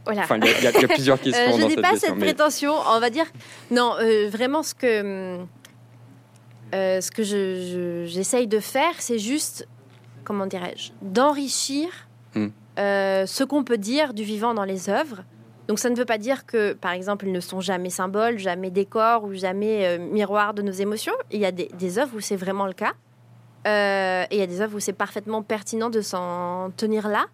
Voilà. 0.09 0.23
Enfin, 0.23 0.39
il 0.39 0.65
y, 0.65 0.67
a 0.67 0.89
plusieurs 0.89 1.21
questions. 1.21 1.59
je 1.59 1.67
n'ai 1.67 1.77
pas 1.77 1.95
cette 1.97 2.15
prétention. 2.15 2.73
On 2.73 2.99
va 2.99 3.11
dire, 3.11 3.27
non, 3.71 3.93
euh, 4.01 4.31
vraiment, 4.31 4.63
ce 4.63 4.75
que, 4.75 5.39
euh, 6.75 7.01
ce 7.03 7.11
que 7.11 7.23
j'essaye 8.07 8.47
de 8.47 8.59
faire, 8.59 8.95
c'est 9.01 9.19
juste, 9.19 9.69
comment 10.25 10.47
dirais-je, 10.47 10.93
d'enrichir 11.03 11.89
hmm. 12.35 12.47
euh, 12.79 13.27
ce 13.27 13.45
qu'on 13.45 13.65
peut 13.65 13.77
dire 13.77 14.15
du 14.15 14.23
vivant 14.23 14.55
dans 14.55 14.65
les 14.65 14.89
œuvres. 14.89 15.25
Donc, 15.69 15.79
ça 15.79 15.91
ne 15.91 15.95
veut 15.95 16.07
pas 16.07 16.17
dire 16.17 16.47
que, 16.47 16.73
par 16.73 16.93
exemple, 16.93 17.27
ils 17.27 17.33
ne 17.33 17.41
sont 17.41 17.61
jamais 17.61 17.91
symboles, 17.91 18.39
jamais 18.39 18.71
décors 18.71 19.25
ou 19.25 19.35
jamais 19.35 19.99
miroirs 19.99 20.55
de 20.55 20.63
nos 20.63 20.73
émotions. 20.73 21.13
Il 21.31 21.41
y 21.41 21.45
a 21.45 21.53
des, 21.53 21.69
des 21.79 21.99
œuvres 21.99 22.17
où 22.17 22.21
c'est 22.21 22.37
vraiment 22.37 22.67
le 22.67 22.73
cas. 22.73 22.95
et 23.67 24.35
il 24.35 24.39
y 24.39 24.43
a 24.43 24.47
des 24.47 24.63
œuvres 24.63 24.77
où 24.77 24.81
c'est 24.81 24.95
parfaitement 24.95 25.43
pertinent 25.43 25.91
de 25.91 26.01
s'en 26.01 26.71
tenir 26.79 27.09
là. 27.09 27.27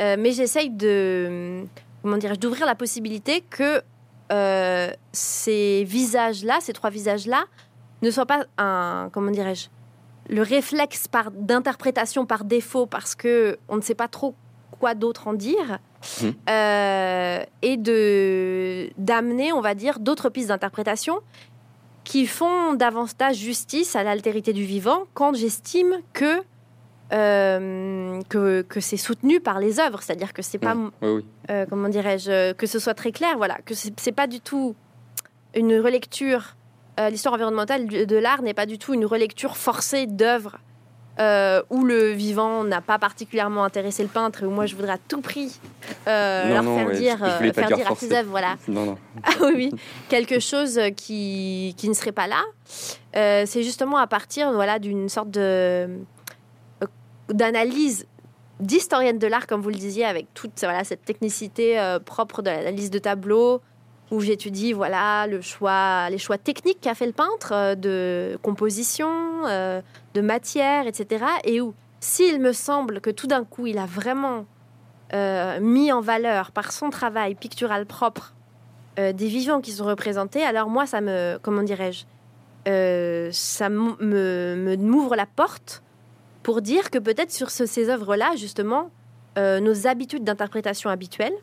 mais 0.00 0.32
j'essaye 0.32 0.70
de 0.70 1.64
comment 2.02 2.16
dirais-je, 2.16 2.40
d'ouvrir 2.40 2.66
la 2.66 2.74
possibilité 2.74 3.42
que 3.42 3.82
euh, 4.32 4.90
ces 5.12 5.84
visages-là, 5.84 6.58
ces 6.60 6.72
trois 6.72 6.90
visages-là, 6.90 7.44
ne 8.02 8.10
soient 8.10 8.26
pas 8.26 8.44
un, 8.58 9.10
comment 9.12 9.30
dirais-je, 9.30 9.68
le 10.28 10.42
réflexe 10.42 11.08
par 11.08 11.30
d'interprétation 11.30 12.26
par 12.26 12.44
défaut 12.44 12.86
parce 12.86 13.14
que 13.14 13.58
on 13.68 13.76
ne 13.76 13.80
sait 13.80 13.94
pas 13.94 14.08
trop 14.08 14.34
quoi 14.78 14.94
d'autre 14.94 15.26
en 15.26 15.32
dire, 15.32 15.78
mmh. 16.20 16.26
euh, 16.50 17.44
et 17.62 17.76
de 17.76 18.90
d'amener, 18.98 19.52
on 19.52 19.60
va 19.60 19.74
dire, 19.74 19.98
d'autres 19.98 20.28
pistes 20.28 20.48
d'interprétation 20.48 21.20
qui 22.04 22.26
font 22.26 22.74
davantage 22.74 23.36
justice 23.36 23.96
à 23.96 24.02
l'altérité 24.02 24.52
du 24.52 24.64
vivant 24.64 25.04
quand 25.14 25.34
j'estime 25.34 25.98
que 26.12 26.42
euh, 27.12 28.20
que, 28.28 28.62
que 28.62 28.80
c'est 28.80 28.96
soutenu 28.96 29.40
par 29.40 29.60
les 29.60 29.80
œuvres, 29.80 30.02
c'est-à-dire 30.02 30.32
que 30.32 30.42
c'est 30.42 30.58
pas, 30.58 30.74
mmh. 30.74 30.90
euh, 31.50 31.66
comment 31.68 31.88
dirais-je, 31.88 32.52
que 32.52 32.66
ce 32.66 32.78
soit 32.78 32.94
très 32.94 33.12
clair, 33.12 33.36
voilà, 33.36 33.58
que 33.64 33.74
c'est 33.74 34.12
pas 34.12 34.26
du 34.26 34.40
tout 34.40 34.74
une 35.54 35.78
relecture 35.78 36.54
l'histoire 37.10 37.34
environnementale 37.34 37.86
de 37.86 38.16
l'art 38.16 38.42
n'est 38.42 38.54
pas 38.54 38.66
du 38.66 38.76
tout 38.76 38.92
une 38.92 39.06
relecture 39.06 39.56
forcée 39.56 40.06
d'œuvres 40.06 40.58
euh, 41.20 41.62
où 41.68 41.84
le 41.84 42.12
vivant 42.12 42.62
n'a 42.62 42.80
pas 42.80 42.96
particulièrement 43.00 43.64
intéressé 43.64 44.04
le 44.04 44.08
peintre 44.08 44.44
et 44.44 44.46
où 44.46 44.50
moi 44.50 44.66
je 44.66 44.76
voudrais 44.76 44.92
à 44.92 44.98
tout 44.98 45.20
prix 45.20 45.58
euh, 46.06 46.54
leur 46.54 46.62
faire 46.62 46.90
dire, 46.92 47.24
euh, 47.24 47.52
faire 47.52 47.72
dire 47.72 47.90
à 47.90 47.96
ses 47.96 48.12
œuvres, 48.12 48.30
voilà. 48.30 48.54
Non, 48.68 48.86
non. 48.86 48.98
Ah 49.24 49.32
oui, 49.52 49.72
quelque 50.08 50.38
chose 50.38 50.80
qui, 50.96 51.74
qui 51.76 51.88
ne 51.88 51.94
serait 51.94 52.12
pas 52.12 52.28
là. 52.28 52.44
c'est 53.46 53.64
justement 53.64 53.96
à 53.96 54.06
partir 54.06 54.52
voilà, 54.52 54.78
d'une 54.78 55.08
sorte 55.08 55.30
de, 55.32 55.88
d'analyse 57.28 58.06
d'historienne 58.60 59.18
de 59.18 59.26
l'art, 59.26 59.46
comme 59.46 59.60
vous 59.60 59.68
le 59.68 59.76
disiez, 59.76 60.04
avec 60.04 60.26
toute 60.34 60.58
voilà, 60.60 60.82
cette 60.82 61.04
technicité 61.04 61.78
propre 62.04 62.42
de 62.42 62.50
l'analyse 62.50 62.90
de 62.90 62.98
tableau, 62.98 63.60
où 64.10 64.20
j'étudie 64.20 64.72
voilà 64.72 65.26
le 65.26 65.40
choix, 65.40 66.08
les 66.10 66.18
choix 66.18 66.38
techniques 66.38 66.80
qu'a 66.80 66.94
fait 66.94 67.06
le 67.06 67.12
peintre 67.12 67.52
euh, 67.52 67.74
de 67.74 68.38
composition, 68.42 69.10
euh, 69.46 69.80
de 70.14 70.20
matière, 70.20 70.86
etc. 70.86 71.24
Et 71.44 71.60
où, 71.60 71.74
s'il 72.00 72.40
me 72.40 72.52
semble 72.52 73.00
que 73.00 73.10
tout 73.10 73.26
d'un 73.26 73.44
coup, 73.44 73.66
il 73.66 73.78
a 73.78 73.86
vraiment 73.86 74.46
euh, 75.12 75.60
mis 75.60 75.92
en 75.92 76.00
valeur 76.00 76.52
par 76.52 76.72
son 76.72 76.90
travail 76.90 77.34
pictural 77.34 77.86
propre 77.86 78.34
des 78.96 79.28
vivants 79.28 79.60
qui 79.60 79.70
sont 79.70 79.84
représentés, 79.84 80.42
alors 80.42 80.68
moi, 80.68 80.84
ça 80.84 81.00
me, 81.00 81.38
comment 81.40 81.62
dirais-je, 81.62 82.02
ça 83.30 83.68
me 83.68 84.76
m'ouvre 84.76 85.14
la 85.14 85.24
porte 85.24 85.84
pour 86.42 86.62
dire 86.62 86.90
que 86.90 86.98
peut-être 86.98 87.32
sur 87.32 87.50
ces 87.50 87.88
œuvres-là, 87.88 88.36
justement, 88.36 88.90
nos 89.36 89.86
habitudes 89.86 90.24
d'interprétation 90.24 90.90
habituelles 90.90 91.34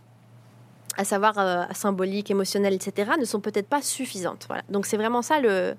à 0.98 1.04
savoir 1.04 1.38
euh, 1.38 1.64
symbolique, 1.74 2.32
émotionnelle, 2.32 2.74
etc., 2.74 3.12
ne 3.20 3.26
sont 3.26 3.39
peut-être 3.39 3.68
pas 3.68 3.82
suffisantes. 3.82 4.46
Voilà. 4.48 4.64
Donc 4.70 4.86
c'est 4.86 4.98
vraiment 4.98 5.22
ça 5.22 5.39
le, 5.39 5.76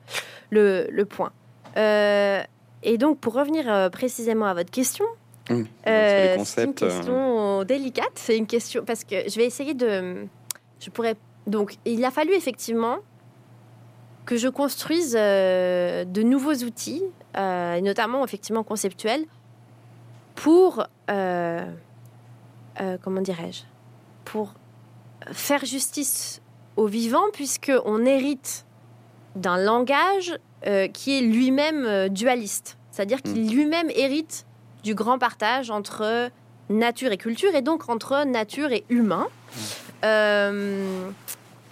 le, 0.50 1.04
point. 1.04 1.32
Euh, 1.76 2.42
et 2.82 2.98
donc 2.98 3.18
pour 3.18 3.34
revenir 3.34 3.72
euh, 3.72 3.88
précisément 3.88 4.46
à 4.46 4.54
votre 4.54 4.70
question, 4.70 5.04
mmh. 5.50 5.62
c'est 5.84 6.64
une 6.64 6.74
question 6.74 7.64
délicate. 7.64 8.12
C'est 8.14 8.36
une 8.36 8.46
question 8.46 8.84
parce 8.84 9.04
que 9.04 9.28
je 9.28 9.36
vais 9.36 9.46
essayer 9.46 9.74
de. 9.74 10.26
Je 10.80 10.90
pourrais 10.90 11.16
donc 11.46 11.76
il 11.84 12.04
a 12.04 12.10
fallu 12.10 12.32
effectivement 12.34 12.98
que 14.26 14.36
je 14.36 14.48
construise 14.48 15.14
de 15.14 16.22
nouveaux 16.22 16.64
outils, 16.64 17.02
notamment 17.34 18.24
effectivement 18.24 18.64
conceptuels, 18.64 19.24
pour 20.34 20.86
comment 21.06 21.70
dirais-je, 23.22 23.62
pour 24.24 24.54
faire 25.32 25.64
justice 25.64 26.40
au 26.76 26.86
vivant, 26.86 27.24
puisqu'on 27.32 28.04
hérite 28.04 28.64
d'un 29.34 29.58
langage 29.58 30.38
euh, 30.66 30.88
qui 30.88 31.18
est 31.18 31.20
lui-même 31.20 31.84
euh, 31.86 32.08
dualiste. 32.08 32.78
C'est-à-dire 32.90 33.22
qu'il 33.22 33.44
mm. 33.44 33.50
lui-même 33.50 33.90
hérite 33.94 34.46
du 34.82 34.94
grand 34.94 35.18
partage 35.18 35.70
entre 35.70 36.30
nature 36.70 37.12
et 37.12 37.18
culture, 37.18 37.54
et 37.54 37.62
donc 37.62 37.88
entre 37.88 38.24
nature 38.24 38.72
et 38.72 38.84
humain. 38.88 39.26
Mm. 39.26 39.60
Euh, 40.04 41.10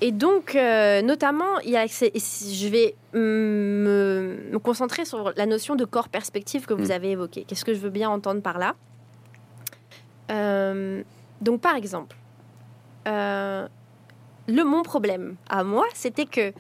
et 0.07 0.13
donc, 0.13 0.55
notamment, 0.55 1.59
il 1.65 1.71
y 1.71 1.79
a, 1.79 1.87
je 1.87 2.69
vais 2.69 2.95
me, 3.15 4.59
concentrer 4.63 5.07
sur 5.07 5.33
la 5.35 5.47
notion 5.47 5.77
de 5.77 5.87
corps 5.87 6.11
perspective 6.11 6.67
que 6.67 6.75
vous 6.75 6.89
mm. 6.89 6.93
avez 6.93 7.13
évoquée. 7.13 7.45
Qu'est-ce 7.49 7.65
que 7.65 7.73
je 7.73 7.79
veux 7.79 7.89
bien 7.89 8.11
entendre 8.11 8.43
par 8.43 8.59
là 8.59 8.75
Donc, 11.41 11.63
par 11.63 11.75
exemple, 11.75 12.17
euh, 13.09 13.67
le 14.47 14.63
mon 14.63 14.83
problème 14.83 15.37
à 15.49 15.65
moi, 15.65 15.87
c'était 15.95 16.27
que 16.27 16.53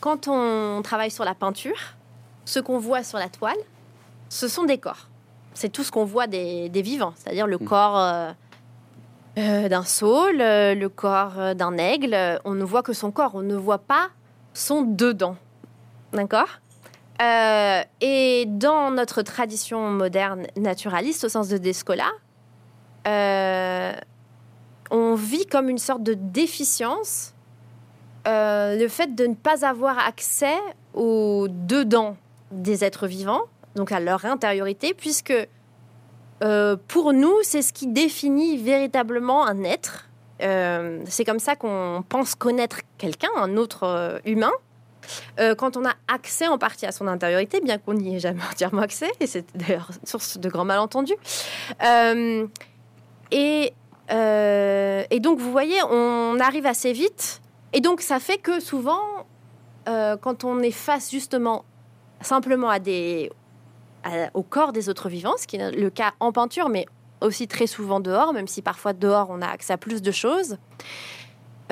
quand 0.00 0.28
on 0.28 0.80
travaille 0.82 1.10
sur 1.10 1.24
la 1.24 1.34
peinture, 1.34 1.78
ce 2.44 2.60
qu'on 2.60 2.78
voit 2.78 3.02
sur 3.02 3.18
la 3.18 3.28
toile, 3.28 3.58
ce 4.28 4.48
sont 4.48 4.64
des 4.64 4.78
corps. 4.78 5.08
C'est 5.54 5.70
tout 5.70 5.84
ce 5.84 5.90
qu'on 5.90 6.04
voit 6.04 6.26
des, 6.26 6.70
vivants, 6.74 7.14
c'est-à-dire 7.16 7.46
le 7.46 7.56
mm. 7.56 7.64
corps 7.64 8.34
euh, 9.38 9.64
euh, 9.64 9.68
d'un 9.68 9.84
saule, 9.84 10.38
le 10.38 10.86
corps 10.88 11.54
d'un 11.54 11.76
aigle. 11.78 12.16
On 12.44 12.54
ne 12.54 12.64
voit 12.64 12.82
que 12.82 12.92
son 12.92 13.10
corps, 13.10 13.34
on 13.34 13.42
ne 13.42 13.56
voit 13.56 13.78
pas 13.78 14.08
son 14.54 14.82
dedans. 14.82 15.36
D'accord? 16.12 16.60
Et 17.20 18.44
dans 18.46 18.90
notre 18.90 19.22
tradition 19.22 19.90
moderne 19.90 20.46
naturaliste, 20.56 21.24
au 21.24 21.28
sens 21.28 21.48
de 21.48 21.56
Descola, 21.56 22.10
on 24.90 25.14
vit 25.14 25.46
comme 25.46 25.68
une 25.68 25.78
sorte 25.78 26.02
de 26.02 26.14
déficience 26.14 27.34
euh, 28.26 28.76
le 28.76 28.88
fait 28.88 29.14
de 29.14 29.26
ne 29.26 29.34
pas 29.34 29.64
avoir 29.64 29.98
accès 29.98 30.58
aux 30.94 31.46
dedans 31.48 32.16
des 32.50 32.84
êtres 32.84 33.06
vivants, 33.06 33.42
donc 33.76 33.92
à 33.92 34.00
leur 34.00 34.24
intériorité, 34.24 34.94
puisque 34.94 35.32
euh, 36.42 36.76
pour 36.88 37.12
nous, 37.12 37.34
c'est 37.42 37.62
ce 37.62 37.72
qui 37.72 37.86
définit 37.86 38.56
véritablement 38.56 39.46
un 39.46 39.62
être. 39.64 40.08
Euh, 40.42 41.02
c'est 41.06 41.24
comme 41.24 41.38
ça 41.38 41.56
qu'on 41.56 42.04
pense 42.08 42.34
connaître 42.34 42.80
quelqu'un, 42.98 43.30
un 43.36 43.56
autre 43.56 44.20
humain. 44.24 44.52
quand 45.58 45.76
on 45.76 45.84
a 45.84 45.94
accès 46.08 46.48
en 46.48 46.58
partie 46.58 46.84
à 46.84 46.92
son 46.92 47.06
intériorité, 47.06 47.60
bien 47.60 47.78
qu'on 47.78 47.94
n'y 47.94 48.16
ait 48.16 48.20
jamais 48.20 48.42
entièrement 48.50 48.82
accès, 48.82 49.10
et 49.20 49.26
c'est 49.26 49.46
d'ailleurs 49.56 49.90
source 50.04 50.38
de 50.38 50.48
grands 50.48 50.64
malentendus. 50.64 51.16
et 53.30 53.72
euh, 54.10 55.04
donc, 55.20 55.38
vous 55.38 55.50
voyez, 55.50 55.82
on 55.90 56.38
arrive 56.40 56.66
assez 56.66 56.92
vite. 56.92 57.40
Et 57.72 57.80
donc, 57.80 58.00
ça 58.00 58.20
fait 58.20 58.38
que 58.38 58.60
souvent, 58.60 59.00
euh, 59.88 60.16
quand 60.16 60.44
on 60.44 60.60
est 60.60 60.70
face 60.70 61.10
justement 61.10 61.64
simplement 62.20 62.70
à 62.70 62.78
des, 62.78 63.30
au 64.34 64.42
corps 64.42 64.72
des 64.72 64.88
autres 64.88 65.08
vivants, 65.08 65.34
ce 65.38 65.46
qui 65.46 65.56
est 65.56 65.70
le 65.70 65.90
cas 65.90 66.12
en 66.20 66.32
peinture, 66.32 66.68
mais 66.68 66.86
aussi 67.20 67.48
très 67.48 67.66
souvent 67.66 68.00
dehors, 68.00 68.32
même 68.32 68.46
si 68.46 68.62
parfois 68.62 68.92
dehors 68.92 69.28
on 69.30 69.40
a 69.40 69.46
accès 69.46 69.72
à 69.72 69.78
plus 69.78 70.02
de 70.02 70.10
choses, 70.10 70.58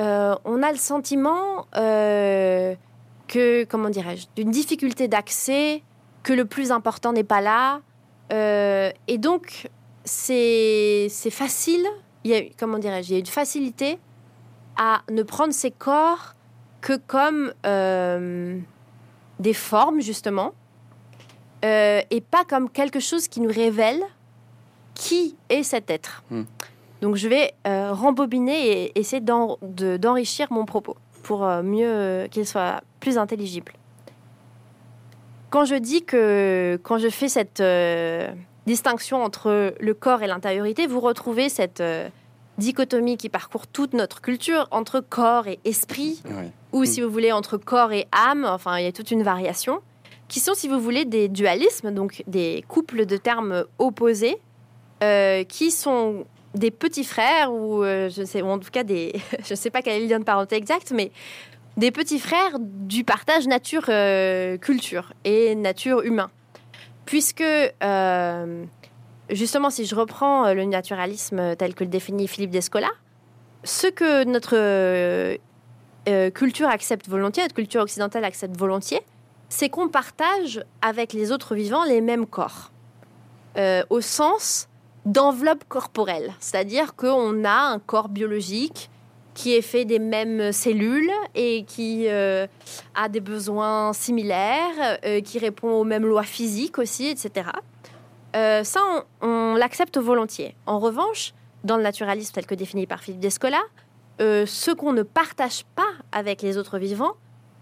euh, 0.01 0.35
on 0.45 0.63
a 0.63 0.73
le 0.73 0.79
sentiment 0.79 1.67
que, 1.73 3.65
comment 3.65 3.91
dirais-je, 3.91 4.27
d'une 4.37 4.51
difficulté 4.51 5.09
d'accès, 5.09 5.83
que 6.23 6.33
le 6.33 6.45
plus 6.45 6.73
important 6.73 7.13
n'est 7.13 7.25
pas 7.25 7.41
là. 7.41 7.81
et 8.31 9.19
donc, 9.19 9.69
c'est 10.05 11.09
facile 11.31 11.87
il 12.25 12.31
y 12.31 12.35
a, 12.35 12.43
comment 12.59 12.79
dirais-je, 12.79 13.11
il 13.11 13.13
y 13.13 13.17
a 13.17 13.19
une 13.19 13.27
facilité 13.27 13.99
à 14.77 15.03
ne 15.11 15.23
prendre 15.23 15.53
ces 15.53 15.71
corps 15.71 16.35
que 16.81 16.97
comme 17.07 17.53
euh, 17.65 18.59
des 19.39 19.55
formes, 19.55 20.01
justement, 20.01 20.53
euh, 21.65 22.03
et 22.11 22.21
pas 22.21 22.45
comme 22.45 22.69
quelque 22.71 23.01
chose 23.01 23.29
qui 23.29 23.41
nous 23.41 23.51
révèle 23.53 24.03
qui 24.95 25.37
est 25.49 25.63
cet 25.63 25.91
être. 25.91 26.23
Hmm. 26.31 26.45
Donc 27.01 27.17
je 27.17 27.29
vais 27.29 27.55
euh, 27.67 27.93
rembobiner 27.93 28.85
et 28.85 28.99
essayer 28.99 29.21
d'enrichir 29.21 30.53
mon 30.53 30.65
propos 30.65 30.97
pour 31.23 31.47
mieux 31.63 32.29
qu'il 32.31 32.47
soit 32.47 32.83
plus 33.01 33.17
intelligible. 33.17 33.73
Quand 35.51 35.65
je 35.65 35.75
dis 35.75 36.05
que 36.05 36.79
quand 36.83 36.99
je 36.99 37.09
fais 37.09 37.29
cette 37.29 37.63
distinction 38.67 39.23
entre 39.23 39.75
le 39.79 39.95
corps 39.95 40.23
et 40.23 40.27
l'intériorité, 40.27 40.87
vous 40.87 41.01
retrouvez 41.01 41.49
cette 41.49 41.81
euh, 41.81 42.09
dichotomie 42.59 43.17
qui 43.17 43.29
parcourt 43.29 43.67
toute 43.67 43.93
notre 43.93 44.21
culture 44.21 44.69
entre 44.71 45.01
corps 45.01 45.47
et 45.47 45.59
esprit, 45.65 46.23
ou 46.73 46.83
mm. 46.83 46.87
si 46.87 47.01
vous 47.01 47.11
voulez 47.11 47.33
entre 47.33 47.57
corps 47.57 47.93
et 47.93 48.07
âme, 48.13 48.45
enfin 48.45 48.79
il 48.79 48.85
y 48.85 48.89
a 48.89 48.93
toute 48.93 49.11
une 49.11 49.23
variation, 49.23 49.81
qui 50.29 50.41
sont 50.41 50.55
si 50.55 50.69
vous 50.69 50.81
voulez 50.81 51.05
des 51.05 51.29
dualismes, 51.29 51.93
donc 51.93 52.23
des 52.27 52.65
couples 52.69 53.07
de 53.07 53.17
termes 53.17 53.65
opposés, 53.79 54.37
euh, 55.03 55.45
qui 55.45 55.71
sont 55.71 56.25
des 56.55 56.71
petits 56.71 57.05
frères, 57.05 57.53
ou 57.53 57.83
euh, 57.83 58.09
je 58.09 58.43
en 58.43 58.59
tout 58.59 58.71
cas 58.71 58.85
des, 58.85 59.13
je 59.45 59.53
ne 59.53 59.57
sais 59.57 59.71
pas 59.71 59.83
quel 59.83 59.95
est 59.95 60.05
le 60.05 60.11
lien 60.11 60.19
de 60.19 60.25
parenté 60.25 60.57
exact, 60.57 60.93
mais 60.95 61.11
des 61.77 61.91
petits 61.91 62.21
frères 62.21 62.59
du 62.61 63.05
partage 63.05 63.47
nature-culture 63.47 65.13
et 65.25 65.55
nature-humain 65.57 66.31
puisque 67.05 67.43
euh, 67.43 68.65
justement, 69.31 69.71
si 69.71 69.87
je 69.87 69.95
reprends 69.95 70.47
euh, 70.47 70.55
le 70.55 70.65
naturalisme 70.65 71.57
tel 71.57 71.75
que 71.75 71.85
le 71.85 71.91
définit 71.91 72.29
Philippe 72.29 72.51
Descola, 72.51 72.89
ce 73.65 73.87
que 73.87 74.25
notre 74.25 74.55
euh, 74.57 75.37
culture 76.31 76.69
accepte 76.69 77.09
volontiers, 77.09 77.43
notre 77.43 77.55
culture 77.55 77.83
occidentale 77.83 78.25
accepte 78.25 78.57
volontiers, 78.57 79.01
c'est 79.55 79.69
qu'on 79.69 79.89
partage 79.89 80.65
avec 80.83 81.13
les 81.13 81.31
autres 81.31 81.55
vivants 81.55 81.85
les 81.85 82.01
mêmes 82.01 82.27
corps, 82.27 82.73
au 83.89 84.01
sens 84.01 84.69
d'enveloppe 85.05 85.65
corporelle, 85.69 86.35
c'est-à-dire 86.41 86.97
qu'on 86.97 87.45
a 87.45 87.73
un 87.73 87.79
corps 87.79 88.09
biologique 88.09 88.91
qui 89.35 89.55
est 89.55 89.63
fait 89.63 89.85
des 89.85 89.99
mêmes 89.99 90.53
cellules 90.53 91.11
et 91.35 91.65
qui 91.65 92.09
euh, 92.09 92.47
a 92.95 93.09
des 93.09 93.21
besoins 93.21 93.93
similaires, 93.93 94.99
euh, 95.05 95.21
qui 95.21 95.39
répond 95.39 95.71
aux 95.71 95.85
mêmes 95.85 96.07
lois 96.07 96.23
physiques 96.23 96.79
aussi, 96.79 97.09
etc. 97.09 97.51
Euh, 98.37 98.65
ça, 98.65 98.81
on, 99.21 99.55
l'accepte 99.55 99.99
volontiers. 99.99 100.55
En 100.67 100.79
revanche, 100.79 101.35
dans 101.65 101.77
le 101.77 101.83
naturalisme 101.83 102.33
tel 102.33 102.47
que 102.47 102.55
défini 102.55 102.87
par 102.87 103.01
Philippe 103.01 103.21
Descola, 103.21 103.61
ce 104.21 104.71
qu'on 104.71 104.93
ne 104.93 105.03
partage 105.03 105.65
pas 105.75 105.83
avec 106.13 106.41
les 106.41 106.57
autres 106.57 106.79
vivants, 106.79 107.15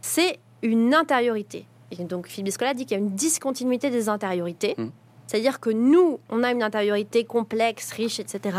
c'est 0.03 0.39
une 0.61 0.95
intériorité. 0.95 1.67
Et 1.93 2.05
donc 2.05 2.27
Philippe 2.27 2.47
Descola 2.47 2.75
dit 2.75 2.87
qu'il 2.87 2.97
y 2.97 3.01
a 3.01 3.03
une 3.03 3.15
discontinuité 3.15 3.91
des 3.91 4.09
intériorités. 4.09 4.75
Mm. 4.77 4.89
C'est-à-dire 5.27 5.61
que 5.61 5.71
nous, 5.71 6.19
on 6.29 6.43
a 6.43 6.51
une 6.51 6.63
intériorité 6.63 7.25
complexe, 7.25 7.93
riche, 7.93 8.21
etc. 8.21 8.59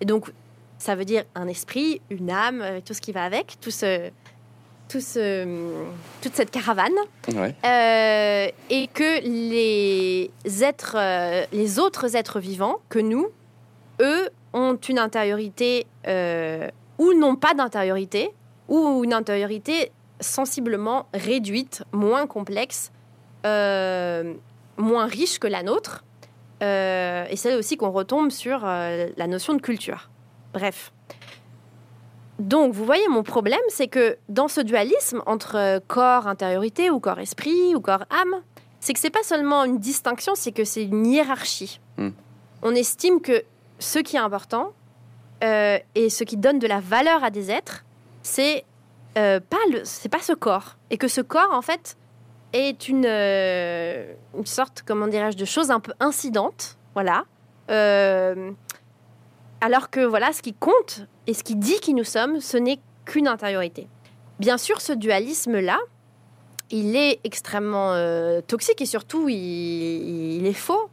Et 0.00 0.04
donc, 0.04 0.32
ça 0.78 0.94
veut 0.94 1.04
dire 1.04 1.24
un 1.34 1.48
esprit, 1.48 2.00
une 2.10 2.30
âme, 2.30 2.60
euh, 2.62 2.80
tout 2.84 2.94
ce 2.94 3.00
qui 3.00 3.12
va 3.12 3.24
avec, 3.24 3.58
tout 3.60 3.70
ce, 3.70 4.10
tout 4.88 5.00
ce, 5.00 5.44
toute 6.22 6.34
cette 6.34 6.50
caravane. 6.50 6.92
Ouais. 7.34 7.54
Euh, 7.64 8.50
et 8.70 8.88
que 8.88 9.22
les 9.22 10.30
êtres, 10.62 10.96
euh, 10.98 11.44
les 11.52 11.78
autres 11.78 12.16
êtres 12.16 12.40
vivants 12.40 12.78
que 12.88 12.98
nous, 12.98 13.28
eux, 14.00 14.28
ont 14.52 14.76
une 14.76 14.98
intériorité 14.98 15.86
euh, 16.06 16.68
ou 16.98 17.12
n'ont 17.12 17.36
pas 17.36 17.54
d'intériorité, 17.54 18.30
ou 18.68 19.04
une 19.04 19.12
intériorité 19.12 19.92
sensiblement 20.20 21.06
réduite, 21.14 21.82
moins 21.92 22.26
complexe, 22.26 22.92
euh, 23.46 24.34
moins 24.76 25.06
riche 25.06 25.38
que 25.38 25.46
la 25.46 25.62
nôtre. 25.62 26.04
Euh, 26.62 27.26
et 27.30 27.36
c'est 27.36 27.54
aussi 27.54 27.76
qu'on 27.76 27.90
retombe 27.90 28.30
sur 28.30 28.62
euh, 28.64 29.08
la 29.16 29.26
notion 29.26 29.54
de 29.54 29.60
culture. 29.60 30.10
Bref. 30.52 30.92
Donc, 32.38 32.72
vous 32.72 32.84
voyez, 32.84 33.06
mon 33.08 33.22
problème, 33.22 33.60
c'est 33.68 33.88
que 33.88 34.16
dans 34.28 34.48
ce 34.48 34.60
dualisme 34.60 35.22
entre 35.26 35.56
euh, 35.56 35.80
corps, 35.86 36.26
intériorité, 36.26 36.90
ou 36.90 37.00
corps-esprit, 37.00 37.74
ou 37.74 37.80
corps-âme, 37.80 38.42
c'est 38.80 38.92
que 38.92 39.00
c'est 39.00 39.10
pas 39.10 39.24
seulement 39.24 39.64
une 39.64 39.78
distinction, 39.78 40.34
c'est 40.34 40.52
que 40.52 40.64
c'est 40.64 40.84
une 40.84 41.06
hiérarchie. 41.06 41.80
Hmm. 41.96 42.10
On 42.62 42.74
estime 42.74 43.20
que 43.20 43.42
ce 43.78 43.98
qui 43.98 44.16
est 44.16 44.20
important 44.20 44.72
et 45.40 46.10
ce 46.10 46.24
qui 46.24 46.36
donne 46.36 46.58
de 46.58 46.66
la 46.66 46.80
valeur 46.80 47.22
à 47.22 47.30
des 47.30 47.52
êtres, 47.52 47.84
c'est 48.22 48.64
euh, 49.18 49.40
pas 49.40 49.58
c'est 49.84 50.08
pas 50.08 50.20
ce 50.20 50.32
corps, 50.32 50.76
et 50.90 50.96
que 50.96 51.08
ce 51.08 51.20
corps, 51.20 51.52
en 51.52 51.62
fait, 51.62 51.96
est 52.52 52.88
une, 52.88 53.04
euh, 53.06 54.14
une 54.36 54.46
sorte, 54.46 54.82
comment 54.86 55.06
dirais-je, 55.06 55.36
de 55.36 55.44
chose 55.44 55.70
un 55.70 55.80
peu 55.80 55.92
incidente, 56.00 56.78
voilà. 56.94 57.24
Euh, 57.70 58.50
alors 59.60 59.90
que 59.90 60.00
voilà, 60.00 60.32
ce 60.32 60.40
qui 60.40 60.54
compte 60.54 61.06
et 61.26 61.34
ce 61.34 61.42
qui 61.42 61.56
dit 61.56 61.78
qui 61.80 61.94
nous 61.94 62.04
sommes, 62.04 62.40
ce 62.40 62.56
n'est 62.56 62.80
qu'une 63.04 63.28
intériorité. 63.28 63.88
Bien 64.38 64.56
sûr, 64.56 64.80
ce 64.80 64.92
dualisme-là, 64.92 65.78
il 66.70 66.96
est 66.96 67.20
extrêmement 67.24 67.92
euh, 67.92 68.40
toxique 68.40 68.80
et 68.80 68.86
surtout, 68.86 69.28
il, 69.28 70.36
il 70.36 70.46
est 70.46 70.52
faux 70.52 70.88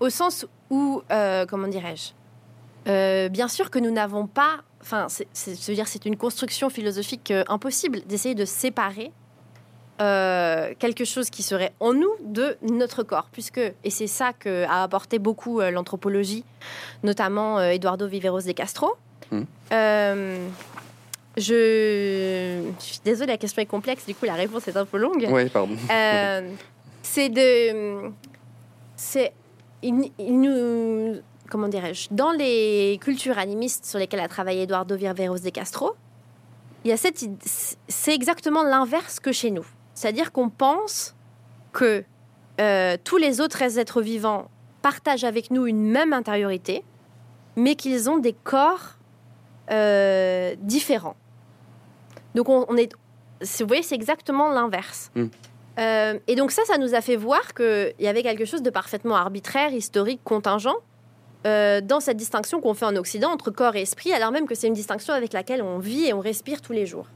au 0.00 0.10
sens 0.10 0.46
où, 0.70 1.02
comment 1.48 1.68
dirais-je, 1.68 3.28
bien 3.28 3.48
sûr 3.48 3.70
que 3.70 3.78
nous 3.78 3.92
n'avons 3.92 4.26
pas, 4.26 4.62
enfin, 4.82 5.06
c'est, 5.08 5.72
dire, 5.72 5.88
c'est 5.88 6.04
une 6.04 6.16
construction 6.16 6.68
philosophique 6.68 7.30
euh, 7.30 7.44
impossible 7.48 8.02
d'essayer 8.06 8.34
de 8.34 8.44
séparer 8.44 9.10
euh, 10.00 10.74
quelque 10.78 11.04
chose 11.04 11.30
qui 11.30 11.42
serait 11.42 11.72
en 11.80 11.94
nous 11.94 12.10
de 12.24 12.56
notre 12.62 13.02
corps, 13.02 13.28
puisque, 13.32 13.58
et 13.58 13.90
c'est 13.90 14.06
ça 14.06 14.32
que 14.32 14.64
a 14.64 14.82
apporté 14.82 15.18
beaucoup 15.18 15.60
euh, 15.60 15.70
l'anthropologie, 15.70 16.44
notamment 17.02 17.58
euh, 17.58 17.70
Eduardo 17.70 18.06
Viveros 18.06 18.42
de 18.42 18.52
Castro. 18.52 18.96
Euh, 19.72 20.48
je... 21.36 22.62
je 22.78 22.84
suis 22.84 23.00
désolée, 23.04 23.32
la 23.32 23.38
question 23.38 23.62
est 23.62 23.66
complexe, 23.66 24.04
du 24.06 24.14
coup 24.14 24.26
la 24.26 24.34
réponse 24.34 24.68
est 24.68 24.76
un 24.76 24.84
peu 24.84 24.98
longue. 24.98 25.26
Ouais, 25.30 25.48
pardon. 25.48 25.76
C'est 27.02 27.28
de. 27.28 28.10
C'est. 28.96 29.32
Il, 29.82 30.12
il 30.18 30.40
nous. 30.40 31.20
Comment 31.52 31.68
dirais-je 31.68 32.08
Dans 32.10 32.30
les 32.30 32.98
cultures 33.02 33.36
animistes 33.36 33.84
sur 33.84 33.98
lesquelles 33.98 34.20
a 34.20 34.28
travaillé 34.28 34.62
Eduardo 34.62 34.96
Viveros 34.96 35.40
de 35.40 35.50
Castro, 35.50 35.94
il 36.82 36.88
y 36.88 36.92
a 36.92 36.96
cette. 36.96 37.22
C'est 37.88 38.14
exactement 38.14 38.62
l'inverse 38.62 39.20
que 39.20 39.32
chez 39.32 39.50
nous. 39.50 39.66
C'est-à-dire 39.92 40.32
qu'on 40.32 40.48
pense 40.48 41.14
que 41.74 42.04
euh, 42.58 42.96
tous 43.04 43.18
les 43.18 43.42
autres 43.42 43.78
êtres 43.78 44.00
vivants 44.00 44.50
partagent 44.80 45.24
avec 45.24 45.50
nous 45.50 45.66
une 45.66 45.82
même 45.82 46.14
intériorité, 46.14 46.84
mais 47.56 47.74
qu'ils 47.74 48.08
ont 48.08 48.16
des 48.16 48.32
corps 48.32 48.96
euh, 49.70 50.54
différents. 50.58 51.16
Donc 52.34 52.48
on, 52.48 52.64
on 52.70 52.78
est. 52.78 52.94
Vous 53.42 53.66
voyez, 53.66 53.82
c'est 53.82 53.94
exactement 53.94 54.48
l'inverse. 54.48 55.10
Mm. 55.14 55.24
Euh, 55.78 56.18
et 56.26 56.34
donc 56.34 56.50
ça, 56.50 56.62
ça 56.64 56.78
nous 56.78 56.94
a 56.94 57.02
fait 57.02 57.16
voir 57.16 57.52
qu'il 57.52 57.92
y 57.98 58.06
avait 58.06 58.22
quelque 58.22 58.46
chose 58.46 58.62
de 58.62 58.70
parfaitement 58.70 59.16
arbitraire, 59.16 59.74
historique, 59.74 60.22
contingent 60.24 60.76
euh, 61.44 61.80
dans 61.80 61.98
cette 61.98 62.16
distinction 62.16 62.60
qu'on 62.60 62.74
fait 62.74 62.84
en 62.84 62.94
Occident 62.94 63.30
entre 63.30 63.50
corps 63.50 63.74
et 63.74 63.82
esprit, 63.82 64.12
alors 64.12 64.30
même 64.30 64.46
que 64.46 64.54
c'est 64.54 64.68
une 64.68 64.74
distinction 64.74 65.12
avec 65.12 65.32
laquelle 65.32 65.60
on 65.60 65.78
vit 65.78 66.06
et 66.06 66.12
on 66.12 66.20
respire 66.20 66.60
tous 66.62 66.72
les 66.72 66.86
jours. 66.86 67.06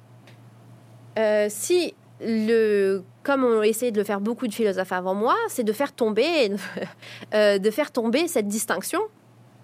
Euh, 1.19 1.47
si 1.49 1.95
le, 2.21 3.05
comme 3.23 3.45
on 3.45 3.61
a 3.61 3.67
essayé 3.67 3.93
de 3.93 3.99
le 3.99 4.05
faire 4.05 4.21
beaucoup 4.21 4.49
de 4.49 4.55
philosophes 4.55 4.91
avant 4.91 5.15
moi, 5.15 5.37
c'est 5.49 5.63
de 5.63 5.73
faire 5.73 5.93
tomber, 5.93 6.51
euh, 7.35 7.59
de 7.59 7.71
faire 7.71 7.93
tomber 7.93 8.27
cette 8.27 8.49
distinction 8.49 9.01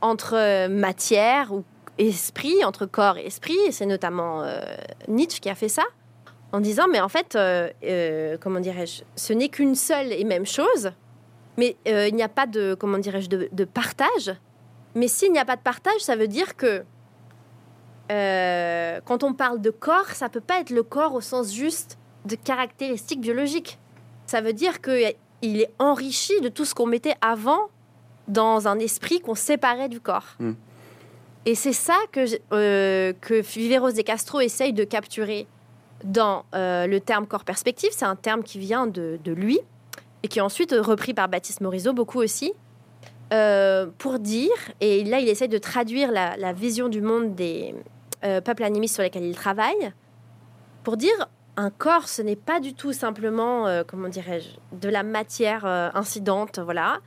entre 0.00 0.68
matière 0.68 1.52
ou 1.52 1.64
esprit, 1.98 2.64
entre 2.64 2.86
corps 2.86 3.18
et 3.18 3.26
esprit. 3.26 3.58
C'est 3.70 3.86
notamment 3.86 4.44
Nietzsche 5.06 5.40
qui 5.40 5.48
a 5.48 5.54
fait 5.54 5.68
ça 5.68 5.84
en 6.50 6.60
disant 6.60 6.86
mais 6.90 7.00
en 7.00 7.08
fait, 7.08 7.38
comment 8.40 8.58
dirais-je, 8.58 9.02
ce 9.14 9.32
n'est 9.32 9.48
qu'une 9.48 9.76
seule 9.76 10.12
et 10.12 10.24
même 10.24 10.44
chose, 10.44 10.90
mais 11.56 11.76
il 11.86 12.14
n'y 12.16 12.22
a 12.24 12.28
pas 12.28 12.46
de 12.46 12.74
comment 12.74 12.98
dirais-je 12.98 13.28
de 13.28 13.64
partage. 13.64 14.32
Mais 14.94 15.08
s'il 15.08 15.32
n'y 15.32 15.38
a 15.38 15.44
pas 15.44 15.56
de 15.56 15.62
partage, 15.62 16.00
ça 16.00 16.16
veut 16.16 16.28
dire 16.28 16.56
que 16.56 16.84
euh, 18.10 19.00
quand 19.04 19.22
on 19.22 19.32
parle 19.32 19.60
de 19.60 19.70
corps, 19.70 20.10
ça 20.10 20.28
peut 20.28 20.40
pas 20.40 20.60
être 20.60 20.70
le 20.70 20.82
corps 20.82 21.14
au 21.14 21.20
sens 21.20 21.52
juste 21.52 21.98
de 22.26 22.36
caractéristiques 22.36 23.20
biologiques. 23.20 23.78
Ça 24.26 24.40
veut 24.40 24.52
dire 24.52 24.80
que 24.80 25.12
il 25.40 25.60
est 25.60 25.72
enrichi 25.78 26.40
de 26.40 26.48
tout 26.48 26.64
ce 26.64 26.74
qu'on 26.74 26.86
mettait 26.86 27.16
avant 27.20 27.68
dans 28.28 28.68
un 28.68 28.78
esprit 28.78 29.20
qu'on 29.20 29.34
séparait 29.34 29.88
du 29.88 30.00
corps. 30.00 30.36
Mm. 30.38 30.52
Et 31.44 31.54
c'est 31.56 31.72
ça 31.72 31.96
que, 32.12 32.24
euh, 32.52 33.12
que 33.20 33.40
Viveros 33.40 33.90
de 33.90 34.02
Castro 34.02 34.40
essaye 34.40 34.72
de 34.72 34.84
capturer 34.84 35.48
dans 36.04 36.44
euh, 36.54 36.86
le 36.86 37.00
terme 37.00 37.26
corps 37.26 37.44
perspective. 37.44 37.90
C'est 37.92 38.04
un 38.04 38.14
terme 38.14 38.44
qui 38.44 38.58
vient 38.58 38.86
de, 38.86 39.18
de 39.24 39.32
lui 39.32 39.58
et 40.22 40.28
qui 40.28 40.38
est 40.38 40.42
ensuite 40.42 40.72
repris 40.72 41.14
par 41.14 41.28
Baptiste 41.28 41.60
Morisot 41.60 41.92
beaucoup 41.92 42.20
aussi, 42.20 42.52
euh, 43.32 43.86
pour 43.98 44.18
dire, 44.18 44.50
et 44.80 45.04
là 45.04 45.20
il 45.20 45.28
essaye 45.28 45.48
de 45.48 45.58
traduire 45.58 46.10
la, 46.12 46.52
vision 46.52 46.88
du 46.88 47.00
monde 47.00 47.34
des 47.34 47.74
euh, 48.24 48.40
peuples 48.40 48.64
animistes 48.64 48.94
sur 48.94 49.02
lesquels 49.02 49.24
il 49.24 49.34
travaille, 49.34 49.92
pour 50.82 50.96
dire 50.96 51.28
un 51.56 51.70
corps, 51.70 52.08
ce 52.08 52.20
n'est 52.22 52.36
pas 52.36 52.60
du 52.60 52.74
tout 52.74 52.92
simplement, 52.92 53.66
euh, 53.66 53.84
comment 53.86 54.08
dirais-je, 54.08 54.48
de 54.76 54.88
la 54.88 55.02
matière 55.02 55.64
incidente, 55.64 56.58
voilà. 56.58 57.00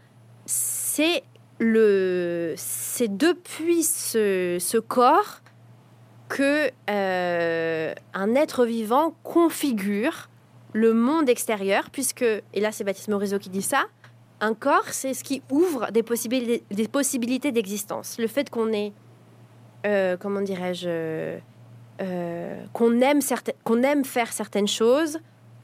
C'est 0.45 1.24
le, 1.59 2.53
c'est 2.57 3.16
depuis 3.16 3.84
ce, 3.84 4.80
corps 4.80 5.41
que 6.28 6.70
un 6.88 8.36
être 8.36 8.66
vivant 8.66 9.16
configure 9.24 10.30
le 10.74 10.93
monde 10.93 11.30
extérieur, 11.30 11.89
puisque, 11.91 12.24
et 12.24 12.59
là 12.59 12.72
c'est 12.72 12.84
Baptiste 12.84 13.09
Morisot 13.09 13.39
qui 13.39 13.49
dit 13.49 13.61
ça, 13.61 13.86
un 14.41 14.53
corps, 14.53 14.89
c'est 14.91 15.13
ce 15.13 15.23
qui 15.23 15.41
ouvre 15.49 15.91
des 15.91 16.03
possibilités, 16.03 17.51
d'existence. 17.51 18.17
Le 18.19 18.27
fait 18.27 18.49
qu'on 18.49 18.71
ait, 18.73 18.91
euh, 19.86 20.17
comment 20.17 20.41
dirais-je, 20.41 21.39
euh, 22.01 22.65
qu'on 22.73 23.01
aime, 23.01 23.21
faire 24.03 24.33
certaines 24.33 24.67
choses, 24.67 25.19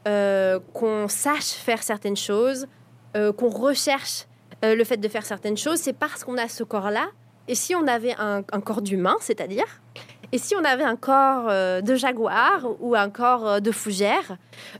euh, 0.08 0.60
qu'on 0.74 1.08
sache 1.08 1.52
faire 1.52 1.84
certaines 1.84 2.18
choses, 2.18 2.68
qu'on 3.14 3.50
recherche 3.50 4.26
le 4.64 4.84
fait 4.86 4.96
de 4.96 5.08
faire 5.10 5.26
certaines 5.26 5.58
choses, 5.58 5.80
c'est 5.80 5.92
parce 5.92 6.24
qu'on 6.24 6.38
a 6.38 6.48
ce 6.48 6.64
corps-là. 6.64 7.08
Et 7.50 7.56
si 7.56 7.76
on 7.76 7.86
avait 7.88 8.16
un, 8.18 8.42
corps 8.62 8.82
d'humain, 8.82 9.18
c'est-à-dire, 9.20 9.66
et 10.32 10.38
si 10.38 10.56
on 10.56 10.64
avait 10.64 10.86
un 10.86 10.96
corps 10.96 11.48
de 11.82 11.96
jaguar 11.96 12.68
ou 12.80 12.96
un 12.96 13.10
corps 13.10 13.60
de 13.60 13.72
fougère, 13.72 14.38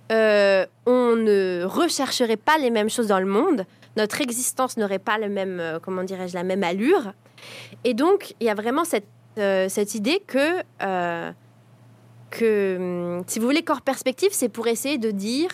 on 0.10 1.16
ne 1.18 1.66
rechercherait 1.66 2.38
pas 2.38 2.58
les 2.58 2.70
mêmes 2.70 2.90
choses 2.90 3.08
dans 3.08 3.20
le 3.20 3.26
monde. 3.26 3.66
Notre 3.98 4.22
existence 4.22 4.78
n'aurait 4.78 5.00
pas 5.00 5.18
le 5.18 5.28
même, 5.30 5.60
euh, 5.60 5.80
comment 5.80 6.04
dirais-je, 6.04 6.34
la 6.34 6.44
même 6.44 6.64
allure. 6.64 7.14
Et 7.84 7.94
donc, 7.94 8.36
il 8.40 8.48
y 8.48 8.50
a 8.50 8.54
vraiment 8.54 8.86
cette, 8.86 9.08
euh, 9.38 9.68
cette 9.70 9.96
idée 9.96 10.22
que, 10.26 10.62
euh, 10.82 11.32
que, 12.30 12.78
hum, 13.18 13.24
si 13.28 13.40
vous 13.40 13.46
voulez, 13.46 13.64
corps 13.64 13.82
perspective, 13.82 14.30
c'est 14.32 14.50
pour 14.50 14.68
essayer 14.68 14.98
de 14.98 15.12
dire 15.12 15.50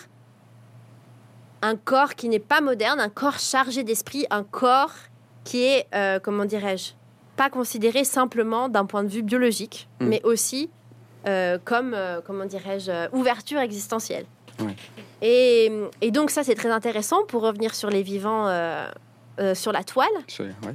un 1.62 1.74
corps 1.76 2.14
qui 2.14 2.28
n'est 2.28 2.38
pas 2.38 2.60
moderne, 2.60 3.00
un 3.00 3.08
corps 3.08 3.38
chargé 3.40 3.82
d'esprit, 3.82 4.26
un 4.30 4.44
corps 4.44 4.94
qui 5.42 5.64
est, 5.64 5.86
euh, 5.94 6.20
comment 6.20 6.44
dirais-je, 6.44 6.92
pas 7.36 7.50
considéré 7.50 8.04
simplement 8.04 8.68
d'un 8.68 8.84
point 8.86 9.02
de 9.02 9.08
vue 9.08 9.22
biologique, 9.22 9.88
Mm. 10.00 10.06
mais 10.06 10.20
aussi 10.24 10.70
comme, 11.66 11.94
comment 12.24 12.46
dirais-je, 12.46 13.14
ouverture 13.14 13.58
existentielle. 13.60 14.24
Ouais. 14.60 14.74
Et, 15.22 15.70
et 16.00 16.10
donc 16.10 16.30
ça, 16.30 16.44
c'est 16.44 16.54
très 16.54 16.70
intéressant 16.70 17.24
pour 17.26 17.42
revenir 17.42 17.74
sur 17.74 17.90
les 17.90 18.02
vivants 18.02 18.46
euh, 18.48 18.88
euh, 19.40 19.54
sur 19.54 19.72
la 19.72 19.82
toile, 19.84 20.08
Je- 20.28 20.42
ouais, 20.44 20.74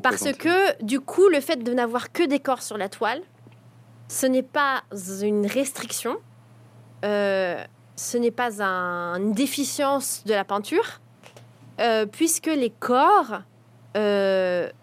parce 0.00 0.22
que 0.38 0.82
du 0.82 1.00
coup, 1.00 1.28
le 1.28 1.40
fait 1.40 1.56
de 1.62 1.72
n'avoir 1.72 2.12
que 2.12 2.22
des 2.26 2.38
corps 2.40 2.62
sur 2.62 2.78
la 2.78 2.88
toile, 2.88 3.20
ce 4.08 4.26
n'est 4.26 4.42
pas 4.42 4.82
une 5.22 5.46
restriction, 5.46 6.16
euh, 7.04 7.62
ce 7.96 8.16
n'est 8.18 8.30
pas 8.30 8.60
une 8.60 9.32
déficience 9.32 10.22
de 10.26 10.32
la 10.34 10.44
peinture, 10.44 11.00
puisque 12.12 12.46
les 12.46 12.70
corps 12.70 13.40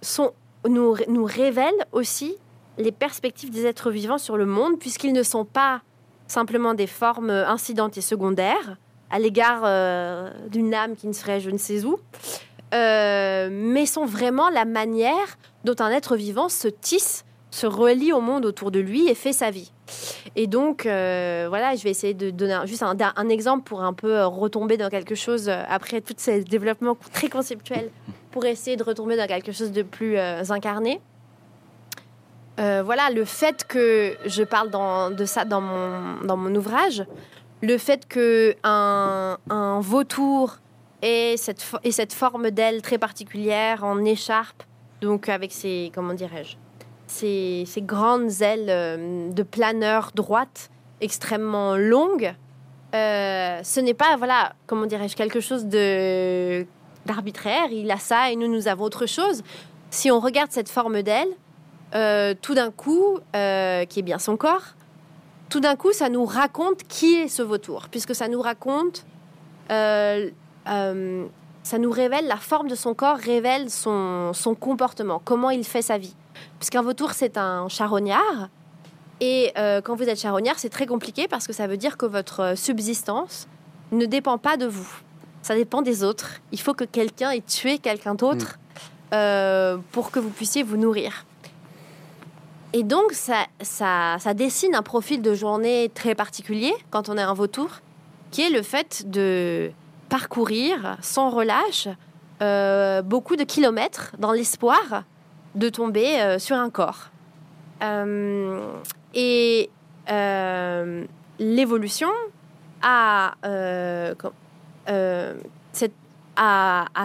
sont, 0.02 0.34
nous, 0.68 0.96
nous 1.08 1.24
révèlent 1.26 1.86
aussi 1.92 2.36
les 2.78 2.92
perspectives 2.92 3.52
des 3.52 3.66
êtres 3.66 3.92
vivants 3.92 4.18
sur 4.18 4.38
le 4.38 4.46
monde, 4.46 4.80
puisqu'ils 4.80 5.14
ne 5.14 5.24
sont 5.24 5.46
pas 5.46 5.82
simplement 6.28 6.74
des 6.74 6.88
formes 6.88 7.30
incidentes 7.30 7.98
et 7.98 8.02
secondaires 8.02 8.78
à 9.14 9.20
l'égard 9.20 9.62
euh, 9.64 10.32
d'une 10.50 10.74
âme 10.74 10.96
qui 10.96 11.08
ne 11.08 11.14
serait 11.14 11.40
je 11.40 11.52
ne 11.52 11.60
sais 11.60 11.86
où, 11.86 12.00
euh, 12.74 13.48
mais 13.52 13.86
sont 13.86 14.06
vraiment 14.06 14.50
la 14.50 14.66
manière 14.66 15.38
dont 15.64 15.76
un 15.80 15.92
être 15.92 16.16
vivant 16.16 16.50
se 16.50 16.68
tisse, 16.68 17.24
se 17.52 17.68
relie 17.68 18.12
au 18.12 18.22
monde 18.22 18.44
autour 18.44 18.72
de 18.72 18.80
lui 18.80 19.08
et 19.08 19.14
fait 19.14 19.32
sa 19.32 19.52
vie. 19.52 19.72
Et 20.36 20.48
donc, 20.48 20.88
euh, 20.88 21.46
voilà, 21.48 21.76
je 21.76 21.84
vais 21.84 21.92
essayer 21.92 22.16
de 22.16 22.32
donner 22.32 22.60
juste 22.66 22.82
un, 22.82 23.30
exemple 23.30 23.66
pour 23.66 23.84
un 23.84 23.94
peu 23.94 24.26
retomber 24.26 24.78
dans 24.78 24.90
quelque 24.90 25.14
chose, 25.14 25.48
après 25.48 26.02
tous 26.02 26.16
ces 26.18 26.44
développements 26.44 26.98
très 27.12 27.30
conceptuels, 27.30 27.92
pour 28.32 28.46
essayer 28.46 28.78
de 28.78 28.84
retomber 28.84 29.16
dans 29.16 29.28
quelque 29.28 29.52
chose 29.52 29.72
de 29.72 29.84
plus 29.84 30.18
incarné. 30.18 31.00
Voilà, 32.58 33.12
le 33.12 33.26
fait 33.26 33.64
que 33.64 34.16
je 34.26 34.42
parle 34.42 34.72
de 35.16 35.26
ça 35.26 35.46
dans 35.46 35.62
mon, 35.62 36.56
ouvrage, 36.56 37.06
le 37.64 37.78
fait 37.78 38.08
que 38.08 38.56
un, 38.64 39.38
vautour 39.80 40.58
ait 41.02 41.36
cette, 41.38 42.14
forme 42.14 42.52
d'aile 42.52 42.82
très 42.82 42.98
particulière 42.98 43.86
en 43.86 44.04
écharpe, 44.04 44.64
donc 45.02 45.30
avec 45.30 45.54
ses, 45.54 45.90
comment 45.96 46.14
dirais-je, 46.14 46.58
grandes 47.82 48.42
ailes 48.42 48.70
euh, 48.70 49.32
de 49.32 49.44
planeur 49.44 50.12
droite 50.14 50.70
extrêmement 51.00 51.78
longues, 51.78 52.36
euh, 52.96 53.60
ce 53.64 53.80
n'est 53.80 53.94
pas, 53.94 54.18
voilà, 54.18 54.54
comment 54.68 54.86
dirais-je, 54.86 55.16
quelque 55.16 55.40
chose 55.40 55.66
d'arbitraire. 55.66 57.72
Il 57.72 57.90
a 57.92 57.98
ça 57.98 58.30
et 58.30 58.36
nous, 58.36 58.50
nous 58.50 58.68
avons 58.68 58.84
autre 58.84 59.06
chose. 59.06 59.42
Si 59.90 60.12
on 60.12 60.20
regarde 60.20 60.52
cette 60.52 60.70
forme 60.70 61.02
d'aile, 61.02 61.30
euh, 61.96 62.34
tout 62.42 62.56
d'un 62.56 62.72
coup, 62.72 63.20
qui 63.34 64.00
est 64.00 64.04
bien 64.04 64.20
son 64.20 64.36
corps, 64.36 64.76
tout 65.54 65.60
d'un 65.60 65.76
coup, 65.76 65.92
ça 65.92 66.10
nous 66.10 66.26
raconte 66.26 66.82
qui 66.88 67.14
est 67.14 67.28
ce 67.28 67.44
vautour, 67.44 67.88
puisque 67.92 68.16
ça 68.16 68.28
nous 68.28 68.42
raconte, 68.42 69.06
euh, 69.70 70.32
ça 70.66 71.78
nous 71.78 71.92
révèle 71.92 72.26
la 72.26 72.38
forme 72.38 72.68
de 72.68 72.74
son 72.74 72.96
corps, 72.96 73.18
révèle 73.18 73.70
son, 73.70 74.34
comportement, 74.60 75.22
comment 75.24 75.52
il 75.52 75.64
fait 75.64 75.84
sa 75.84 76.00
vie. 76.00 76.16
Puisqu'un 76.58 76.82
vautour, 76.82 77.12
c'est 77.12 77.38
un 77.38 77.70
charognard. 77.70 78.50
Et 79.22 79.54
quand 79.84 79.94
vous 79.96 80.10
êtes 80.10 80.20
charognard, 80.20 80.58
c'est 80.58 80.70
très 80.72 80.88
compliqué 80.88 81.28
parce 81.28 81.46
que 81.46 81.54
ça 81.54 81.68
veut 81.68 81.78
dire 81.78 81.98
que 81.98 82.08
votre 82.08 82.58
subsistance 82.58 83.48
ne 83.92 84.08
dépend 84.08 84.40
pas 84.40 84.58
de 84.58 84.66
vous. 84.66 84.90
Ça 85.44 85.54
dépend 85.54 85.84
des 85.84 86.04
autres. 86.04 86.42
Il 86.52 86.60
faut 86.60 86.74
que 86.74 86.84
quelqu'un 86.84 87.30
ait 87.30 87.42
tué 87.42 87.78
quelqu'un 87.78 88.16
d'autre 88.16 88.58
mm. 89.12 89.84
pour 89.92 90.10
que 90.10 90.20
vous 90.20 90.32
puissiez 90.32 90.64
vous 90.64 90.78
nourrir. 90.78 91.26
Et 92.76 92.82
donc, 92.82 93.14
ça, 93.14 93.46
ça, 93.62 94.34
dessine 94.34 94.74
un 94.74 94.82
profil 94.82 95.22
de 95.22 95.36
journée 95.36 95.92
très 95.94 96.16
particulier 96.16 96.74
quand 96.90 97.08
on 97.08 97.18
est 97.18 97.22
un 97.22 97.36
vautour, 97.36 97.82
qui 98.32 98.42
est 98.42 98.50
le 98.50 98.64
fait 98.64 99.08
de 99.08 99.72
parcourir 100.10 100.98
sans 101.02 101.30
relâche 101.30 101.88
euh, 102.42 103.04
beaucoup 103.04 103.36
de 103.36 103.44
kilomètres 103.44 104.16
dans 104.18 104.32
l'espoir 104.32 105.04
de 105.54 105.70
tomber 105.70 106.20
euh, 106.20 106.40
sur 106.40 106.58
un 106.58 106.72
corps. 106.72 107.12
Euh, 107.84 108.74
et 109.14 109.70
l'évolution 111.40 112.10
a, 112.82 113.36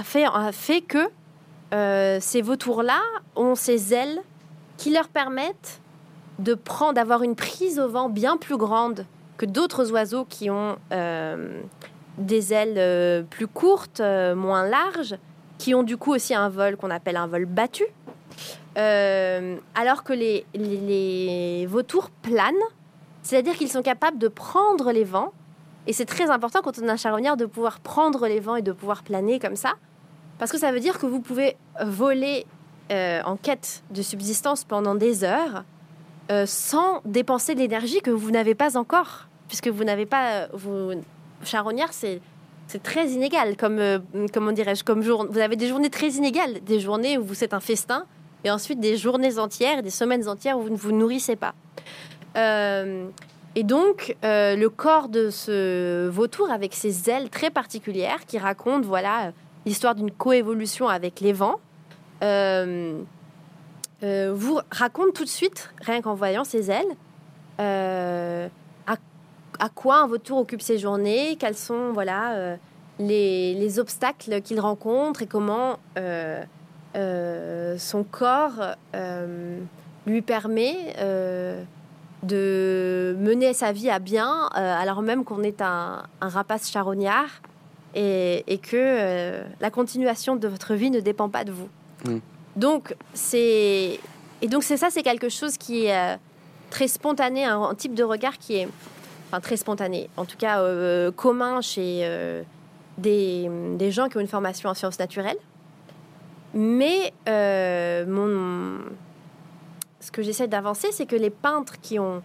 fait, 0.02 0.24
a 0.24 0.52
fait 0.52 0.80
que 0.80 1.08
ces 2.20 2.42
vautours-là 2.42 3.00
ont 3.36 3.54
ces 3.54 3.92
ailes 3.92 4.22
qui 4.78 4.90
leur 4.90 5.08
permettent 5.08 5.82
de 6.38 6.54
prendre, 6.54 6.94
d'avoir 6.94 7.22
une 7.22 7.34
prise 7.34 7.78
au 7.78 7.88
vent 7.88 8.08
bien 8.08 8.38
plus 8.38 8.56
grande 8.56 9.04
que 9.36 9.44
d'autres 9.44 9.92
oiseaux 9.92 10.24
qui 10.24 10.48
ont 10.50 10.78
euh, 10.92 11.60
des 12.16 12.54
ailes 12.54 12.78
euh, 12.78 13.22
plus 13.22 13.46
courtes, 13.46 14.00
euh, 14.00 14.34
moins 14.34 14.66
larges, 14.66 15.16
qui 15.58 15.74
ont 15.74 15.82
du 15.82 15.96
coup 15.96 16.14
aussi 16.14 16.34
un 16.34 16.48
vol 16.48 16.76
qu'on 16.76 16.90
appelle 16.90 17.16
un 17.16 17.26
vol 17.26 17.44
battu, 17.44 17.84
alors 18.76 20.04
que 20.04 20.12
les, 20.12 20.46
les, 20.54 21.66
vautours 21.66 22.10
planent, 22.10 22.54
c'est-à-dire 23.22 23.56
qu'ils 23.56 23.70
sont 23.70 23.82
capables 23.82 24.18
de 24.18 24.28
prendre 24.28 24.92
les 24.92 25.02
vents, 25.02 25.32
et 25.88 25.92
c'est 25.92 26.04
très 26.04 26.30
important 26.30 26.60
quand 26.62 26.78
on 26.78 26.86
est 26.86 26.90
un 26.90 26.96
charognard 26.96 27.36
de 27.36 27.46
pouvoir 27.46 27.80
prendre 27.80 28.28
les 28.28 28.38
vents 28.38 28.54
et 28.54 28.62
de 28.62 28.70
pouvoir 28.70 29.02
planer 29.02 29.40
comme 29.40 29.56
ça, 29.56 29.74
parce 30.38 30.52
que 30.52 30.58
ça 30.58 30.70
veut 30.70 30.78
dire 30.78 31.00
que 31.00 31.06
vous 31.06 31.20
pouvez 31.20 31.56
voler 31.84 32.46
euh, 32.90 33.20
en 33.24 33.36
quête 33.36 33.82
de 33.90 34.00
subsistance 34.00 34.64
pendant 34.64 34.94
des 34.94 35.22
heures 35.22 35.64
euh, 36.30 36.46
sans 36.46 37.02
dépenser 37.04 37.54
l'énergie 37.54 38.00
que 38.00 38.10
vous 38.10 38.30
n'avez 38.30 38.54
pas 38.54 38.78
encore, 38.78 39.28
puisque 39.46 39.68
vous 39.68 39.84
n'avez 39.84 40.06
pas... 40.06 40.30
Euh, 40.30 40.46
vous, 40.54 40.92
charognard, 41.44 41.92
c'est 41.92 42.20
c'est 42.66 42.82
très 42.82 43.08
inégal 43.08 43.56
comme 43.56 43.80
comment 44.34 44.52
dirais-je 44.52 44.84
comme 44.84 45.00
jour 45.00 45.26
vous 45.30 45.38
avez 45.38 45.56
des 45.56 45.68
journées 45.68 45.88
très 45.88 46.10
inégales 46.10 46.62
des 46.66 46.80
journées 46.80 47.16
où 47.16 47.24
vous 47.24 47.42
êtes 47.42 47.54
un 47.54 47.60
festin 47.60 48.04
et 48.44 48.50
ensuite 48.50 48.78
des 48.78 48.98
journées 48.98 49.38
entières 49.38 49.82
des 49.82 49.88
semaines 49.88 50.28
entières 50.28 50.58
où 50.58 50.64
vous 50.64 50.68
ne 50.68 50.76
vous 50.76 50.92
nourrissez 50.92 51.34
pas. 51.34 51.54
Et 53.54 53.62
donc 53.62 54.14
le 54.22 54.66
corps 54.66 55.08
de 55.08 55.30
ce 55.30 56.08
vautour 56.08 56.50
avec 56.50 56.74
ses 56.74 57.08
ailes 57.08 57.30
très 57.30 57.48
particulières 57.48 58.26
qui 58.26 58.36
racontent 58.36 58.86
voilà 58.86 59.32
l'histoire 59.64 59.94
d'une 59.94 60.10
coévolution 60.10 60.88
avec 60.88 61.20
les 61.20 61.32
vents 61.32 61.60
euh, 62.22 63.02
euh, 64.02 64.32
vous 64.34 64.60
raconte 64.70 65.12
tout 65.14 65.24
de 65.24 65.28
suite, 65.28 65.72
rien 65.80 66.00
qu'en 66.02 66.14
voyant 66.14 66.44
ses 66.44 66.70
ailes, 66.70 66.96
euh, 67.60 68.48
à, 69.60 69.68
quoi 69.70 70.02
un 70.02 70.06
vautour 70.06 70.38
occupe 70.38 70.62
ses 70.62 70.78
journées, 70.78 71.36
quels 71.36 71.56
sont 71.56 71.90
voilà 71.92 72.56
les, 73.00 73.78
obstacles 73.80 74.40
qu'il 74.40 74.60
rencontre 74.60 75.22
et 75.22 75.26
comment 75.26 75.80
son 76.94 78.04
corps 78.04 78.76
lui 80.06 80.22
permet 80.22 80.94
de 82.22 83.16
mener 83.18 83.52
sa 83.52 83.72
vie 83.72 83.90
à 83.90 83.98
bien, 83.98 84.48
alors 84.52 85.02
même 85.02 85.24
qu'on 85.24 85.42
est 85.42 85.60
un, 85.60 86.04
rapace 86.20 86.70
charognard 86.70 87.42
et 87.96 88.60
que 88.62 89.42
la 89.60 89.70
continuation 89.70 90.36
de 90.36 90.46
votre 90.46 90.74
vie 90.74 90.92
ne 90.92 91.00
dépend 91.00 91.28
pas 91.28 91.42
de 91.42 91.50
vous. 91.50 91.68
Mm. 92.04 92.18
Donc, 92.56 92.94
c'est. 93.14 94.00
Et 94.42 94.48
donc, 94.48 94.62
c'est 94.62 94.76
ça, 94.76 94.88
c'est 94.90 95.02
quelque 95.02 95.28
chose 95.28 95.56
qui 95.56 95.86
est 95.86 95.96
euh, 95.96 96.16
très 96.70 96.88
spontané, 96.88 97.44
un, 97.44 97.74
type 97.74 97.94
de 97.94 98.04
regard 98.04 98.38
qui 98.38 98.56
est. 98.56 98.68
Enfin, 99.28 99.40
très 99.40 99.58
spontané, 99.58 100.08
en 100.16 100.24
tout 100.24 100.38
cas 100.38 100.62
euh, 100.62 101.12
commun 101.12 101.60
chez 101.60 102.00
euh, 102.02 102.42
des, 102.96 103.46
des, 103.76 103.90
gens 103.90 104.08
qui 104.08 104.16
ont 104.16 104.20
une 104.20 104.26
formation 104.26 104.70
en 104.70 104.74
sciences 104.74 104.98
naturelles. 104.98 105.36
Mais 106.54 107.12
mon, 108.06 108.78
ce 110.00 110.10
que 110.10 110.22
j'essaie 110.22 110.48
d'avancer, 110.48 110.88
c'est 110.92 111.04
que 111.04 111.16
les 111.16 111.30
peintres 111.30 111.78
qui 111.80 111.98
ont. 111.98 112.22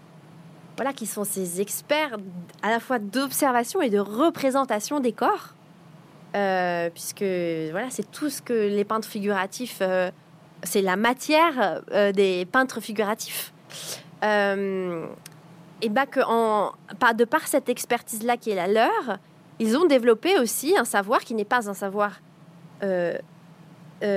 Voilà, 0.78 0.94
qui 0.94 1.06
sont 1.06 1.26
ces 1.26 1.62
experts 1.62 2.18
à 2.64 2.72
la 2.72 2.80
fois 2.80 2.98
d'observation 2.98 3.82
et 3.82 3.92
de 3.92 4.00
représentation 4.00 5.00
des 5.02 5.12
corps, 5.12 5.54
euh, 6.36 6.90
puisque 6.90 7.24
voilà, 7.72 7.90
c'est 7.90 8.10
tout 8.12 8.30
ce 8.30 8.42
que 8.42 8.54
les 8.54 8.84
peintres 8.84 9.08
figuratifs, 9.08 9.80
euh, 9.82 10.10
c'est 10.64 10.82
la 10.82 10.96
matière 10.96 11.84
euh, 11.92 12.12
des 12.12 12.46
peintres 12.46 12.80
figuratifs. 12.82 13.54
et 14.24 15.90
bah 15.90 16.06
que 16.06 16.22
en, 16.26 16.72
de 17.16 17.26
par 17.26 17.48
cette 17.48 17.70
expertise-là 17.70 18.38
qui 18.38 18.50
est 18.50 18.56
la 18.56 18.68
leur, 18.68 19.20
ils 19.60 19.78
ont 19.78 19.86
développé 19.86 20.40
aussi 20.40 20.76
un 20.78 20.86
savoir 20.86 21.20
qui 21.22 21.36
n'est 21.36 21.46
pas 21.46 21.70
un 21.70 21.74
savoir 21.74 22.22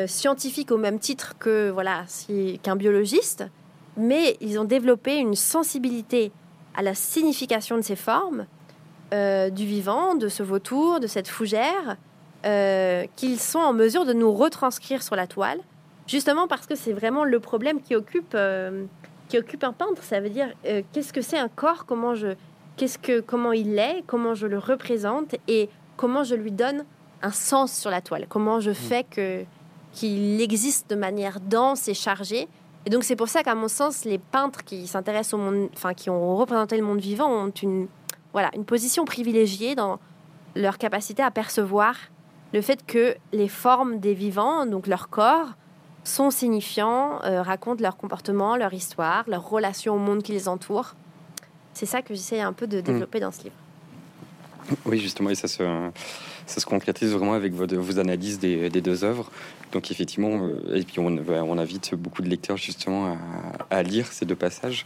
scientifique 0.06 0.72
au 0.72 0.78
même 0.78 0.98
titre 0.98 1.34
que 1.38 1.70
voilà 1.70 2.04
qu'un 2.62 2.76
biologiste, 2.76 3.44
mais 3.96 4.36
ils 4.40 4.58
ont 4.58 4.64
développé 4.64 5.16
une 5.16 5.34
sensibilité 5.34 6.32
à 6.74 6.82
la 6.82 6.94
signification 6.94 7.76
de 7.76 7.82
ces 7.82 7.96
formes 7.96 8.46
euh, 9.12 9.50
du 9.50 9.66
vivant, 9.66 10.14
de 10.14 10.28
ce 10.28 10.42
vautour, 10.42 11.00
de 11.00 11.06
cette 11.06 11.28
fougère, 11.28 11.96
euh, 12.44 13.04
qu'ils 13.16 13.38
sont 13.38 13.58
en 13.58 13.72
mesure 13.72 14.04
de 14.04 14.12
nous 14.12 14.32
retranscrire 14.32 15.02
sur 15.02 15.16
la 15.16 15.26
toile, 15.26 15.58
justement 16.06 16.48
parce 16.48 16.66
que 16.66 16.74
c'est 16.74 16.92
vraiment 16.92 17.24
le 17.24 17.38
problème 17.40 17.80
qui 17.80 17.94
occupe, 17.94 18.34
euh, 18.34 18.84
qui 19.28 19.38
occupe 19.38 19.64
un 19.64 19.72
peintre. 19.72 20.02
Ça 20.02 20.20
veut 20.20 20.30
dire 20.30 20.48
qu'est-ce 20.92 21.12
que 21.12 21.20
c'est 21.20 21.38
un 21.38 21.48
corps, 21.48 21.86
comment, 21.86 22.14
je, 22.14 22.34
qu'est-ce 22.76 22.98
que, 22.98 23.20
comment 23.20 23.52
il 23.52 23.78
est, 23.78 24.02
comment 24.06 24.34
je 24.34 24.46
le 24.46 24.58
représente? 24.58 25.36
Et 25.48 25.68
comment 25.96 26.24
je 26.24 26.34
lui 26.34 26.52
donne 26.52 26.84
un 27.22 27.30
sens 27.30 27.72
sur 27.72 27.90
la 27.90 28.00
toile, 28.00 28.26
comment 28.28 28.60
je 28.60 28.70
mmh. 28.70 28.74
fais 28.74 29.04
que, 29.04 29.44
qu'il 29.92 30.40
existe 30.40 30.90
de 30.90 30.96
manière 30.96 31.40
dense 31.40 31.88
et 31.88 31.94
chargée? 31.94 32.48
Et 32.86 32.90
donc 32.90 33.02
c'est 33.02 33.16
pour 33.16 33.28
ça 33.28 33.42
qu'à 33.42 33.56
mon 33.56 33.66
sens, 33.66 34.04
les 34.04 34.18
peintres 34.18 34.62
qui 34.62 34.86
s'intéressent 34.86 35.34
au 35.34 35.38
monde, 35.38 35.68
enfin 35.74 35.92
qui 35.92 36.08
ont 36.08 36.36
représenté 36.36 36.76
le 36.76 36.84
monde 36.84 37.00
vivant 37.00 37.28
ont 37.28 37.50
une 37.50 37.88
voilà, 38.36 38.50
une 38.54 38.66
position 38.66 39.06
privilégiée 39.06 39.74
dans 39.74 39.98
leur 40.54 40.76
capacité 40.76 41.22
à 41.22 41.30
percevoir 41.30 41.96
le 42.52 42.60
fait 42.60 42.84
que 42.84 43.16
les 43.32 43.48
formes 43.48 43.98
des 43.98 44.12
vivants, 44.12 44.66
donc 44.66 44.88
leur 44.88 45.08
corps, 45.08 45.54
sont 46.04 46.30
signifiants, 46.30 47.18
euh, 47.24 47.40
racontent 47.40 47.82
leur 47.82 47.96
comportement, 47.96 48.58
leur 48.58 48.74
histoire, 48.74 49.24
leur 49.26 49.48
relation 49.48 49.94
au 49.94 49.98
monde 49.98 50.22
qui 50.22 50.32
les 50.32 50.48
entoure. 50.48 50.96
C'est 51.72 51.86
ça 51.86 52.02
que 52.02 52.12
j'essaie 52.12 52.42
un 52.42 52.52
peu 52.52 52.66
de 52.66 52.82
développer 52.82 53.20
dans 53.20 53.32
ce 53.32 53.44
livre. 53.44 53.56
Oui, 54.84 54.98
justement, 54.98 55.30
et 55.30 55.34
ça 55.34 55.48
se, 55.48 55.62
ça 56.46 56.60
se 56.60 56.66
concrétise 56.66 57.12
vraiment 57.12 57.34
avec 57.34 57.52
vos, 57.52 57.98
analyses 57.98 58.38
des, 58.38 58.70
deux 58.70 59.04
œuvres. 59.04 59.30
Donc 59.72 59.90
effectivement, 59.90 60.46
euh, 60.46 60.76
et 60.76 60.82
puis 60.84 61.00
on, 61.00 61.58
invite 61.58 61.94
beaucoup 61.94 62.22
de 62.22 62.28
lecteurs 62.28 62.56
justement 62.56 63.18
à, 63.70 63.82
lire 63.82 64.06
ces 64.12 64.24
deux 64.24 64.36
passages 64.36 64.84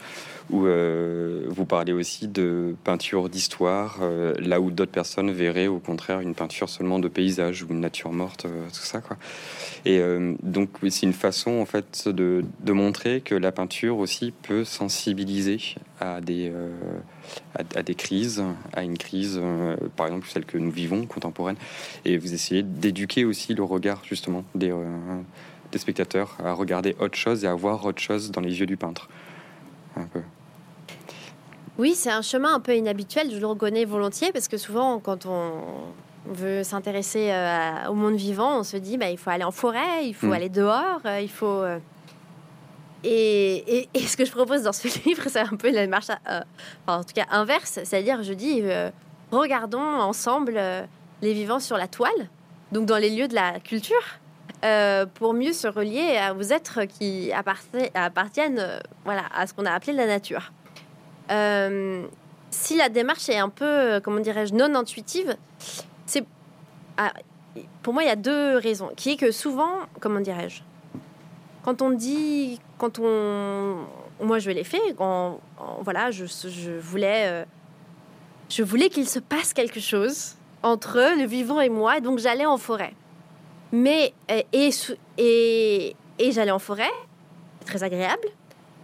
où 0.49 0.67
euh, 0.67 1.45
vous 1.49 1.67
parlez 1.67 1.93
aussi 1.93 2.29
de 2.29 2.75
peinture 2.83 3.29
d'histoire, 3.29 3.99
euh, 4.01 4.35
là 4.39 4.61
où 4.61 4.71
d'autres 4.71 4.91
personnes 4.91 5.31
verraient 5.31 5.67
au 5.67 5.81
contraire 5.81 6.21
une 6.21 6.35
peinture 6.35 6.69
seulement 6.69 6.99
de 6.99 7.09
paysage 7.09 7.63
ou 7.63 7.67
une 7.71 7.81
nature 7.81 8.13
morte, 8.13 8.43
tout 8.43 8.81
ça 8.83 9.01
quoi. 9.01 9.17
Et 9.85 10.01
donc 10.43 10.71
c'est 10.89 11.07
une 11.07 11.13
façon 11.13 11.53
en 11.53 11.67
fait 11.67 12.09
de, 12.09 12.43
montrer 12.69 13.21
que 13.21 13.35
la 13.35 13.53
peinture 13.53 13.99
aussi 13.99 14.33
peut 14.43 14.65
sensibiliser 14.65 15.59
à 16.01 16.21
des 16.21 16.53
à, 17.55 17.63
à, 17.79 17.83
des 17.83 17.95
crises, 17.95 18.43
à 18.73 18.83
une 18.83 18.99
crise, 18.99 19.39
euh, 19.43 19.77
par 19.97 20.07
exemple 20.07 20.27
celle 20.29 20.45
que 20.45 20.59
nous 20.59 20.71
vivons 20.71 21.07
contemporaine, 21.07 21.57
et 22.05 22.17
vous 22.19 22.35
essayez 22.35 22.63
d'éduquer 22.63 23.25
aussi 23.25 23.55
le 23.55 23.63
regard 23.63 24.03
justement 24.05 24.45
des, 24.55 24.73
des 25.73 25.79
spectateurs 25.79 26.37
à 26.45 26.53
regarder 26.53 26.97
autre 27.01 27.17
chose 27.17 27.45
et 27.45 27.47
à 27.47 27.55
voir 27.55 27.85
autre 27.85 28.01
chose 28.01 28.31
dans 28.31 28.41
les 28.41 28.61
yeux 28.61 28.67
du 28.67 28.77
peintre. 28.77 29.09
Un 29.97 30.05
peu. 30.05 30.21
Oui, 31.79 31.95
c'est 31.95 32.11
un 32.11 32.23
chemin 32.23 32.55
un 32.55 32.61
peu 32.61 32.77
inhabituel, 32.77 33.31
je 33.33 33.39
le 33.39 33.47
reconnais 33.47 33.85
volontiers, 33.85 34.33
parce 34.33 34.49
que 34.49 34.59
souvent, 34.59 34.99
quand 34.99 35.27
on 35.27 35.53
veut 36.27 36.63
s'intéresser 36.63 37.31
euh, 37.31 37.89
au 37.89 37.95
monde 37.95 38.17
vivant, 38.17 38.59
on 38.59 38.63
se 38.63 38.77
dit 38.77 38.99
bah, 38.99 39.11
il 39.11 39.17
faut 39.17 39.31
aller 39.31 39.45
en 39.45 39.51
forêt, 39.51 40.05
il 40.05 40.15
faut 40.15 40.27
mmh. 40.27 40.33
aller 40.33 40.49
dehors, 40.49 41.01
euh, 41.07 41.21
il 41.21 41.31
faut. 41.31 41.63
Et, 43.05 43.89
ce 43.95 44.17
que 44.17 44.25
je 44.25 44.31
propose 44.31 44.63
dans 44.63 44.73
ce 44.73 44.89
livre, 45.07 45.25
c'est 45.29 45.41
un 45.41 45.57
peu 45.57 45.71
la 45.71 45.83
démarche, 45.83 46.09
euh, 46.29 46.41
en 46.87 47.03
tout 47.03 47.15
cas 47.15 47.27
inverse, 47.31 47.81
c'est-à-dire 47.85 48.23
je 48.23 48.33
dis 48.33 48.61
euh, 48.63 48.91
regardons 49.31 49.81
ensemble 49.81 50.55
euh, 50.57 50.83
les 51.23 51.33
vivants 51.33 51.61
sur 51.61 51.77
la 51.77 51.89
toile, 51.89 52.29
donc 52.73 52.87
dans 52.87 52.99
les 52.99 53.11
lieux 53.11 53.29
de 53.29 53.35
la 53.35 53.61
culture, 53.61 54.21
pour 55.15 55.33
mieux 55.33 55.55
se 55.55 55.67
relier 55.67 56.19
à, 56.19 56.35
aux 56.35 56.43
êtres 56.43 56.85
qui 56.85 57.33
appartiennent 57.33 58.63
voilà, 59.05 59.23
à 59.35 59.47
ce 59.47 59.55
qu'on 59.55 59.65
a 59.65 59.73
appelé 59.73 59.95
la 59.95 60.07
nature. 60.07 60.53
Si 62.51 62.77
la 62.77 62.89
démarche 62.91 63.29
est 63.31 63.39
un 63.39 63.49
peu, 63.49 64.01
comment 64.05 64.21
dirais-je, 64.21 64.53
non 64.53 64.75
intuitive, 64.75 65.37
c'est 66.05 66.27
ah, 66.99 67.15
pour 67.83 67.95
moi 67.95 68.03
il 68.03 68.07
y 68.07 68.11
a 68.11 68.17
deux 68.17 68.59
raisons. 68.59 68.91
Qui 68.97 69.13
est 69.13 69.17
que 69.17 69.31
souvent, 69.31 69.71
comment 70.01 70.21
dirais-je, 70.21 70.63
quand 71.63 71.83
on 71.83 71.91
dit, 71.91 72.61
quand 72.79 72.99
on, 72.99 73.77
moi 74.23 74.39
je 74.39 74.51
l'ai 74.51 74.65
fait, 74.65 74.95
quand, 74.97 75.41
voilà, 75.81 76.11
je, 76.11 76.25
voulais, 76.79 77.27
euh, 77.27 77.45
je 78.49 78.63
voulais 78.63 78.89
qu'il 78.89 79.09
se 79.09 79.19
passe 79.19 79.53
quelque 79.53 79.81
chose 79.81 80.37
entre 80.63 80.97
le 81.19 81.27
vivant 81.27 81.61
et 81.61 81.69
moi, 81.69 82.01
donc 82.01 82.19
j'allais 82.19 82.47
en 82.47 82.59
forêt. 82.59 82.95
Mais 83.73 84.13
et 84.29 84.71
et, 85.19 85.97
et 86.19 86.33
j'allais 86.33 86.51
en 86.51 86.59
forêt, 86.59 86.91
très 87.65 87.83
agréable. 87.83 88.27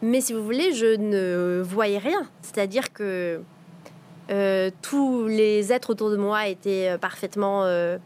Mais 0.02 0.20
si 0.20 0.32
vous 0.32 0.44
voulez, 0.44 0.72
je 0.72 0.96
ne 0.96 1.62
voyais 1.62 1.98
rien. 1.98 2.28
C'est-à-dire 2.42 2.92
que 2.92 3.40
euh, 4.30 4.70
tous 4.82 5.26
les 5.26 5.72
êtres 5.72 5.90
autour 5.90 6.10
de 6.10 6.16
moi 6.16 6.48
étaient 6.48 6.90
euh, 6.90 6.98
parfaitement 6.98 7.64
euh, 7.64 7.96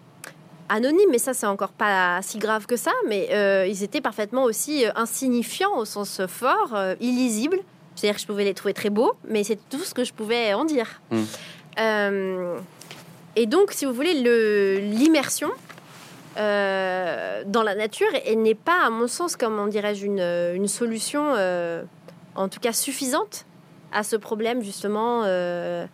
anonymes, 0.71 1.11
mais 1.11 1.19
ça, 1.19 1.35
c'est 1.35 1.47
encore 1.47 1.73
pas 1.73 2.21
si 2.23 2.39
grave 2.39 2.67
que 2.67 2.77
ça. 2.77 2.93
Mais 3.09 3.29
euh, 3.33 3.67
ils 3.67 3.83
étaient 3.83 4.01
parfaitement 4.01 4.45
aussi 4.45 4.87
euh, 4.87 4.91
insignifiants 4.95 5.77
au 5.77 5.85
sens 5.85 6.23
fort, 6.27 6.75
euh, 6.75 6.95
illisibles. 7.01 7.59
C'est-à-dire 7.95 8.17
que 8.17 8.23
je 8.23 8.27
pouvais 8.27 8.45
les 8.45 8.55
trouver 8.55 8.73
très 8.73 8.91
beaux, 8.91 9.13
mais 9.29 9.45
c'est 9.45 9.59
tout 9.69 9.81
ce 9.81 9.93
que 9.93 10.05
je 10.05 10.15
pouvais 10.15 10.55
en 10.55 10.65
dire. 10.65 11.03
Mmh. 11.11 12.57
et 13.37 13.47
donc, 13.47 13.73
si 13.73 13.85
vous 13.85 13.93
voulez, 13.93 14.15
l'immersion 14.81 15.51
euh, 16.37 17.43
dans 17.45 17.65
la 17.65 17.75
nature 17.75 18.07
et 18.25 18.37
n'est 18.37 18.55
pas, 18.55 18.87
à 18.87 18.91
mon 18.91 19.09
sens, 19.09 19.37
comment 19.37 19.67
dirais-je, 19.67 20.07
une, 20.07 20.21
une, 20.55 20.69
solution, 20.69 21.35
euh, 21.37 21.83
en 22.37 22.49
tout 22.49 22.61
cas 22.61 22.73
suffisante, 22.73 23.47
à 23.93 24.05
ce 24.05 24.15
problème 24.15 24.63
justement 24.63 25.23
euh, 25.25 25.87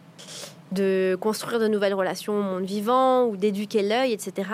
de 0.73 1.17
construire 1.21 1.61
de 1.61 1.69
nouvelles 1.69 1.95
relations 1.95 2.39
au 2.39 2.43
monde 2.43 2.64
vivant 2.64 3.25
ou 3.27 3.37
d'éduquer 3.37 3.83
l'œil, 3.83 4.12
etc. 4.12 4.51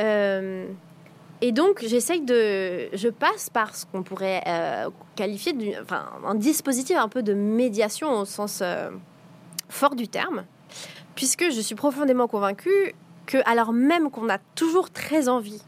Euh, 0.00 0.66
et 1.40 1.52
donc, 1.52 1.82
j'essaye 1.86 2.20
de. 2.20 2.88
Je 2.94 3.08
passe 3.08 3.50
par 3.50 3.74
ce 3.74 3.86
qu'on 3.86 4.02
pourrait 4.02 4.42
euh, 4.46 4.90
qualifier 5.16 5.52
d'un 5.52 5.82
enfin, 5.82 6.06
un 6.24 6.34
dispositif 6.34 6.96
un 6.96 7.08
peu 7.08 7.22
de 7.22 7.34
médiation 7.34 8.20
au 8.20 8.24
sens 8.24 8.62
fort 9.68 9.94
du 9.94 10.08
terme, 10.08 10.44
puisque 11.14 11.50
je 11.50 11.60
suis 11.60 11.74
profondément 11.74 12.28
convaincue 12.28 12.94
que, 13.26 13.38
alors 13.44 13.72
même 13.72 14.10
qu'on 14.10 14.28
a 14.28 14.38
toujours 14.54 14.90
très 14.90 15.28
envie 15.28 15.62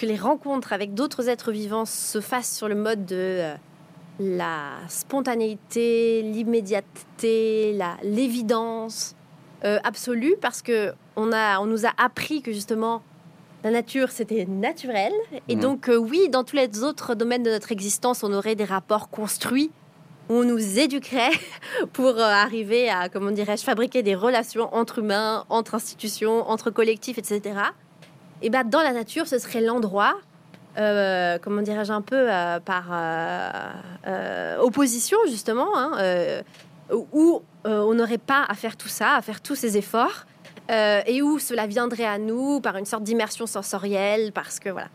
que 0.00 0.06
les 0.06 0.16
rencontres 0.16 0.72
avec 0.72 0.94
d'autres 0.94 1.28
êtres 1.28 1.52
vivants 1.52 1.84
se 1.84 2.20
fassent 2.20 2.56
sur 2.56 2.68
le 2.68 2.74
mode 2.74 3.04
de 3.04 3.16
euh, 3.16 3.54
la 4.20 4.74
spontanéité, 4.88 6.22
l'immédiateté, 6.22 7.76
l'évidence 8.02 9.16
euh, 9.64 9.78
absolue, 9.82 10.36
parce 10.40 10.62
que 10.62 10.92
on, 11.16 11.32
a, 11.32 11.58
on 11.58 11.66
nous 11.66 11.86
a 11.86 11.90
appris 11.96 12.42
que 12.42 12.52
justement 12.52 13.02
la 13.64 13.70
nature 13.70 14.10
c'était 14.10 14.46
naturel, 14.46 15.12
et 15.48 15.56
mmh. 15.56 15.60
donc 15.60 15.88
euh, 15.88 15.96
oui, 15.96 16.28
dans 16.28 16.44
tous 16.44 16.56
les 16.56 16.82
autres 16.82 17.14
domaines 17.14 17.42
de 17.42 17.50
notre 17.50 17.72
existence, 17.72 18.22
on 18.22 18.32
aurait 18.32 18.54
des 18.54 18.64
rapports 18.64 19.10
construits 19.10 19.70
on 20.30 20.44
nous 20.44 20.78
éduquerait 20.78 21.32
pour 21.92 22.16
euh, 22.18 22.22
arriver 22.22 22.88
à, 22.88 23.08
comment 23.08 23.32
dirais-je, 23.32 23.64
fabriquer 23.64 24.02
des 24.02 24.14
relations 24.14 24.72
entre 24.74 25.00
humains, 25.00 25.44
entre 25.48 25.74
institutions, 25.74 26.48
entre 26.48 26.70
collectifs, 26.70 27.18
etc. 27.18 27.60
Et 28.40 28.48
bien, 28.48 28.64
dans 28.64 28.80
la 28.80 28.92
nature, 28.92 29.26
ce 29.26 29.38
serait 29.38 29.60
l'endroit, 29.60 30.14
euh, 30.78 31.38
comment 31.40 31.62
dirais-je, 31.62 31.92
un 31.92 32.02
peu 32.02 32.30
euh, 32.30 32.60
par 32.60 32.88
euh, 32.92 34.58
opposition, 34.58 35.18
justement, 35.28 35.68
hein, 35.76 36.42
où 37.12 37.42
on 37.64 37.94
n'aurait 37.94 38.18
pas 38.18 38.44
à 38.48 38.54
faire 38.54 38.76
tout 38.76 38.88
ça, 38.88 39.14
à 39.14 39.22
faire 39.22 39.40
tous 39.40 39.54
ces 39.54 39.76
efforts. 39.76 40.26
et 40.68 41.22
où 41.22 41.38
cela 41.38 41.66
viendrait 41.66 42.04
à 42.04 42.18
nous 42.18 42.60
par 42.60 42.76
une 42.76 42.86
sorte 42.86 43.02
d'immersion 43.02 43.46
sensorielle, 43.46 44.32
parce 44.32 44.60
que 44.60 44.70
voilà. 44.70 44.88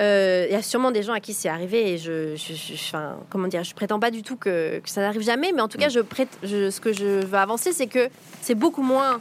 Il 0.00 0.52
y 0.52 0.54
a 0.54 0.62
sûrement 0.62 0.92
des 0.92 1.02
gens 1.02 1.12
à 1.12 1.18
qui 1.18 1.34
c'est 1.34 1.48
arrivé 1.48 1.94
et 1.94 1.98
je, 1.98 2.36
je, 2.36 2.54
je, 2.54 2.74
enfin, 2.74 3.16
comment 3.30 3.48
dire, 3.48 3.64
je 3.64 3.74
prétends 3.74 3.98
pas 3.98 4.12
du 4.12 4.22
tout 4.22 4.36
que, 4.36 4.78
que 4.78 4.88
ça 4.88 5.00
n'arrive 5.00 5.22
jamais, 5.22 5.50
mais 5.52 5.60
en 5.60 5.66
tout 5.66 5.78
cas, 5.78 5.88
je 5.88 5.98
prête, 5.98 6.38
je, 6.44 6.70
ce 6.70 6.80
que 6.80 6.92
je 6.92 7.26
veux 7.26 7.38
avancer, 7.38 7.72
c'est 7.72 7.88
que 7.88 8.08
c'est 8.40 8.54
beaucoup 8.54 8.82
moins, 8.82 9.20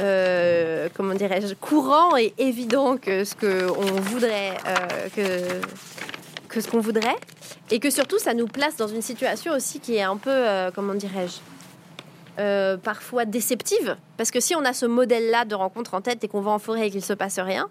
euh, 0.00 0.88
comment 0.94 1.14
dirais-je, 1.14 1.54
courant 1.54 2.16
et 2.16 2.34
évident 2.38 2.96
que 2.96 3.24
ce 3.24 3.34
que 3.34 3.68
on 3.70 4.00
voudrait, 4.00 4.56
euh, 4.66 5.60
que 6.48 6.60
ce 6.60 6.68
qu'on 6.68 6.80
voudrait, 6.80 7.16
et 7.70 7.80
que 7.80 7.90
surtout, 7.90 8.18
ça 8.18 8.34
nous 8.34 8.46
place 8.46 8.76
dans 8.76 8.88
une 8.88 9.02
situation 9.02 9.52
aussi 9.52 9.80
qui 9.80 9.96
est 9.96 10.02
un 10.02 10.16
peu, 10.16 10.30
euh, 10.30 10.70
comment 10.74 10.94
dirais-je. 10.94 11.38
Parfois 12.82 13.24
déceptive. 13.24 13.96
Parce 14.16 14.32
que 14.32 14.40
si 14.40 14.56
on 14.56 14.64
a 14.64 14.72
ce 14.72 14.86
modèle 14.86 15.30
là 15.30 15.44
de 15.44 15.54
rencontre 15.54 15.94
en 15.94 16.00
tête 16.00 16.24
et 16.24 16.28
qu'on 16.28 16.40
va 16.40 16.50
en 16.50 16.58
forêt 16.58 16.88
et 16.88 16.90
qu'il 16.90 17.04
se 17.04 17.12
passe 17.12 17.38
rien 17.38 17.68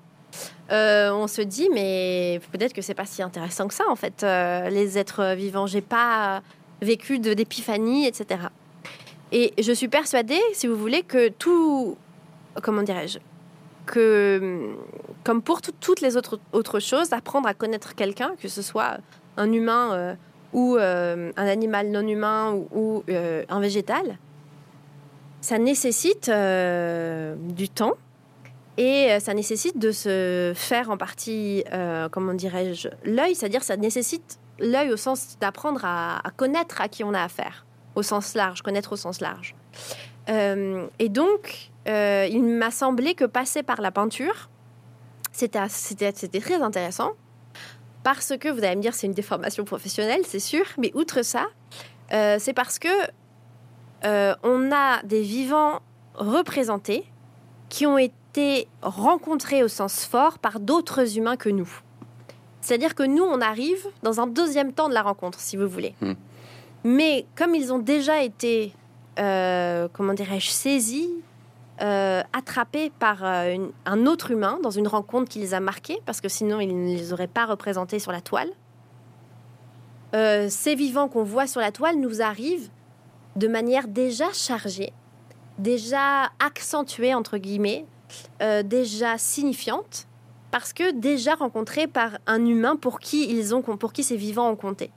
on 0.70 1.28
se 1.28 1.42
dit 1.42 1.70
mais 1.72 2.40
peut-être 2.52 2.74
que 2.74 2.82
c'est 2.82 2.94
pas 2.94 3.06
si 3.06 3.22
intéressant 3.22 3.68
que 3.68 3.74
ça 3.74 3.84
en 3.90 3.98
fait. 3.98 4.26
Les 4.72 4.98
êtres 4.98 5.36
vivants 5.36 5.68
j'ai 5.68 5.82
pas 5.82 6.42
vécu 6.82 7.20
d'épiphanie 7.20 8.08
etc 8.08 8.40
et 9.34 9.54
je 9.62 9.74
suis 9.74 9.90
persuadée 9.90 10.40
si 10.54 10.68
vous 10.68 10.78
voulez 10.78 11.04
que 11.04 11.28
tout 11.28 11.98
comment 12.62 12.84
dirais-je 12.84 13.20
que 13.86 14.76
comme 15.26 15.42
pour 15.42 15.62
tout, 15.62 15.74
toutes 15.82 16.00
les 16.00 16.16
autres 16.16 16.80
choses 16.80 17.12
apprendre 17.12 17.48
à 17.48 17.54
connaître 17.54 17.96
quelqu'un 17.96 18.34
que 18.40 18.48
ce 18.48 18.62
soit 18.62 19.00
un 19.38 19.52
humain 19.52 19.94
euh, 19.94 20.16
ou 20.54 20.78
euh, 20.78 21.32
un 21.36 21.48
animal 21.48 21.90
non 21.90 22.08
humain 22.08 22.54
ou, 22.72 23.04
euh, 23.10 23.44
un 23.50 23.60
végétal 23.60 24.18
ça 25.42 25.58
nécessite 25.58 26.30
du 26.30 27.70
temps 27.70 27.96
et 28.78 29.20
ça 29.20 29.34
nécessite 29.34 29.78
de 29.78 29.92
se 29.92 30.54
faire 30.56 30.90
en 30.90 30.96
partie, 30.96 31.66
comment 32.12 32.34
dirais-je, 32.34 32.88
l'œil, 33.04 33.36
c'est-à-dire 33.36 33.62
ça 33.62 33.76
nécessite 33.76 34.40
l'œil 34.58 34.94
au 34.94 34.96
sens 34.96 35.38
d'apprendre 35.42 35.82
à, 35.84 36.22
connaître 36.38 36.80
à 36.80 36.88
qui 36.88 37.04
on 37.04 37.14
a 37.14 37.22
affaire, 37.22 37.66
au 37.96 38.04
sens 38.04 38.36
large, 38.36 38.62
connaître 38.62 38.94
au 38.94 38.96
sens 38.96 39.22
large. 39.22 39.56
Euh, 40.30 40.88
et 41.00 41.10
donc, 41.10 41.72
euh, 41.88 42.28
il 42.30 42.44
m'a 42.44 42.72
semblé 42.72 43.14
que 43.14 43.26
passer 43.26 43.64
par 43.64 43.82
la 43.82 43.92
peinture, 43.92 44.50
c'était 45.32 45.68
très 46.40 46.62
intéressant, 46.62 47.12
parce 48.04 48.38
que, 48.38 48.50
vous 48.50 48.64
allez 48.64 48.76
me 48.76 48.82
dire, 48.82 48.94
c'est 48.94 49.08
une 49.08 49.14
déformation 49.14 49.64
professionnelle, 49.64 50.22
c'est 50.26 50.40
sûr, 50.40 50.66
mais 50.78 50.92
outre 50.94 51.24
ça, 51.24 51.48
euh, 52.12 52.38
c'est 52.40 52.54
parce 52.54 52.80
que 52.80 52.90
on 54.44 54.70
a 54.74 55.02
des 55.04 55.22
vivants 55.22 55.80
représentés 56.16 57.06
qui 57.70 57.86
ont 57.86 57.98
été 57.98 58.68
rencontrés 58.82 59.64
au 59.64 59.70
sens 59.70 60.04
fort 60.04 60.40
par 60.40 60.60
d'autres 60.60 61.18
humains 61.18 61.38
que 61.38 61.48
nous. 61.48 61.70
C'est-à-dire 62.60 62.96
que 62.96 63.04
nous, 63.04 63.24
on 63.24 63.40
arrive 63.40 63.86
dans 64.04 64.20
un 64.20 64.28
deuxième 64.28 64.74
temps 64.74 64.90
de 64.90 64.94
la 64.94 65.02
rencontre, 65.02 65.40
si 65.40 65.56
vous 65.56 65.68
voulez. 65.68 65.96
Hmm. 66.02 66.14
Mais 66.84 67.26
comme 67.36 67.56
ils 67.56 67.72
ont 67.72 67.80
déjà 67.80 68.24
été, 68.24 68.74
euh, 69.20 69.88
comment 69.94 70.14
dirais-je, 70.14 70.50
saisis, 70.50 71.10
euh, 71.82 72.22
attrapés 72.34 72.92
par 73.00 73.24
euh, 73.24 73.68
un 73.86 74.06
autre 74.06 74.32
humain 74.32 74.60
dans 74.62 74.70
une 74.70 74.88
rencontre 74.88 75.30
qui 75.30 75.40
les 75.40 75.54
a 75.54 75.60
marqués, 75.60 76.00
parce 76.06 76.20
que 76.22 76.30
sinon 76.30 76.60
ils 76.60 76.68
ne 76.68 76.96
les 76.96 77.14
auraient 77.14 77.28
pas 77.28 77.46
représentés 77.46 78.00
sur 78.00 78.12
la 78.12 78.22
toile, 78.22 78.50
ces 80.50 80.76
vivants 80.76 81.08
qu'on 81.08 81.24
voit 81.24 81.48
sur 81.48 81.60
la 81.60 81.72
toile 81.72 82.00
nous 82.00 82.22
arrivent 82.22 82.70
de 83.36 83.48
manière 83.48 83.88
déjà 83.88 84.32
chargée, 84.32 84.94
déjà 85.58 86.26
accentuée, 86.38 87.16
entre 87.16 87.40
guillemets, 87.40 87.88
déjà 88.64 89.18
signifiante, 89.18 90.06
parce 90.52 90.72
que 90.72 90.92
déjà 90.92 91.34
rencontrés 91.34 91.88
par 91.88 92.20
un 92.28 92.46
humain 92.46 92.76
pour 92.76 93.00
qui, 93.00 93.28
ils 93.28 93.56
ont, 93.56 93.64
pour 93.64 93.92
qui 93.92 94.04
ces 94.04 94.16
vivants 94.16 94.52
ont 94.52 94.56
compté. 94.56 94.92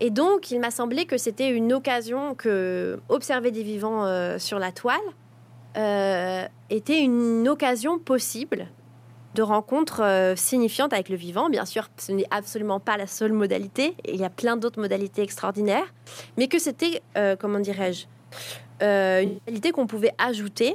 Et 0.00 0.10
donc, 0.10 0.50
il 0.50 0.60
m'a 0.60 0.70
semblé 0.70 1.06
que 1.06 1.16
c'était 1.16 1.50
une 1.50 1.72
occasion 1.72 2.34
que 2.34 3.00
observer 3.08 3.50
des 3.50 3.62
vivants 3.62 4.04
euh, 4.04 4.38
sur 4.38 4.58
la 4.58 4.72
toile 4.72 4.98
euh, 5.76 6.46
était 6.70 7.00
une 7.00 7.48
occasion 7.48 7.98
possible 7.98 8.66
de 9.34 9.42
rencontre 9.42 10.02
euh, 10.02 10.36
signifiante 10.36 10.92
avec 10.92 11.08
le 11.08 11.16
vivant. 11.16 11.48
Bien 11.48 11.64
sûr, 11.64 11.88
ce 11.96 12.12
n'est 12.12 12.26
absolument 12.30 12.80
pas 12.80 12.96
la 12.96 13.06
seule 13.06 13.32
modalité. 13.32 13.96
Il 14.06 14.16
y 14.16 14.24
a 14.24 14.30
plein 14.30 14.56
d'autres 14.56 14.80
modalités 14.80 15.22
extraordinaires, 15.22 15.92
mais 16.36 16.48
que 16.48 16.58
c'était, 16.58 17.02
comment 17.38 17.60
dirais-je, 17.60 18.06
une 18.80 19.34
modalité 19.46 19.70
qu'on 19.70 19.86
pouvait 19.86 20.12
ajouter 20.18 20.74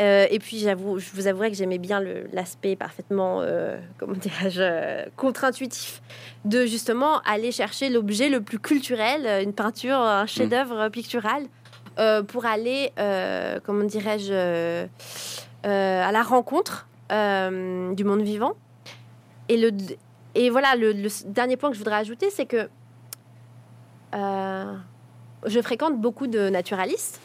euh, 0.00 0.26
et 0.30 0.38
puis, 0.38 0.58
j'avoue, 0.58 0.98
je 0.98 1.10
vous 1.12 1.26
avouerai 1.26 1.50
que 1.50 1.56
j'aimais 1.56 1.78
bien 1.78 2.02
l'aspect 2.32 2.76
parfaitement, 2.76 3.40
euh, 3.40 3.78
comment 3.98 4.14
dirais-je, 4.14 4.60
euh, 4.62 5.04
contre-intuitif 5.16 6.00
de 6.44 6.64
justement 6.64 7.20
aller 7.20 7.52
chercher 7.52 7.90
l'objet 7.90 8.30
le 8.30 8.40
plus 8.40 8.58
culturel, 8.58 9.42
une 9.42 9.52
peinture, 9.52 9.96
un 9.96 10.26
chef-d'œuvre 10.26 10.88
pictural, 10.88 11.44
pour 12.28 12.46
aller, 12.46 12.90
comment 13.64 13.84
dirais-je, 13.84 14.86
à 15.62 16.12
la 16.12 16.22
rencontre 16.22 16.88
du 17.10 18.04
monde 18.04 18.22
vivant. 18.22 18.54
Et, 19.48 19.58
le, 19.58 19.70
et 20.34 20.48
voilà, 20.48 20.74
le, 20.74 20.92
le 20.92 21.08
dernier 21.26 21.56
point 21.56 21.68
que 21.68 21.74
je 21.74 21.80
voudrais 21.80 21.96
ajouter, 21.96 22.30
c'est 22.30 22.46
que 22.46 22.68
je 24.14 25.60
fréquente 25.60 26.00
beaucoup 26.00 26.28
de 26.28 26.48
naturalistes 26.48 27.20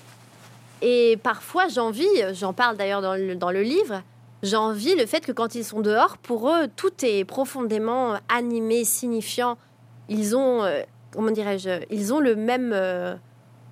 et 0.82 1.18
parfois, 1.22 1.68
j'envie, 1.68 2.08
j'en 2.34 2.54
parle 2.54 2.78
d'ailleurs 2.78 3.02
dans 3.02 3.16
le, 3.16 3.36
dans 3.36 3.52
le 3.52 3.62
livre, 3.62 4.02
j'envie 4.44 4.96
le 4.96 5.06
fait 5.06 5.22
que 5.22 5.32
quand 5.32 5.56
ils 5.56 5.64
sont 5.64 5.82
dehors, 5.82 6.18
pour 6.18 6.50
eux, 6.50 6.68
tout 6.76 6.94
est 7.04 7.26
profondément 7.26 8.16
animé, 8.30 8.86
signifiant. 8.86 9.58
Ils 10.10 10.36
ont, 10.36 10.64
euh, 10.64 10.82
comment 11.12 11.32
dirais-je, 11.32 11.84
ils 11.90 12.14
ont 12.14 12.20
le 12.20 12.36
même 12.36 12.72
euh, 12.74 13.16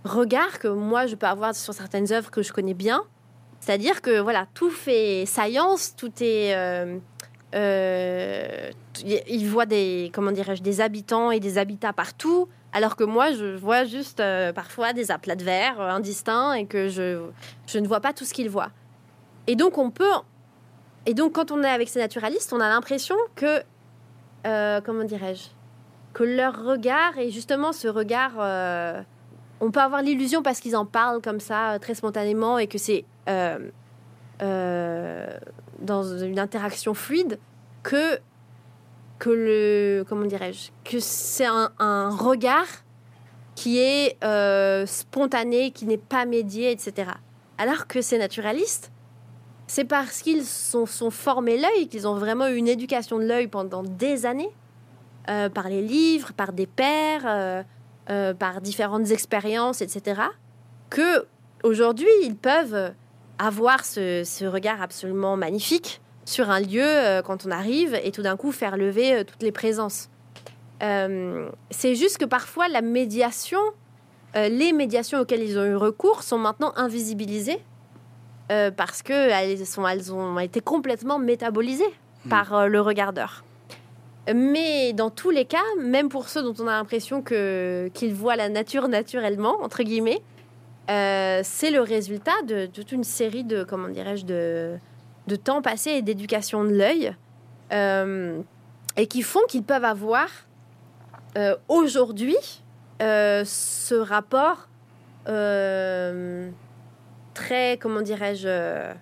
regard 0.03 0.59
que 0.59 0.67
moi 0.67 1.05
je 1.05 1.15
peux 1.15 1.27
avoir 1.27 1.55
sur 1.55 1.73
certaines 1.73 2.11
œuvres 2.11 2.31
que 2.31 2.41
je 2.41 2.51
connais 2.51 2.73
bien. 2.73 3.03
C'est-à-dire 3.59 4.01
que 4.01 4.19
voilà, 4.19 4.47
tout 4.53 4.69
fait 4.69 5.25
science, 5.25 5.95
tout 5.95 6.11
est. 6.21 6.53
Euh, 6.55 6.97
ils 9.05 9.47
voient 9.47 9.65
des, 9.65 10.11
comment 10.13 10.31
dirais-je, 10.31 10.61
des 10.61 10.81
habitants 10.81 11.31
et 11.31 11.39
des 11.39 11.57
habitats 11.57 11.93
partout. 11.93 12.49
Alors 12.75 12.97
que 12.97 13.05
moi, 13.05 13.31
je 13.31 13.55
vois 13.55 13.85
juste 13.85 14.19
euh, 14.19 14.51
parfois 14.51 14.91
des 14.91 15.09
aplats 15.09 15.37
de 15.37 15.45
verre 15.45 15.79
euh, 15.79 15.89
indistincts 15.91 16.51
et 16.55 16.65
que 16.65 16.89
je, 16.89 17.79
ne 17.79 17.87
vois 17.87 18.01
pas 18.01 18.11
tout 18.11 18.25
ce 18.25 18.33
qu'ils 18.33 18.49
voient. 18.49 18.71
Et 19.47 19.55
donc, 19.55 19.77
on 19.77 19.91
peut. 19.91 20.11
Et 21.05 21.13
donc, 21.13 21.31
quand 21.31 21.51
on 21.51 21.63
est 21.63 21.69
avec 21.69 21.87
ces 21.87 21.99
naturalistes, 21.99 22.51
on 22.51 22.59
a 22.59 22.67
l'impression 22.67 23.15
que. 23.35 23.63
Euh, 24.45 24.81
comment 24.81 25.05
dirais-je 25.05 25.47
Que 26.13 26.25
leur 26.25 26.65
regard, 26.65 27.17
et 27.17 27.31
justement 27.31 27.71
ce 27.71 27.87
regard. 27.87 28.33
on 29.61 29.71
peut 29.71 29.79
avoir 29.79 30.01
l'illusion 30.01 30.43
parce 30.43 30.59
qu'ils 30.59 30.75
en 30.75 30.85
parlent 30.85 31.21
comme 31.21 31.39
ça, 31.39 31.79
très 31.79 31.95
spontanément, 31.95 32.57
et 32.57 32.67
que 32.67 32.77
c'est. 32.77 33.05
dans 35.79 36.03
une 36.03 36.39
interaction 36.39 36.93
fluide, 36.93 37.39
que 37.83 38.19
que 39.19 39.29
le 39.29 40.05
comment 40.07 40.25
dirais-je 40.25 40.71
que 40.83 40.99
c'est 40.99 41.45
un, 41.45 42.09
regard 42.09 42.67
qui 43.55 43.79
est 43.79 44.21
euh, 44.23 44.85
spontané, 44.85 45.71
qui 45.71 45.85
n'est 45.85 45.97
pas 45.97 46.25
médié, 46.25 46.71
etc. 46.71 47.11
Alors 47.57 47.87
que 47.87 48.01
c'est 48.01 48.17
naturaliste, 48.17 48.91
c'est 49.67 49.85
parce 49.85 50.21
qu'ils 50.21 50.43
sont, 50.43 50.85
sont 50.85 51.09
formés 51.09 51.57
l'œil, 51.57 51.87
qu'ils 51.87 52.07
ont 52.07 52.15
vraiment 52.15 52.47
eu 52.47 52.55
une 52.55 52.67
éducation 52.67 53.17
de 53.17 53.23
l'œil 53.23 53.47
pendant 53.47 53.81
des 53.81 54.25
années, 54.25 54.51
euh, 55.29 55.47
par 55.49 55.69
les 55.69 55.81
livres, 55.81 56.33
par 56.33 56.51
des 56.51 56.67
pères, 56.67 57.23
euh, 58.09 58.33
par 58.33 58.59
différentes 58.59 59.09
expériences, 59.11 59.81
etc. 59.81 60.21
Que 60.89 61.25
aujourd'hui 61.63 62.09
ils 62.23 62.35
peuvent 62.35 62.93
avoir 63.39 63.85
ce 63.85 64.45
regard 64.45 64.81
absolument 64.81 65.37
magnifique 65.37 66.01
sur 66.25 66.49
un 66.49 66.59
lieu 66.59 66.83
euh, 66.83 67.21
quand 67.21 67.45
on 67.45 67.51
arrive 67.51 67.97
et 68.03 68.11
tout 68.11 68.23
d'un 68.23 68.35
coup 68.35 68.51
faire 68.51 68.77
lever 68.77 69.13
euh, 69.13 69.23
toutes 69.23 69.43
les 69.43 69.51
présences. 69.51 70.09
Euh, 70.83 71.49
c'est 71.69 71.95
juste 71.95 72.17
que 72.17 72.25
parfois 72.25 72.67
la 72.67 72.81
médiation, 72.81 73.59
les 74.35 74.73
médiations 74.73 75.19
auxquelles 75.21 75.43
ils 75.43 75.57
ont 75.57 75.63
eu 75.63 75.77
recours 75.77 76.21
sont 76.21 76.37
maintenant 76.37 76.73
invisibilisées 76.75 77.59
parce 78.49 79.01
qu'elles 79.01 79.61
elles 79.61 80.13
ont 80.13 80.37
été 80.39 80.59
complètement 80.59 81.17
métabolisées 81.17 81.85
mmh. 82.25 82.29
par 82.29 82.67
le 82.67 82.81
regardeur. 82.81 83.45
Mais 84.35 84.91
dans 84.91 85.09
tous 85.09 85.29
les 85.29 85.45
cas, 85.45 85.63
même 85.79 86.09
pour 86.09 86.27
ceux 86.27 86.43
dont 86.43 86.53
on 86.59 86.67
a 86.67 86.71
l'impression 86.71 87.21
que, 87.21 87.89
qu'ils 87.93 88.13
voient 88.13 88.35
la 88.35 88.49
nature 88.49 88.89
naturellement, 88.89 89.55
entre 89.63 89.83
guillemets, 89.83 90.21
c'est 90.89 91.71
le 91.71 91.79
résultat 91.79 92.41
de 92.45 92.65
toute 92.65 92.91
une 92.91 93.05
série 93.05 93.45
de, 93.45 93.63
comment 93.63 93.87
dirais-je, 93.87 94.25
de, 94.25 94.77
de 95.27 95.35
temps 95.35 95.61
passé 95.61 95.91
et 95.91 96.01
d'éducation 96.01 96.63
de 96.63 96.69
l'œil, 96.69 97.15
euh, 97.71 98.41
et 98.97 99.07
qui 99.07 99.21
font 99.23 99.41
qu'ils 99.47 99.63
peuvent 99.63 99.85
avoir 99.85 100.27
euh, 101.37 101.55
aujourd'hui 101.67 102.37
euh, 103.01 103.43
ce 103.45 103.95
rapport 103.95 104.69
très, 107.33 107.77
comment 107.81 108.01
dirais-je, 108.01 108.93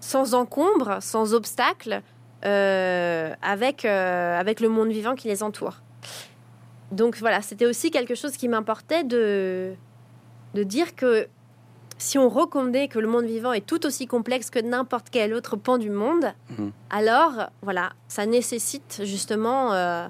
sans 0.00 0.34
encombre, 0.34 1.02
sans 1.02 1.34
obstacle, 1.34 2.00
avec, 2.42 3.84
avec 3.84 4.60
le 4.60 4.68
monde 4.70 4.88
vivant 4.88 5.14
qui 5.14 5.28
les 5.28 5.42
entoure. 5.42 5.82
Donc 6.92 7.16
voilà, 7.16 7.42
c'était 7.42 7.66
aussi 7.66 7.90
quelque 7.90 8.14
chose 8.14 8.38
qui 8.38 8.48
m'importait 8.48 9.04
de, 9.04 9.74
de 10.54 10.62
dire 10.62 10.96
que 10.96 11.28
si 11.98 12.18
on 12.18 12.28
reconnaît 12.28 12.88
que 12.88 12.98
le 12.98 13.08
monde 13.08 13.24
vivant 13.24 13.52
est 13.52 13.64
tout 13.64 13.86
aussi 13.86 14.06
complexe 14.06 14.50
que 14.50 14.58
n'importe 14.58 15.08
quel 15.10 15.32
autre 15.34 15.56
pan 15.56 15.78
du 15.78 15.90
monde, 15.90 16.32
mhm. 16.58 16.72
alors 16.90 17.50
voilà, 17.62 17.92
ça 18.08 18.26
nécessite 18.26 19.00
justement 19.04 19.72
euh, 19.72 20.06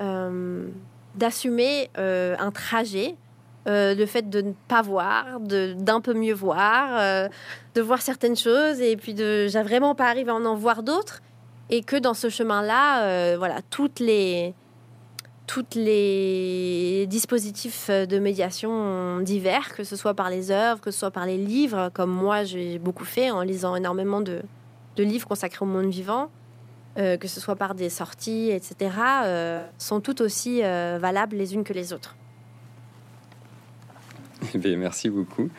euh, 0.00 0.66
d'assumer 1.14 1.90
euh, 1.98 2.36
un 2.38 2.50
trajet, 2.50 3.16
le 3.66 4.04
fait 4.04 4.28
de 4.28 4.42
ne 4.42 4.52
pas 4.68 4.82
voir, 4.82 5.40
d'un 5.40 6.00
peu 6.02 6.12
mieux 6.12 6.34
voir, 6.34 7.30
de 7.74 7.80
voir 7.80 8.02
certaines 8.02 8.36
choses 8.36 8.82
et 8.82 8.94
puis 8.94 9.14
de 9.14 9.46
j'ai 9.48 9.62
vraiment 9.62 9.94
pas 9.94 10.08
arrivé 10.10 10.30
à 10.30 10.34
en 10.34 10.54
voir 10.54 10.82
d'autres, 10.82 11.22
et 11.70 11.82
que 11.82 11.96
dans 11.96 12.12
ce 12.12 12.28
chemin-là, 12.28 13.36
voilà, 13.38 13.62
toutes 13.70 14.00
les 14.00 14.54
tous 15.46 15.66
les 15.74 17.06
dispositifs 17.06 17.90
de 17.90 18.18
médiation 18.18 19.20
divers, 19.20 19.74
que 19.74 19.84
ce 19.84 19.96
soit 19.96 20.14
par 20.14 20.30
les 20.30 20.50
œuvres, 20.50 20.80
que 20.80 20.90
ce 20.90 20.98
soit 20.98 21.10
par 21.10 21.26
les 21.26 21.36
livres, 21.36 21.90
comme 21.92 22.10
moi 22.10 22.44
j'ai 22.44 22.78
beaucoup 22.78 23.04
fait 23.04 23.30
en 23.30 23.42
lisant 23.42 23.76
énormément 23.76 24.20
de, 24.20 24.42
livres 24.96 25.28
consacrés 25.28 25.62
au 25.62 25.66
monde 25.66 25.90
vivant, 25.90 26.30
euh, 26.96 27.16
que 27.16 27.28
ce 27.28 27.40
soit 27.40 27.56
par 27.56 27.74
des 27.74 27.90
sorties, 27.90 28.50
etc., 28.50 28.90
euh, 29.24 29.66
sont 29.78 30.00
tout 30.00 30.22
aussi 30.22 30.62
euh, 30.62 30.98
valables 31.00 31.36
les 31.36 31.54
unes 31.54 31.64
que 31.64 31.72
les 31.72 31.92
autres. 31.92 32.16
Eh 34.54 34.76
merci 34.76 35.10
beaucoup. 35.10 35.50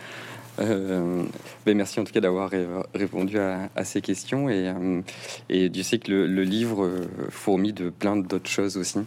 Euh, 0.59 1.23
ben 1.65 1.75
merci 1.75 1.99
en 1.99 2.03
tout 2.05 2.13
cas 2.13 2.21
d'avoir 2.21 2.51
répondu 2.93 3.37
à, 3.39 3.83
ces 3.83 4.01
questions 4.01 4.49
et, 4.49 4.69
euh, 4.69 5.01
et 5.49 5.69
Dieu 5.69 5.83
que 5.97 6.11
le, 6.11 6.43
livre 6.43 6.85
euh, 6.85 7.07
fourmille 7.29 7.73
de 7.73 7.89
plein 7.89 8.15
d'autres 8.15 8.49
choses 8.49 8.77
aussi 8.77 8.99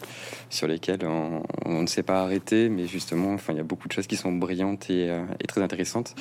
sur 0.51 0.67
lesquelles 0.67 1.07
on, 1.07 1.43
ne 1.83 1.87
s'est 1.87 2.03
pas 2.03 2.23
arrêté, 2.23 2.69
mais 2.69 2.87
justement, 2.87 3.33
enfin, 3.33 3.53
il 3.53 3.57
y 3.57 3.61
a 3.61 3.65
beaucoup 3.65 3.89
de 3.89 3.93
choses 3.93 4.07
qui 4.07 4.17
sont 4.17 4.33
brillantes 4.33 4.91
et, 4.91 5.09
et 5.41 5.47
très 5.47 5.63
intéressantes. 5.63 6.15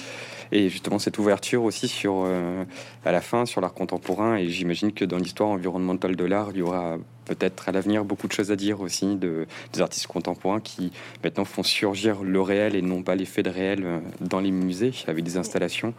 Et 0.51 0.69
justement, 0.69 0.99
cette 0.99 1.17
ouverture 1.17 1.63
aussi 1.63 1.87
sur 1.87 2.25
à 3.05 3.11
la 3.11 3.21
fin 3.21 3.45
sur 3.45 3.61
l'art 3.61 3.73
contemporain 3.73 4.35
et 4.35 4.49
j'imagine 4.49 4.93
que 4.93 5.05
dans 5.05 5.17
l'histoire 5.17 5.49
environnementale 5.49 6.15
de 6.15 6.25
l'art, 6.25 6.49
il 6.51 6.57
y 6.57 6.61
aura 6.61 6.97
peut-être 7.27 7.69
à 7.69 7.71
l'avenir 7.71 8.05
beaucoup 8.05 8.27
de 8.27 8.33
choses 8.33 8.51
à 8.51 8.55
dire 8.55 8.81
aussi 8.81 9.15
de, 9.15 9.45
des 9.73 9.81
artistes 9.81 10.07
contemporains 10.07 10.59
qui 10.59 10.91
maintenant 11.23 11.45
font 11.45 11.63
surgir 11.63 12.23
le 12.23 12.41
réel 12.41 12.75
et 12.75 12.81
non 12.81 13.03
pas 13.03 13.15
l'effet 13.15 13.43
de 13.43 13.49
réel 13.49 13.83
euh, 13.83 13.99
dans 14.21 14.39
les 14.39 14.51
musées 14.51 14.93
avec 15.07 15.23
des 15.23 15.37
installations. 15.37 15.93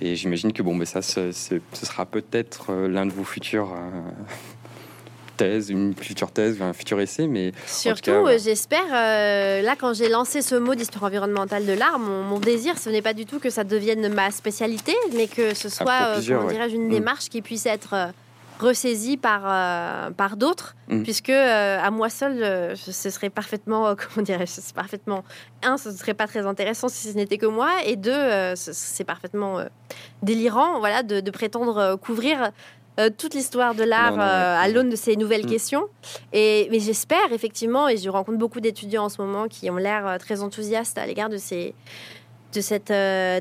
Et 0.00 0.16
j'imagine 0.16 0.52
que 0.52 0.62
bon, 0.62 0.74
mais 0.74 0.86
ça, 0.86 1.02
ce, 1.02 1.32
sera 1.72 2.06
peut-être 2.06 2.66
euh, 2.70 2.88
l'un 2.88 3.06
de 3.06 3.12
vos 3.12 3.24
futurs 3.24 3.74
thèse, 5.36 5.70
une 5.70 5.94
future 5.94 6.32
thèse, 6.32 6.60
un 6.60 6.72
futur 6.72 7.00
essai, 7.00 7.26
mais 7.26 7.52
surtout, 7.66 8.10
euh, 8.10 8.38
j'espère. 8.38 8.84
Euh, 8.92 9.62
là, 9.62 9.76
quand 9.78 9.94
j'ai 9.94 10.08
lancé 10.08 10.42
ce 10.42 10.54
mot 10.54 10.74
d'histoire 10.74 11.04
environnementale 11.04 11.66
de 11.66 11.72
l'art, 11.72 11.98
mon, 11.98 12.38
désir, 12.40 12.78
ce 12.78 12.90
n'est 12.90 13.02
pas 13.02 13.14
du 13.14 13.26
tout 13.26 13.38
que 13.38 13.50
ça 13.50 13.64
devienne 13.64 14.12
ma 14.12 14.30
spécialité, 14.30 14.94
mais 15.14 15.26
que 15.26 15.54
ce 15.54 15.68
soit, 15.68 16.16
euh, 16.16 16.20
comment 16.26 16.48
dirais-je, 16.48 16.74
une 16.74 16.86
mm. 16.86 16.90
démarche 16.90 17.28
qui 17.28 17.42
puisse 17.42 17.66
être 17.66 18.12
ressaisie 18.58 19.16
par 19.16 19.42
par 20.12 20.36
d'autres, 20.36 20.76
mm. 20.88 21.02
puisque 21.02 21.30
à 21.30 21.90
moi 21.90 22.08
seul, 22.08 22.76
ce 22.76 23.10
serait 23.10 23.30
parfaitement, 23.30 23.94
comment 24.14 24.24
dirais-je, 24.24 24.72
parfaitement 24.72 25.24
un, 25.62 25.76
ce 25.76 25.90
serait 25.92 26.14
pas 26.14 26.26
très 26.26 26.46
intéressant 26.46 26.88
si 26.88 27.08
ce 27.08 27.16
n'était 27.16 27.38
que 27.38 27.46
moi, 27.46 27.70
et 27.84 27.96
deux, 27.96 28.54
c'est 28.54 29.04
parfaitement 29.04 29.60
délirant, 30.22 30.78
voilà, 30.78 31.02
de, 31.02 31.20
de 31.20 31.30
prétendre 31.30 31.96
couvrir 31.96 32.52
euh, 32.98 33.10
toute 33.10 33.34
l'histoire 33.34 33.74
de 33.74 33.84
l'art 33.84 34.18
euh, 34.18 34.56
à 34.58 34.68
l'aune 34.68 34.88
de 34.88 34.96
ces 34.96 35.16
nouvelles 35.16 35.44
mm. 35.44 35.50
questions. 35.50 35.84
Et, 36.32 36.66
mais 36.70 36.80
j'espère 36.80 37.30
effectivement, 37.32 37.88
et 37.88 37.98
je 37.98 38.08
rencontre 38.08 38.38
beaucoup 38.38 38.60
d'étudiants 38.60 39.04
en 39.04 39.08
ce 39.10 39.20
moment 39.20 39.48
qui 39.48 39.70
ont 39.70 39.76
l'air 39.76 40.06
euh, 40.06 40.18
très 40.18 40.40
enthousiastes 40.42 40.96
à 40.96 41.06
l'égard 41.06 41.28
de 41.28 41.36
ces 41.36 41.74
de 42.54 42.60
cette 42.62 42.92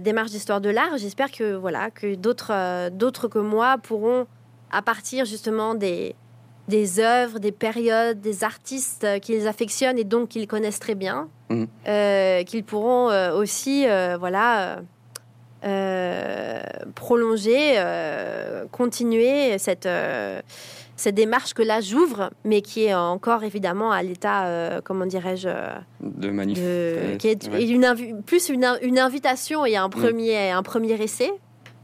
démarche 0.04 0.32
d'histoire 0.32 0.60
de 0.60 0.70
l'art. 0.70 0.98
J'espère 0.98 1.32
que 1.32 1.54
voilà 1.54 1.90
que 1.90 2.16
d'autres 2.16 2.90
d'autres 2.90 3.30
que 3.30 3.40
moi 3.40 3.78
pourront 3.78 4.28
à 4.72 4.82
partir 4.82 5.26
justement 5.26 5.76
des 5.76 6.16
des 6.68 7.00
œuvres, 7.00 7.38
des 7.38 7.52
périodes, 7.52 8.22
des 8.22 8.44
artistes 8.44 9.06
qu'ils 9.22 9.48
affectionnent 9.48 10.00
et 10.00 10.04
donc 10.04 10.30
qu'ils 10.30 10.48
connaissent 10.48 10.80
très 10.80 10.96
bien, 10.96 11.30
mm. 11.50 11.66
qu'ils 12.46 12.64
pourront 12.64 13.12
aussi 13.36 13.86
voilà 14.20 14.80
euh, 15.66 16.62
prolonger, 16.94 17.74
euh, 17.78 18.66
continuer 18.72 19.58
cette, 19.58 19.88
euh, 19.88 20.40
cette 20.96 21.16
démarche 21.16 21.56
que 21.56 21.64
là 21.64 21.82
j'ouvre, 21.82 22.30
mais 22.44 22.62
qui 22.62 22.84
est 22.84 22.94
encore 22.94 23.44
évidemment 23.44 23.92
à 23.92 24.04
l'état, 24.04 24.80
comment 24.84 25.08
dirais-je, 25.08 25.50
de 26.02 26.30
manifeste, 26.30 27.18
qui 27.18 27.30
est 27.30 27.48
une 27.48 28.22
plus 28.28 28.50
une, 28.50 28.78
une, 28.84 29.00
invitation 29.00 29.66
et 29.66 29.76
un 29.76 29.88
mm. 29.88 29.92
premier, 29.92 30.52
un 30.52 30.62
premier 30.62 31.02
essai 31.02 31.32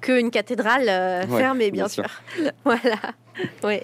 qu'une 0.01 0.31
cathédrale 0.31 1.27
fermée, 1.27 1.71
bien, 1.71 1.87
sûr. 1.87 2.05
voilà. 2.65 2.97
Oui. 3.63 3.79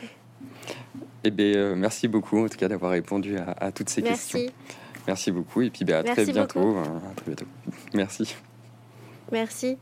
Eh 1.24 1.32
bien, 1.32 1.76
merci 1.76 2.08
beaucoup 2.08 2.46
en 2.46 2.48
tout 2.48 2.58
cas 2.58 2.68
d'avoir 2.68 2.92
répondu 2.92 3.38
à, 3.38 3.72
toutes 3.72 3.90
ces 3.90 4.02
questions. 4.02 4.40
Merci 5.08 5.32
beaucoup 5.32 5.62
et 5.62 5.70
puis 5.70 5.86
ben, 5.86 5.98
à, 5.98 6.04
très 6.04 6.26
bientôt, 6.26 6.78
à 6.78 7.16
très 7.16 7.26
bientôt. 7.28 7.46
Merci. 7.94 8.36
Merci. 9.32 9.78